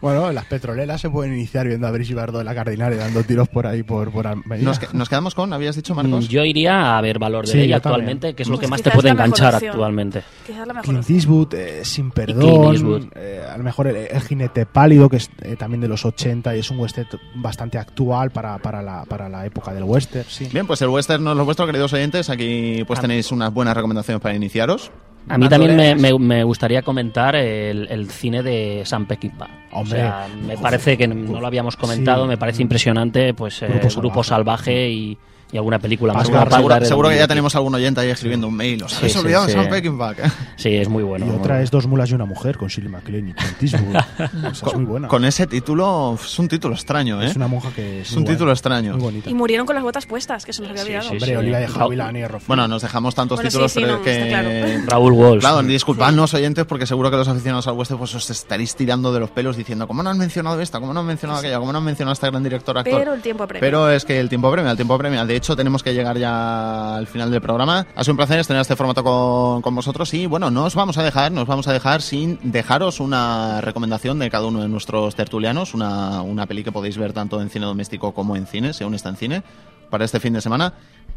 [0.00, 3.22] Bueno, las petroleras se pueden iniciar viendo a Brigitte Bardot en la Cardinal y dando
[3.22, 4.24] tiros por ahí por, por.
[4.58, 6.28] Nos, que- nos quedamos con, habías dicho, Mm, Marcos.
[6.28, 8.36] Yo iría a ver valor de Sí, ley actualmente, también.
[8.36, 10.22] que es lo Pues que más te puede enganchar actualmente.
[10.46, 11.10] Quizás la mejor Clint.
[11.10, 15.56] Eastwood, eh, Sin Perdón, eh, a lo mejor el, el jinete pálido, que es eh,
[15.56, 19.46] también de los 80 y es un western bastante actual para, para, la, para la
[19.46, 20.48] época del western, sí.
[20.52, 22.30] Bien, pues el western no es lo vuestro, queridos oyentes.
[22.30, 24.90] Aquí pues tenéis unas buenas recomendaciones para iniciaros.
[25.28, 29.48] A mí también me, me- me gustaría comentar el, el cine de Sam Peckinpah.
[29.72, 29.98] Hombre.
[30.00, 32.28] O sea, me parece que no lo habíamos comentado, Sí.
[32.28, 34.64] me parece impresionante, pues eh, Grupo Grupo, Salvaje.
[34.72, 35.18] Salvaje y,
[35.54, 36.26] y alguna película más.
[36.26, 38.82] Seguro, seguro que ya tenemos algún oyente ahí escribiendo un mail.
[38.82, 39.58] Os Sí, habéis sí, olvidado de sí.
[39.58, 40.14] Sam Peckinpah.
[40.56, 41.26] Sí, es muy bueno.
[41.26, 41.64] y muy otra bueno.
[41.64, 44.50] es Dos mulas y una mujer con Shirley MacLaine y Clint Eastwood.
[44.50, 45.06] Es muy buena.
[45.06, 47.26] Con ese título, es un título extraño, ¿eh?
[47.26, 48.94] Es una monja que es, Es un título extraño.
[48.94, 49.30] Muy bonita.
[49.30, 51.08] Y murieron con las botas puestas, que se nos había olvidado.
[51.10, 52.22] sí, Hombre, Olivia de Havilland y.
[52.48, 54.26] Bueno, nos dejamos tantos Bueno, sí, títulos sí, pero no, que...
[54.26, 54.48] claro.
[54.88, 55.40] Raúl Walsh.
[55.40, 59.20] Claro, disculpadnos oyentes porque seguro que los aficionados al western pues os estaréis tirando de
[59.20, 60.80] los pelos diciendo ¿cómo no han mencionado esta?
[60.80, 61.60] ¿cómo no han mencionado aquella?
[61.60, 62.98] ¿cómo no han mencionado a esta gran directora actor?
[62.98, 63.60] Pero el tiempo apremia.
[63.60, 65.24] Pero es que el tiempo premia, el tiempo premia.
[65.24, 67.86] De hecho, tenemos que llegar ya al final del programa.
[67.94, 70.96] Ha sido un placer tener este formato con, con vosotros y bueno, no os vamos
[70.96, 75.14] a dejar, nos vamos a dejar sin dejaros una recomendación de cada uno de nuestros
[75.14, 78.84] tertulianos, una, una peli que podéis ver tanto en cine doméstico como en cine, si
[78.84, 79.42] aún está en cine
[79.90, 80.72] para este fin de semana.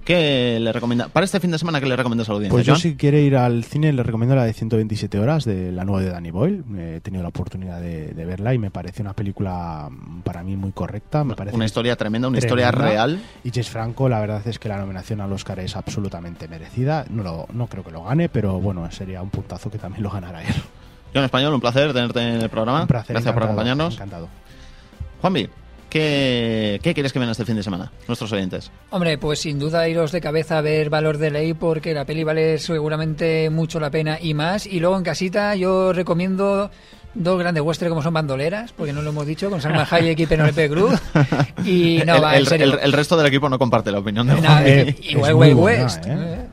[0.07, 1.09] ¿Qué le recomienda?
[1.09, 2.53] Para este fin de semana, ¿qué le recomiendas a la audiencia?
[2.55, 2.81] Pues yo Joan?
[2.81, 6.09] si quiere ir al cine le recomiendo la de 127 horas de la nueva de
[6.11, 6.63] Danny Boyle.
[6.79, 10.55] He tenido la oportunidad de, de verla y me parece una película mm, para mí
[10.55, 11.25] muy correcta.
[11.25, 13.19] Me parece Una historia tremenda, una historia real.
[13.43, 17.05] Y Jess Franco, la verdad es que la nominación al Oscar es absolutamente merecida.
[17.09, 20.09] No, lo- no creo que lo gane, pero bueno, sería un puntazo que también lo
[20.09, 20.55] ganara él.
[21.13, 22.83] John Español, un placer tenerte en el programa.
[22.83, 23.93] Un placer, Gracias por acompañarnos.
[23.95, 24.29] Encantado.
[25.19, 25.49] Juanvi,
[25.89, 27.91] ¿qué, ¿qué quieres que vean este fin de semana?
[28.07, 28.71] Nuestros oyentes.
[28.89, 32.23] Hombre, pues sin duda iros de cabeza a ver Valor de Ley porque la peli
[32.23, 34.65] vale seguramente mucho la pena y más.
[34.65, 36.69] Y luego en casita yo recomiendo
[37.13, 40.25] dos grandes westerns como son Bandoleras, porque no lo hemos dicho, con Salma Hayek y
[40.27, 40.93] Penelope Cruz.
[41.65, 42.73] Y no, el, va, en el- serio.
[42.73, 46.05] el- el resto del equipo no comparte la opinión de No, eh, igual West.
[46.05, 46.45] ¿eh?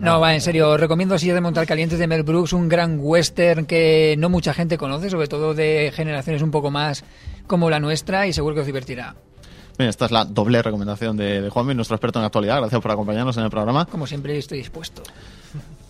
[0.00, 2.98] No, va, en serio, os recomiendo Sillas de Montar Calientes de Mel Brooks, un gran
[3.00, 7.04] western que no mucha gente conoce, sobre todo de generaciones un poco más
[7.46, 9.14] como la nuestra, y seguro que os divertirá.
[9.78, 12.58] Bien, esta es la doble recomendación de, de Juanvi, nuestro experto en actualidad.
[12.58, 13.86] Gracias por acompañarnos en el programa.
[13.86, 15.02] Como siempre estoy dispuesto.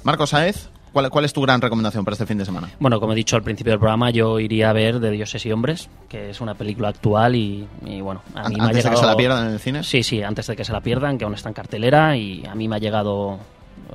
[0.04, 2.70] Marcos Saez, ¿cuál, cuál es tu gran recomendación para este fin de semana?
[2.80, 5.52] Bueno, como he dicho al principio del programa, yo iría a ver De Dioses y
[5.52, 8.84] Hombres, que es una película actual y, y, bueno, a mí An- me ha antes
[8.84, 9.82] de que se la pierdan en el cine.
[9.82, 12.54] Sí, sí, antes de que se la pierdan, que aún está en cartelera y a
[12.54, 13.38] mí me ha llegado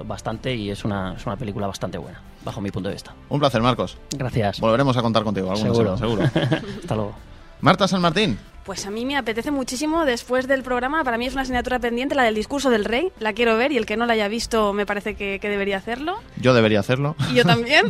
[0.05, 3.13] bastante y es una, es una película bastante buena, bajo mi punto de vista.
[3.29, 3.97] Un placer, Marcos.
[4.15, 4.59] Gracias.
[4.59, 5.97] Volveremos a contar contigo alguna Seguro.
[5.97, 6.67] semana, seguro.
[6.81, 7.15] Hasta luego.
[7.61, 8.37] Marta San Martín.
[8.67, 11.01] Pues a mí me apetece muchísimo después del programa.
[11.05, 13.13] Para mí es una asignatura pendiente, la del discurso del rey.
[13.17, 15.77] La quiero ver y el que no la haya visto me parece que, que debería
[15.77, 16.17] hacerlo.
[16.35, 17.15] Yo debería hacerlo.
[17.31, 17.85] Y yo también.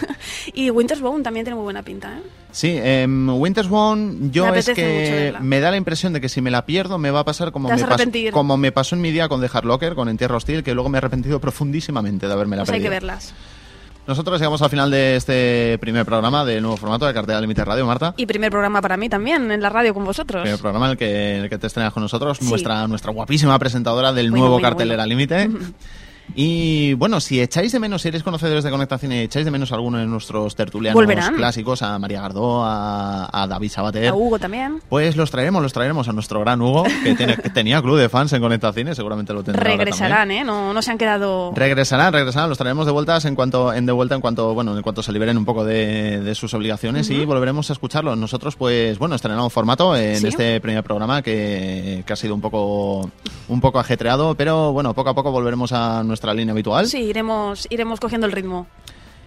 [0.52, 2.20] y Winter's Bone también tiene muy buena pinta, ¿eh?
[2.52, 6.50] Sí, em, Winter's Bone, yo es que me da la impresión de que si me
[6.50, 8.30] la pierdo me va a pasar como, me, pasó, arrepentir.
[8.30, 10.90] como me pasó en mi día con The Hard Locker, con Entierro Hostil, que luego
[10.90, 12.90] me he arrepentido profundísimamente de haberme la Pues hay perdido.
[12.90, 13.32] que verlas.
[14.08, 17.84] Nosotros llegamos al final de este primer programa del nuevo formato de Cartera Límite Radio,
[17.84, 18.14] Marta.
[18.16, 20.40] Y primer programa para mí también, en la radio con vosotros.
[20.40, 22.48] Primer programa en el que, en el que te estrenas con nosotros, Sí.
[22.48, 25.08] nuestra, nuestra guapísima presentadora del Bueno, nuevo bueno, Cartelera bueno.
[25.10, 25.50] Límite.
[26.34, 29.72] Y bueno, si echáis de menos, si eres conocedores de Conecta Cine, echáis de menos
[29.72, 31.34] a alguno de nuestros tertulianos Volverán.
[31.34, 34.80] clásicos, a María Gardó, a, a David Sabater, A Hugo también.
[34.88, 38.08] pues los traeremos, los traeremos a nuestro gran Hugo, que, tiene, que tenía club de
[38.08, 39.64] fans en Conecta Cine, seguramente lo tendrá.
[39.64, 40.44] Regresarán, ¿eh?
[40.44, 41.52] No, no se han quedado...
[41.56, 44.82] Regresarán, regresarán, los traeremos de vueltas en cuanto, en de vuelta en cuanto, bueno, en
[44.82, 48.16] cuanto se liberen un poco de, de sus obligaciones y volveremos a escucharlos.
[48.16, 50.28] Nosotros, pues, bueno, estrenamos formato en Sí.
[50.28, 53.10] este primer programa que, que ha sido un poco,
[53.48, 56.86] un poco ajetreado, pero bueno, poco a poco volveremos a nuestra línea habitual.
[56.88, 58.66] Sí, iremos, iremos cogiendo el ritmo.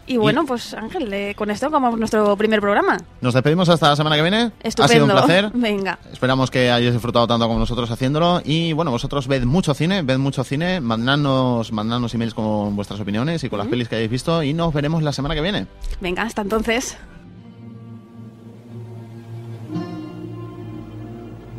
[0.07, 2.97] Y bueno, pues Ángel, eh, con esto acabamos nuestro primer programa.
[3.22, 4.51] Nos despedimos hasta la semana que viene.
[4.61, 4.84] Estupendo.
[4.84, 5.51] Ha sido un placer.
[5.53, 5.99] Venga.
[6.11, 8.41] Esperamos que hayáis disfrutado tanto como nosotros haciéndolo.
[8.43, 13.41] Y bueno, vosotros ved mucho cine, ved mucho cine, mandadnos, mandadnos emails con vuestras opiniones
[13.45, 14.43] y con las pelis que hayáis visto.
[14.43, 15.68] Y nos veremos la semana que viene.
[16.01, 16.97] Venga, hasta entonces.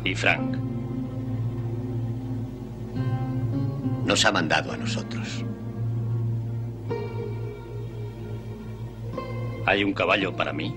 [0.03, 0.72] Y Frank.
[4.05, 5.43] Nos ha mandado a nosotros.
[9.65, 10.75] ¿Hay un caballo para mí?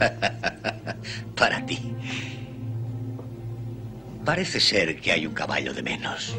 [1.36, 1.94] para ti.
[4.24, 6.36] Parece ser que hay un caballo de menos.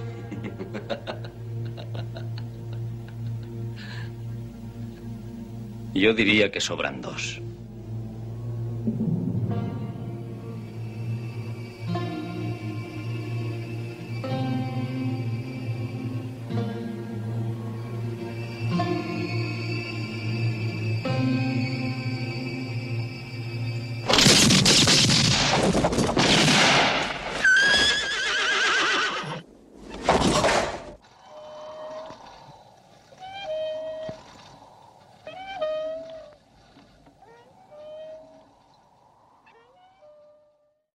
[5.94, 7.42] Yo diría que sobran dos.